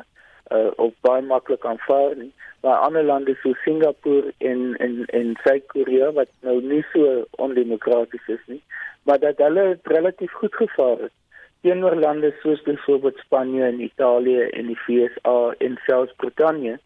uh 0.52 0.70
op 0.76 0.94
baie 1.06 1.22
maklik 1.22 1.64
aanvaar 1.64 2.16
nie. 2.16 2.32
Maar 2.62 2.84
ander 2.86 3.04
lande 3.04 3.34
so 3.42 3.52
Singapore 3.64 4.32
en 4.38 4.76
en 4.78 5.04
en 5.06 5.34
Suid-Korea 5.42 6.12
wat 6.12 6.30
nou 6.40 6.60
nie 6.62 6.84
so 6.92 7.24
ondemokraties 7.30 8.28
is 8.36 8.44
nie, 8.46 8.62
maar 9.02 9.18
dat 9.18 9.42
hulle 9.42 9.78
relatief 9.82 10.32
goed 10.32 10.54
gevaar 10.54 10.98
het. 11.06 11.14
Teenoor 11.62 11.94
lande 11.94 12.34
soos 12.42 12.62
byvoorbeeld 12.62 13.18
Spanje 13.18 13.64
en 13.64 13.80
Italië 13.80 14.40
en 14.50 14.66
die 14.66 14.78
VSA 14.86 15.54
en 15.58 15.78
selfs 15.86 16.14
Brittanje 16.16 16.78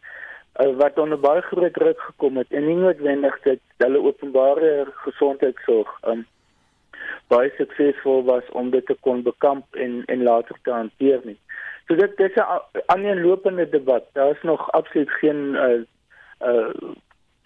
uh, 0.59 0.73
wat 0.77 0.97
onder 0.97 1.19
baie 1.19 1.41
groot 1.41 1.73
druk 1.73 1.99
gekom 1.99 2.37
het 2.37 2.51
en 2.51 2.65
nie 2.65 2.77
noodwendig 2.77 3.39
dat 3.45 3.61
hulle 3.83 4.01
openbare 4.09 4.71
gesondheidsorg 5.03 5.89
um, 6.11 6.25
baie 7.27 7.51
suksesvol 7.57 8.23
was 8.23 8.49
om 8.51 8.69
dit 8.69 8.85
te 8.85 8.97
kon 8.99 9.23
bekamp 9.23 9.75
en 9.75 10.03
en 10.05 10.23
later 10.23 10.55
te 10.63 10.71
hanteer 10.71 11.19
nie. 11.23 11.39
So 11.87 11.95
dit 11.95 12.17
dis 12.17 12.35
'n 12.35 12.61
aaneenlopende 12.85 13.69
debat. 13.69 14.03
Daar 14.13 14.31
is 14.31 14.41
nog 14.41 14.71
absoluut 14.71 15.11
geen 15.11 15.55
uh 15.55 15.81
uh 16.49 16.93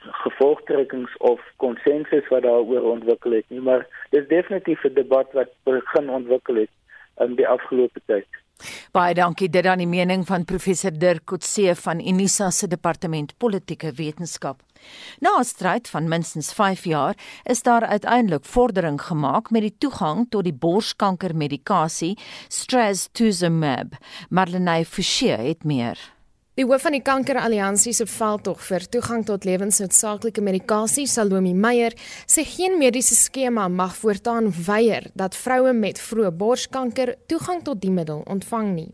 gevolgtrekkings 0.01 1.17
of 1.17 1.41
konsensus 1.55 2.27
wat 2.27 2.41
daaroor 2.41 2.91
ontwikkel 2.91 3.31
het 3.31 3.45
nie, 3.47 3.61
maar 3.61 3.87
dis 4.09 4.27
definitief 4.27 4.83
'n 4.83 4.93
debat 4.93 5.31
wat 5.31 5.49
begin 5.63 6.09
ontwikkel 6.09 6.55
het 6.55 6.69
in 7.17 7.35
die 7.35 7.47
afgelope 7.47 8.01
tyd. 8.05 8.27
Baie 8.91 9.13
dankie 9.13 9.49
dit 9.49 9.65
aan 9.65 9.77
die 9.77 9.87
mening 9.87 10.25
van 10.27 10.45
professor 10.45 10.91
Dirk 10.91 11.25
Kotse 11.25 11.75
van 11.75 11.99
Unisa 11.99 12.49
se 12.51 12.67
departement 12.67 13.33
politieke 13.37 13.91
wetenskap. 13.91 14.61
Na 15.19 15.39
'n 15.39 15.43
stryd 15.43 15.89
van 15.89 16.07
minstens 16.07 16.53
5 16.53 16.83
jaar 16.83 17.15
is 17.43 17.61
daar 17.61 17.85
uiteindelik 17.85 18.45
vordering 18.45 19.01
gemaak 19.01 19.49
met 19.49 19.61
die 19.61 19.75
toegang 19.77 20.25
tot 20.29 20.43
die 20.43 20.53
borskankermedikasie 20.53 22.17
Trastuzumab. 22.65 23.97
Marlenae 24.29 24.85
Forsie 24.85 25.31
het 25.31 25.63
meer. 25.63 26.20
Die 26.61 26.67
hoof 26.69 26.83
van 26.85 26.93
die 26.93 27.01
Kankeralliansie 27.01 27.89
se 27.97 28.05
veldtog 28.05 28.59
vir 28.61 28.83
toegang 28.93 29.23
tot 29.25 29.47
lewensnoodsaaklike 29.49 30.43
medikasie, 30.45 31.07
Salome 31.09 31.55
Meyer, 31.57 31.95
sê 32.29 32.43
geen 32.45 32.75
mediese 32.77 33.17
skema 33.17 33.63
mag 33.65 33.95
voortaan 33.97 34.51
weier 34.67 35.07
dat 35.17 35.33
vroue 35.33 35.73
met 35.73 35.97
vroeë 35.97 36.29
borskanker 36.37 37.15
toegang 37.33 37.63
tot 37.65 37.81
die 37.81 37.89
middel 37.89 38.21
ontvang 38.29 38.69
nie. 38.75 38.91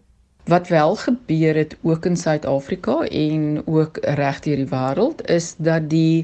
Wat 0.47 0.72
wel 0.72 0.95
gebeur 0.95 1.59
het 1.59 1.76
ook 1.84 2.07
in 2.07 2.15
Suid-Afrika 2.15 3.01
en 3.03 3.59
ook 3.65 3.99
reg 4.15 4.39
deur 4.47 4.63
die 4.63 4.72
wêreld 4.72 5.26
is 5.28 5.55
dat 5.59 5.89
die 5.91 6.24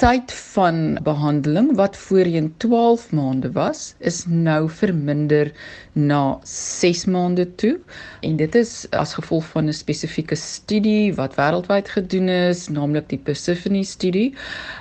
tyd 0.00 0.32
van 0.32 0.98
behandeling 1.04 1.74
wat 1.76 1.96
voorheen 1.96 2.46
12 2.56 3.02
maande 3.12 3.50
was, 3.52 3.80
is 3.98 4.22
nou 4.26 4.70
verminder 4.72 5.50
na 5.92 6.38
6 6.52 7.02
maande 7.04 7.44
toe. 7.60 7.74
En 8.24 8.38
dit 8.40 8.54
is 8.60 8.72
as 8.96 9.12
gevolg 9.18 9.44
van 9.52 9.68
'n 9.68 9.76
spesifieke 9.76 10.38
studie 10.40 11.12
wat 11.18 11.36
wêreldwyd 11.40 11.88
gedoen 11.96 12.28
is, 12.28 12.68
naamlik 12.68 13.08
die 13.12 13.20
Persephone 13.28 13.84
studie. 13.84 14.32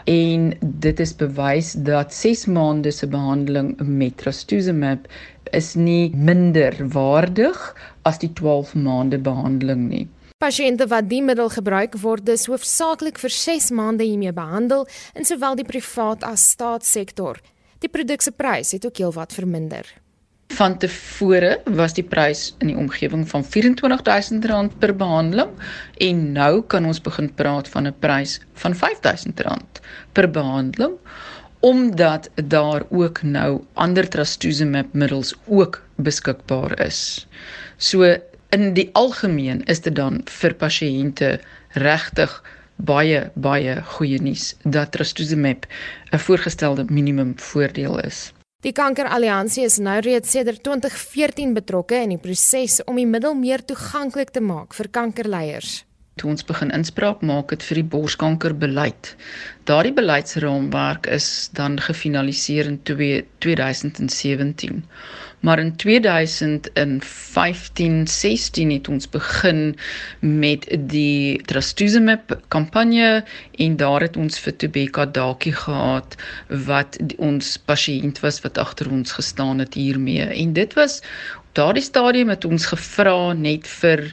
En 0.06 0.54
dit 0.88 1.00
is 1.00 1.16
bewys 1.16 1.74
dat 1.92 2.14
6 2.14 2.46
maande 2.46 2.92
se 2.92 3.08
behandeling 3.08 3.76
met 3.80 4.18
trastuzumab 4.18 5.08
is 5.52 5.76
nie 5.76 6.16
minder 6.16 6.88
waardig 6.96 7.76
as 8.02 8.20
die 8.24 8.34
12 8.34 8.76
maande 8.76 9.20
behandeling 9.20 9.90
nie. 9.90 10.08
Pasiënte 10.40 10.86
wat 10.88 11.10
die 11.12 11.20
middel 11.20 11.50
gebruik 11.52 11.98
word, 12.00 12.30
is 12.32 12.46
hoofsaaklik 12.48 13.18
vir 13.20 13.34
6 13.36 13.66
maande 13.76 14.06
hiermee 14.08 14.32
behandel 14.32 14.86
in 15.12 15.26
sowel 15.28 15.58
die 15.60 15.66
privaat 15.68 16.22
as 16.24 16.46
staatssektor. 16.54 17.42
Die 17.84 17.92
produk 17.92 18.24
se 18.24 18.32
prys 18.32 18.72
het 18.72 18.88
ook 18.88 19.02
heelwat 19.04 19.36
verminder. 19.36 19.84
Van 20.56 20.78
tevore 20.80 21.58
was 21.82 21.98
die 21.98 22.06
prys 22.08 22.54
in 22.64 22.72
die 22.72 22.78
omgewing 22.80 23.26
van 23.28 23.44
R24000 23.44 24.80
per 24.80 24.96
behandeling 24.96 25.52
en 26.08 26.24
nou 26.40 26.64
kan 26.72 26.88
ons 26.88 27.04
begin 27.04 27.28
praat 27.36 27.68
van 27.76 27.92
'n 27.92 28.00
prys 28.00 28.40
van 28.64 28.80
R5000 28.80 29.84
per 30.14 30.32
behandeling 30.32 30.96
omdat 31.60 32.30
daar 32.48 32.88
ook 32.90 33.22
nou 33.22 33.64
ander 33.74 34.08
trastuzumab-middels 34.08 35.36
ook 35.48 35.84
beskikbaar 35.98 36.80
is. 36.80 37.28
So 37.78 38.16
in 38.50 38.74
die 38.74 38.90
algemeen 38.94 39.64
is 39.64 39.82
dit 39.86 39.96
dan 39.96 40.22
vir 40.42 40.56
pasiënte 40.64 41.30
regtig 41.86 42.34
baie 42.90 43.22
baie 43.36 43.76
goeie 43.96 44.20
nuus 44.24 44.54
dat 44.64 44.92
trastuzumab 44.96 45.68
'n 46.12 46.20
voorgestelde 46.20 46.86
minimum 46.90 47.34
voordeel 47.38 48.00
is. 48.00 48.34
Die 48.62 48.72
Kankeralliansie 48.72 49.64
is 49.64 49.78
nou 49.78 50.00
reeds 50.00 50.32
sedert 50.32 50.64
2014 50.64 51.54
betrokke 51.54 51.96
in 51.96 52.10
die 52.10 52.18
proses 52.18 52.84
om 52.84 52.96
die 52.96 53.08
middel 53.08 53.36
meer 53.36 53.66
toeganklik 53.66 54.30
te 54.30 54.42
maak 54.42 54.74
vir 54.74 54.88
kankerleiers. 54.88 55.86
toe 56.20 56.30
ons 56.30 56.44
begin 56.44 56.72
inspraak 56.76 57.22
maak 57.22 57.52
het 57.56 57.64
vir 57.64 57.76
die 57.80 57.90
borskankerbeleid. 57.94 59.16
Daardie 59.64 59.94
beleidsraamwerk 59.94 61.08
is 61.08 61.50
dan 61.56 61.80
gefinaliseer 61.80 62.66
in 62.66 62.84
2017. 62.84 64.84
Maar 65.40 65.60
in 65.60 65.76
2015-16 65.76 65.78
het 68.68 68.88
ons 68.88 69.10
begin 69.10 69.76
met 70.20 70.78
die 70.80 71.42
Trastuzumab 71.44 72.40
kampanje 72.48 73.24
en 73.56 73.76
daar 73.76 74.02
het 74.02 74.18
ons 74.18 74.40
vir 74.40 74.56
Tobeka 74.56 75.06
Dakie 75.06 75.54
gehad 75.56 76.16
wat 76.48 76.98
die, 77.00 77.18
ons 77.18 77.58
pasiënt 77.58 78.20
was 78.20 78.42
wat 78.44 78.58
agter 78.58 78.92
ons 78.92 79.12
gestaan 79.12 79.60
het 79.64 79.74
hiermee. 79.74 80.24
En 80.24 80.54
dit 80.54 80.74
was 80.74 81.02
daardie 81.58 81.84
stadium 81.84 82.30
het 82.30 82.46
ons 82.46 82.66
gevra 82.72 83.34
net 83.34 83.68
vir 83.80 84.04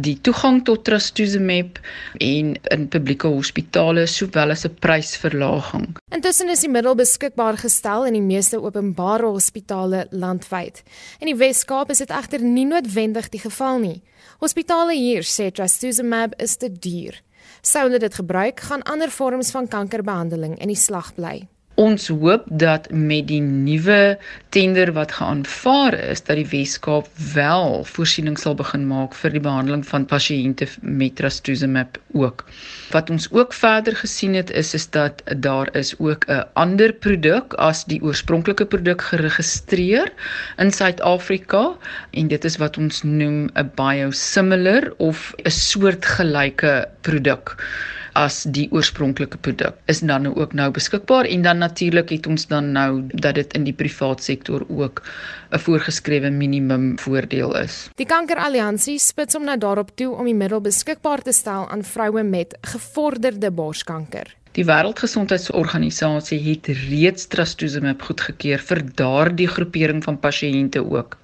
die 0.00 0.16
toegang 0.24 0.62
tot 0.64 0.84
trastuzumab 0.88 1.78
en 2.18 2.54
in 2.74 2.86
publieke 2.92 3.28
hospitale 3.30 4.06
sowel 4.06 4.50
as 4.50 4.64
'n 4.66 4.74
prysverlaging. 4.80 5.96
Intussen 6.12 6.48
is 6.48 6.60
die 6.60 6.68
middel 6.68 6.94
beskikbaar 6.94 7.56
gestel 7.56 8.06
in 8.06 8.14
die 8.14 8.28
meeste 8.34 8.60
openbare 8.60 9.26
hospitale 9.26 10.06
landwyd. 10.10 10.82
In 11.20 11.26
die 11.26 11.36
Wes-Kaap 11.36 11.90
is 11.90 11.98
dit 11.98 12.10
egter 12.10 12.40
nie 12.40 12.66
noodwendig 12.66 13.28
die 13.28 13.40
geval 13.40 13.78
nie. 13.78 14.02
Hospitale 14.40 14.92
hier 14.92 15.22
sê 15.22 15.50
trastuzumab 15.50 16.34
is 16.40 16.56
te 16.56 16.72
duur. 16.72 17.20
Sou 17.62 17.82
hulle 17.84 17.98
dit 17.98 18.14
gebruik, 18.14 18.60
gaan 18.60 18.82
ander 18.82 19.10
vorms 19.10 19.50
van 19.50 19.68
kankerbehandeling 19.68 20.58
in 20.58 20.68
die 20.68 20.76
slag 20.76 21.14
bly. 21.14 21.48
Ons 21.80 22.10
hoop 22.12 22.44
dat 22.60 22.90
met 22.92 23.28
die 23.30 23.40
nuwe 23.40 24.18
tender 24.52 24.90
wat 24.92 25.14
geaanvaar 25.16 25.94
is 26.12 26.20
dat 26.26 26.36
die 26.36 26.48
Weskaap 26.50 27.06
wel 27.32 27.84
voorsiening 27.88 28.36
sal 28.42 28.56
begin 28.58 28.84
maak 28.90 29.16
vir 29.16 29.32
die 29.32 29.40
behandeling 29.46 29.84
van 29.88 30.04
pasiënte 30.10 30.68
met 30.82 31.16
trastuzumab 31.20 31.96
ook. 32.12 32.44
Wat 32.92 33.08
ons 33.14 33.30
ook 33.32 33.56
verder 33.56 33.96
gesien 33.96 34.36
het 34.36 34.52
is 34.62 34.74
is 34.76 34.90
dat 34.96 35.22
daar 35.46 35.72
is 35.82 35.94
ook 35.98 36.28
'n 36.28 36.44
ander 36.64 36.92
produk 36.92 37.56
as 37.70 37.84
die 37.84 38.02
oorspronklike 38.02 38.66
produk 38.66 39.00
geregistreer 39.12 40.12
in 40.58 40.72
Suid-Afrika 40.72 41.64
en 42.10 42.28
dit 42.28 42.44
is 42.44 42.56
wat 42.56 42.76
ons 42.76 43.02
noem 43.02 43.48
'n 43.54 43.70
biosimilar 43.74 44.92
of 44.98 45.32
'n 45.44 45.50
soortgelyke 45.50 46.88
produk 47.00 47.56
as 48.18 48.42
die 48.44 48.66
oorspronklike 48.72 49.38
produk 49.38 49.76
is 49.86 50.00
dan 50.00 50.26
nou 50.26 50.34
ook 50.36 50.52
nou 50.52 50.70
beskikbaar 50.74 51.24
en 51.24 51.42
dan 51.42 51.58
natuurlik 51.58 52.10
het 52.10 52.26
ons 52.26 52.46
dan 52.46 52.72
nou 52.72 53.02
dat 53.12 53.34
dit 53.34 53.54
in 53.54 53.64
die 53.64 53.74
privaat 53.76 54.22
sektor 54.22 54.64
ook 54.68 55.02
'n 55.50 55.58
voorgeskrewe 55.58 56.30
minimum 56.30 56.98
voordeel 56.98 57.56
is. 57.56 57.90
Die 57.94 58.06
Kankeralliansie 58.06 58.98
spits 58.98 59.34
hom 59.34 59.44
nou 59.44 59.58
daarop 59.58 59.90
toe 59.94 60.14
om 60.16 60.24
die 60.24 60.34
middel 60.34 60.60
beskikbaar 60.60 61.22
te 61.22 61.32
stel 61.32 61.68
aan 61.70 61.84
vroue 61.84 62.22
met 62.22 62.58
gevorderde 62.60 63.50
borskanker. 63.50 64.36
Die 64.52 64.64
Wêreldgesondheidsorganisasie 64.64 66.40
het 66.42 66.66
reeds 66.66 67.26
trastuzumab 67.26 68.02
goedgekeur 68.02 68.58
vir 68.58 68.82
daardie 68.94 69.48
groepering 69.48 70.04
van 70.04 70.18
pasiënte 70.18 70.82
ook. 70.82 71.16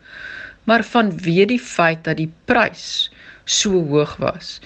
Maar 0.64 0.84
vanweë 0.84 1.46
die 1.46 1.60
feit 1.62 2.04
dat 2.04 2.16
die 2.16 2.30
prys 2.44 3.10
so 3.46 3.82
hoog 3.90 4.16
was, 4.22 4.60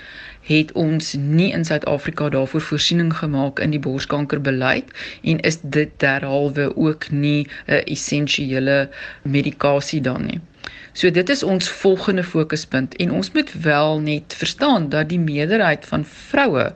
het 0.48 0.72
ons 0.72 1.12
nie 1.14 1.50
in 1.52 1.64
Suid-Afrika 1.68 2.28
daarvoor 2.32 2.64
voorsiening 2.64 3.12
gemaak 3.16 3.60
in 3.60 3.74
die 3.74 3.82
borskankerbeleid 3.84 4.88
en 5.22 5.40
is 5.50 5.60
dit 5.62 5.92
derhalwe 6.02 6.70
ook 6.76 7.10
nie 7.10 7.46
'n 7.66 7.84
essensiële 7.84 8.88
medikasie 9.22 10.00
dan 10.00 10.26
nie. 10.26 10.40
So 10.92 11.10
dit 11.10 11.28
is 11.28 11.42
ons 11.42 11.68
volgende 11.68 12.24
fokuspunt 12.24 12.96
en 12.96 13.12
ons 13.12 13.32
moet 13.32 13.52
wel 13.52 14.00
net 14.00 14.34
verstaan 14.34 14.88
dat 14.88 15.08
die 15.08 15.20
meerderheid 15.20 15.86
van 15.86 16.04
vroue 16.04 16.72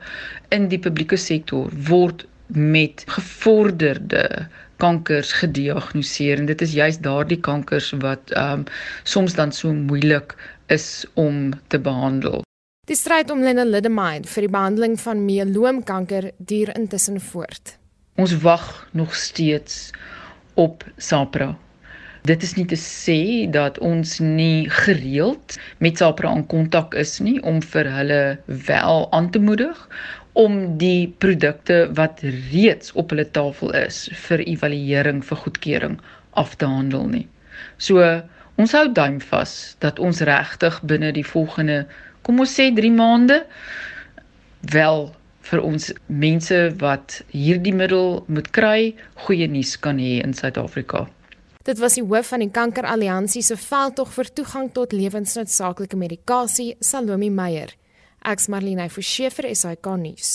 in 0.48 0.68
die 0.68 0.78
publieke 0.78 1.16
sektor 1.16 1.70
word 1.88 2.26
met 2.46 3.04
gevorderde 3.06 4.46
kankers 4.76 5.32
gediagnoseer 5.32 6.38
en 6.38 6.46
dit 6.46 6.62
is 6.62 6.72
juist 6.72 7.02
daardie 7.02 7.40
kankers 7.40 7.90
wat 8.04 8.30
ehm 8.30 8.64
um, 8.64 8.64
soms 9.02 9.34
dan 9.34 9.52
so 9.52 9.72
moeilik 9.72 10.34
is 10.66 11.04
om 11.14 11.52
te 11.68 11.80
behandel. 11.80 12.42
Die 12.84 12.96
stryd 12.96 13.30
om 13.32 13.40
lenalidomide 13.40 14.28
vir 14.28 14.44
die 14.44 14.52
behandeling 14.52 14.98
van 15.00 15.24
mieloomkanker 15.24 16.30
duur 16.36 16.74
intussen 16.76 17.20
voort. 17.20 17.78
Ons 18.20 18.36
wag 18.44 18.88
nog 18.92 19.14
steeds 19.16 19.90
op 20.54 20.84
SAPRA. 20.96 21.54
Dit 22.24 22.42
is 22.42 22.54
nie 22.56 22.66
te 22.68 22.76
sê 22.80 23.44
dat 23.52 23.78
ons 23.84 24.18
nie 24.20 24.68
gereeld 24.70 25.56
met 25.84 26.00
SAPRA 26.00 26.30
in 26.36 26.46
kontak 26.48 26.94
is 27.00 27.18
nie 27.20 27.36
om 27.42 27.62
vir 27.72 27.90
hulle 27.96 28.20
wel 28.68 29.08
aan 29.12 29.30
te 29.30 29.40
moedig 29.40 29.80
om 30.34 30.76
die 30.78 31.08
produkte 31.18 31.84
wat 31.94 32.22
reeds 32.52 32.92
op 32.92 33.12
hulle 33.14 33.26
tafel 33.36 33.74
is 33.80 34.04
vir 34.26 34.42
evaluering 34.44 35.20
vir 35.24 35.42
goedkeuring 35.44 35.98
af 36.40 36.56
te 36.58 36.66
handel 36.66 37.06
nie. 37.08 37.26
So 37.78 38.02
ons 38.60 38.72
hou 38.76 38.86
duim 38.92 39.20
vas 39.30 39.52
dat 39.82 39.98
ons 39.98 40.20
regtig 40.20 40.80
binne 40.82 41.12
die 41.16 41.26
volgende 41.26 41.84
kom 42.22 42.40
ons 42.40 42.54
sê 42.58 42.70
3 42.74 42.92
maande 42.94 43.42
wel 44.72 45.10
vir 45.44 45.60
ons 45.60 45.90
mense 46.08 46.60
wat 46.80 47.18
hierdie 47.34 47.74
middel 47.76 48.22
moet 48.32 48.48
kry, 48.56 48.94
goeie 49.26 49.48
nuus 49.50 49.76
kan 49.76 50.00
hê 50.00 50.22
in 50.24 50.32
Suid-Afrika. 50.36 51.04
Dit 51.64 51.80
was 51.80 51.96
die 51.96 52.04
hoof 52.04 52.32
van 52.32 52.44
die 52.44 52.52
Kankeralliansie 52.52 53.42
se 53.44 53.56
veldtog 53.60 54.10
vir 54.12 54.30
toegang 54.40 54.70
tot 54.76 54.92
lewensnoodsaaklike 54.92 55.96
medikasie, 56.00 56.74
Salome 56.80 57.30
Meyer. 57.32 57.72
Ek's 58.24 58.46
Marlene 58.48 58.86
Forsie 58.88 59.28
vir 59.28 59.50
SAK 59.52 59.90
nuus. 60.00 60.28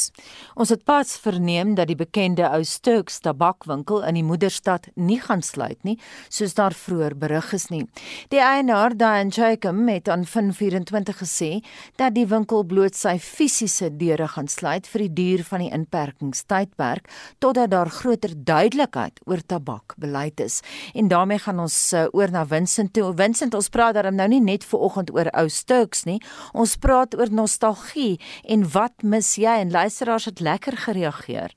Ons 0.54 0.70
het 0.70 0.84
pas 0.86 1.10
verneem 1.24 1.72
dat 1.74 1.90
die 1.90 1.98
bekende 1.98 2.46
ou 2.46 2.60
Sturks 2.62 3.16
tabakwinkel 3.26 4.04
in 4.06 4.20
die 4.20 4.26
moederstad 4.26 4.92
nie 4.94 5.18
gaan 5.24 5.42
sluit 5.42 5.80
nie, 5.88 5.96
soos 6.30 6.54
daar 6.54 6.76
vroeër 6.78 7.16
berig 7.18 7.48
is 7.58 7.66
nie. 7.74 7.82
Die 8.30 8.44
eienaar, 8.46 8.94
Diane 8.94 9.34
Jacob, 9.34 9.80
het 9.90 10.10
aan 10.14 10.28
Fin24 10.30 11.18
gesê 11.24 11.50
dat 11.98 12.14
die 12.14 12.28
winkel 12.30 12.62
bloot 12.70 12.94
sy 12.94 13.16
fisiese 13.18 13.90
deure 13.98 14.28
gaan 14.36 14.52
sluit 14.52 14.86
vir 14.86 15.08
die 15.08 15.14
duur 15.18 15.44
van 15.50 15.66
die 15.66 15.72
inperkingstydperk 15.74 17.10
totdat 17.42 17.74
daar 17.74 17.90
groter 17.90 18.38
duidelikheid 18.38 19.18
oor 19.26 19.42
tabakbeleid 19.42 20.46
is. 20.46 20.60
En 20.94 21.10
daarmee 21.10 21.42
gaan 21.42 21.66
ons 21.66 21.80
uh, 21.98 22.06
oor 22.14 22.30
na 22.30 22.46
Vincent 22.46 22.94
toe. 22.94 23.10
Vincent, 23.18 23.58
ons 23.58 23.74
praat 23.74 23.98
daarom 23.98 24.20
nou 24.20 24.30
nie 24.30 24.44
net 24.46 24.68
ver 24.70 24.86
oggend 24.92 25.10
oor 25.18 25.34
ou 25.34 25.48
Sturks 25.50 26.06
nie. 26.06 26.20
Ons 26.54 26.78
praat 26.78 27.18
oor 27.18 27.34
nostalgie 27.34 27.79
nostalgie 27.80 28.20
en 28.48 28.66
wat 28.74 29.04
mis 29.04 29.38
jy 29.38 29.62
en 29.62 29.72
luisteraars 29.72 30.26
het 30.26 30.40
lekker 30.40 30.78
gereageer. 30.78 31.56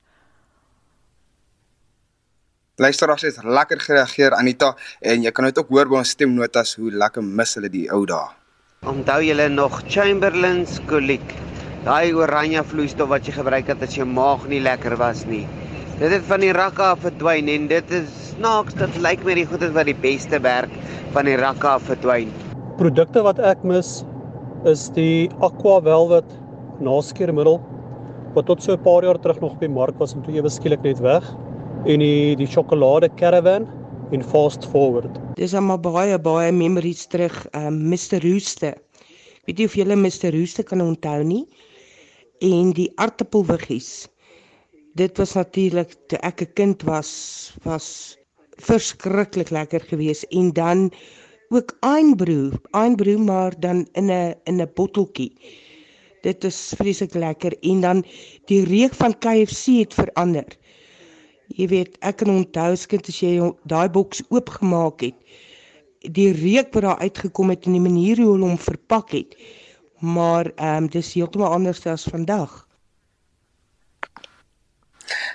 Luisteraars 2.77 3.21
het 3.21 3.43
lekker 3.43 3.79
gereageer 3.79 4.33
Anita 4.33 4.75
en 5.01 5.23
jy 5.23 5.31
kan 5.31 5.45
dit 5.45 5.57
ook 5.57 5.69
hoor 5.69 5.89
by 5.89 5.99
ons 6.01 6.09
stemnotas 6.09 6.75
hoe 6.75 6.91
lekker 6.91 7.23
mis 7.23 7.55
hulle 7.55 7.69
die 7.69 7.89
ou 7.91 8.05
dae. 8.05 8.31
Onthou 8.83 9.21
julle 9.23 9.49
nog 9.49 9.83
Chamberlain's 9.87 10.79
Colic? 10.87 11.23
Daai 11.85 12.13
oranje 12.13 12.63
vloeistof 12.63 13.09
wat 13.09 13.27
jy 13.27 13.33
gebruik 13.33 13.67
het 13.67 13.81
as 13.83 13.95
jou 13.95 14.05
maag 14.07 14.47
nie 14.47 14.61
lekker 14.63 14.97
was 14.97 15.25
nie. 15.25 15.45
Dit 15.99 16.11
het 16.11 16.23
van 16.27 16.41
die 16.41 16.51
rakke 16.51 16.83
af 16.83 17.03
verdwyn 17.03 17.47
en 17.47 17.67
dit 17.67 17.91
is 17.91 18.09
snaaks 18.33 18.73
dit 18.73 18.97
lyk 19.03 19.23
my 19.23 19.35
die 19.37 19.45
goed 19.45 19.61
is 19.61 19.75
wat 19.75 19.85
die 19.85 19.95
beste 19.95 20.39
werk 20.41 20.71
van 21.13 21.29
die 21.29 21.37
rakke 21.37 21.67
af 21.67 21.85
verdwyn. 21.87 22.31
Produkte 22.79 23.21
wat 23.23 23.39
ek 23.39 23.61
mis 23.63 24.01
is 24.69 24.87
die 24.95 25.29
Aqua 25.43 25.81
Velvet 25.83 26.27
naskeermiddel 26.83 27.57
wat 28.33 28.47
tot 28.47 28.63
so 28.63 28.73
'n 28.73 28.83
paar 28.83 29.03
jaar 29.03 29.19
terug 29.19 29.39
nog 29.39 29.53
op 29.53 29.59
die 29.59 29.69
mark 29.69 29.97
was 29.99 30.13
en 30.15 30.23
toe 30.23 30.33
ewe 30.33 30.49
skielik 30.49 30.81
net 30.83 30.99
weg 30.99 31.23
en 31.85 31.99
die 31.99 32.35
die 32.35 32.47
sjokolade 32.47 33.09
caravan 33.15 33.67
en 34.11 34.23
fast 34.23 34.65
forward. 34.65 35.19
Dis 35.35 35.53
almal 35.53 35.77
baie 35.77 36.17
baie 36.17 36.51
memories 36.51 37.05
terug, 37.05 37.45
um, 37.53 37.61
ehm, 37.61 37.89
Mr 37.89 38.21
Rooster. 38.23 38.75
Weet 39.45 39.59
jy 39.59 39.65
of 39.65 39.75
julle 39.75 39.95
Mr 39.95 40.31
Rooster 40.31 40.63
kan 40.63 40.81
onthou 40.81 41.23
nie? 41.23 41.45
En 42.41 42.71
die 42.71 42.91
aartappelwiggies. 42.95 44.07
Dit 44.95 45.17
was 45.17 45.33
natuurlik 45.33 45.95
toe 46.07 46.19
ek 46.19 46.41
'n 46.41 46.53
kind 46.53 46.83
was, 46.83 47.53
was 47.63 48.17
verskriklik 48.57 49.49
lekker 49.49 49.81
geweest 49.81 50.23
en 50.31 50.51
dan 50.53 50.91
ook 51.53 51.75
Einbrew, 51.79 52.53
Einbrew 52.71 53.17
maar 53.17 53.53
dan 53.59 53.87
in 53.91 54.11
'n 54.11 54.35
in 54.43 54.61
'n 54.61 54.71
botteltjie. 54.73 55.31
Dit 56.21 56.43
is 56.43 56.73
vreeslik 56.77 57.13
lekker 57.13 57.57
en 57.59 57.81
dan 57.81 58.05
die 58.45 58.63
reuk 58.63 58.93
van 58.93 59.17
KFC 59.17 59.65
het 59.65 59.93
verander. 59.93 60.47
Jy 61.47 61.67
weet, 61.67 61.97
ek 61.99 62.15
kan 62.17 62.29
onthou 62.29 62.75
skind 62.75 63.07
as 63.07 63.19
jy 63.19 63.51
daai 63.63 63.89
boks 63.89 64.23
oopgemaak 64.29 65.01
het, 65.01 65.15
die 65.99 66.31
reuk 66.31 66.73
wat 66.73 66.83
daar 66.83 67.03
uitgekom 67.03 67.49
het 67.49 67.65
en 67.65 67.75
die 67.77 67.83
manier 67.83 68.17
hoe 68.17 68.31
hulle 68.31 68.47
hom 68.47 68.57
verpak 68.57 69.11
het. 69.11 69.35
Maar 69.99 70.51
ehm 70.55 70.83
um, 70.83 70.89
dis 70.89 71.13
heeltemal 71.13 71.53
anders 71.53 71.85
as 71.85 72.03
vandag. 72.03 72.67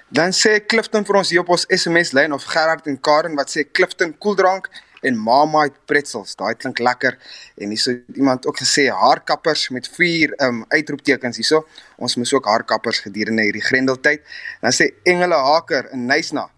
Dan 0.08 0.32
sê 0.32 0.56
Clifton 0.66 1.04
vir 1.04 1.16
ons 1.20 1.30
hier 1.30 1.40
op 1.40 1.50
ons 1.52 1.66
SMS 1.68 2.12
lyn 2.16 2.32
of 2.32 2.44
Gerard 2.48 2.86
en 2.86 3.00
Karen 3.00 3.36
wat 3.36 3.52
sê 3.52 3.64
Clifton 3.70 4.14
koeldrank 4.18 4.70
en 5.00 5.16
Marmite 5.16 5.78
pretzels. 5.84 6.34
Daai 6.36 6.54
klink 6.54 6.78
lekker. 6.78 7.18
En 7.56 7.68
hierso 7.74 7.90
het 7.90 8.16
iemand 8.16 8.46
ook 8.46 8.58
gesê 8.58 8.88
haarkappers 8.90 9.68
met 9.74 9.88
vier 9.96 10.34
um 10.42 10.64
uitroeptekens 10.68 11.36
hierso. 11.36 11.64
Ons 11.96 12.16
moes 12.16 12.32
ook 12.34 12.46
haarkappers 12.46 13.02
gedurende 13.06 13.42
hierdie 13.42 13.64
grendeltyd. 13.64 14.24
Dan 14.60 14.74
sê 14.74 14.90
Engele 15.02 15.38
Haker 15.48 15.92
in 15.92 16.06
Nysna. 16.06 16.48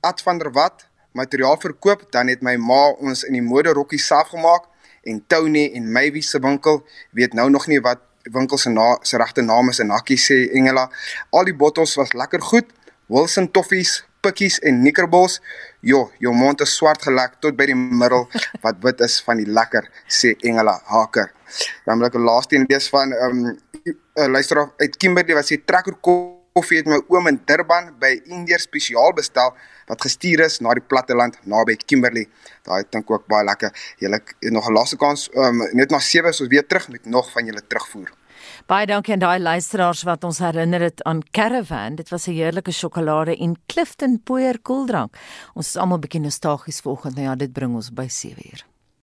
Ad 0.00 0.22
van 0.22 0.38
der 0.38 0.52
Walt 0.52 0.86
materiaal 1.12 1.56
verkoop, 1.60 2.06
dan 2.14 2.28
het 2.30 2.42
my 2.42 2.54
ma 2.56 2.92
ons 3.02 3.24
in 3.26 3.34
die 3.34 3.42
mode 3.42 3.72
rokkies 3.74 4.06
self 4.06 4.30
gemaak 4.30 4.68
en 5.02 5.18
Tony 5.26 5.70
en 5.74 5.88
Maywie 5.92 6.22
se 6.22 6.38
winkel 6.38 6.84
weet 7.16 7.34
nou 7.34 7.48
nog 7.50 7.66
nie 7.66 7.80
wat 7.80 8.04
winkel 8.30 8.58
se 8.58 8.70
na 8.70 8.98
se 9.02 9.18
regte 9.18 9.42
naam 9.42 9.72
is 9.72 9.80
en 9.80 9.90
Hakkie 9.90 10.18
sê 10.20 10.36
Engela 10.54 10.86
al 11.34 11.48
die 11.48 11.56
bottels 11.56 11.96
was 11.98 12.12
lekker 12.12 12.44
goed 12.52 12.68
Wilson 13.10 13.50
Toffies 13.50 14.04
pikkies 14.20 14.58
en 14.58 14.80
Knickerbols. 14.80 15.40
Jo, 15.80 16.10
jou 16.20 16.32
mond 16.36 16.60
is 16.60 16.74
swart 16.76 17.02
gelek 17.02 17.38
tot 17.40 17.56
by 17.56 17.66
die 17.70 17.76
middel 17.76 18.26
wat 18.64 18.80
wit 18.84 19.00
is 19.00 19.20
van 19.24 19.40
die 19.40 19.48
lekker, 19.48 19.86
sê 20.08 20.34
Engela 20.44 20.76
Haker. 20.90 21.32
Dan 21.86 21.98
wil 21.98 22.08
ek 22.10 22.18
'n 22.20 22.26
laaste 22.28 22.56
een 22.56 22.66
lees 22.68 22.88
van 22.88 23.12
ehm 23.12 23.46
um, 23.46 23.58
'n 24.20 24.30
luisteraar 24.30 24.72
uit 24.76 24.96
Kimberley 24.96 25.34
wat 25.34 25.48
sê 25.48 25.56
trekker 25.64 25.96
koffie 26.00 26.78
het 26.78 26.86
my 26.86 27.00
oom 27.08 27.26
in 27.26 27.40
Durban 27.46 27.94
by 27.98 28.20
Indeer 28.24 28.60
spesiaal 28.60 29.14
bestel 29.16 29.54
wat 29.88 30.02
gestuur 30.02 30.44
is 30.44 30.60
na 30.60 30.74
die 30.74 30.84
platteland 30.84 31.38
naby 31.44 31.76
Kimberley. 31.76 32.28
Daai 32.62 32.84
dink 32.90 33.10
ook 33.10 33.26
baie 33.26 33.44
lekker. 33.44 33.72
Julle 33.98 34.20
nog 34.50 34.68
'n 34.68 34.72
laaste 34.72 34.96
kans 34.96 35.30
um, 35.34 35.64
net 35.72 35.90
na 35.90 35.98
7 35.98 36.28
is 36.28 36.40
ons 36.40 36.50
weer 36.50 36.66
terug 36.66 36.88
met 36.88 37.06
nog 37.06 37.30
van 37.32 37.44
julle 37.44 37.62
terugvoer. 37.66 38.19
Baie 38.70 38.86
dankie 38.86 39.16
aan 39.16 39.22
daai 39.24 39.40
luisteraars 39.42 40.04
wat 40.06 40.22
ons 40.28 40.38
herinner 40.38 40.84
het 40.84 41.02
aan 41.02 41.24
Caravan. 41.34 41.96
Dit 41.98 42.12
was 42.14 42.28
'n 42.28 42.38
heerlike 42.38 42.70
sjokolade 42.70 43.36
en 43.36 43.56
Clifton 43.66 44.20
poeier 44.22 44.60
koeldrank. 44.62 45.16
Ons 45.54 45.66
is 45.66 45.76
almal 45.76 45.98
bietjie 45.98 46.20
nostalgies 46.20 46.80
vanoggend. 46.80 47.14
Nou 47.14 47.26
ja, 47.26 47.34
dit 47.34 47.52
bring 47.52 47.74
ons 47.74 47.90
by 47.90 48.08
7 48.08 48.42
uur. 48.46 48.69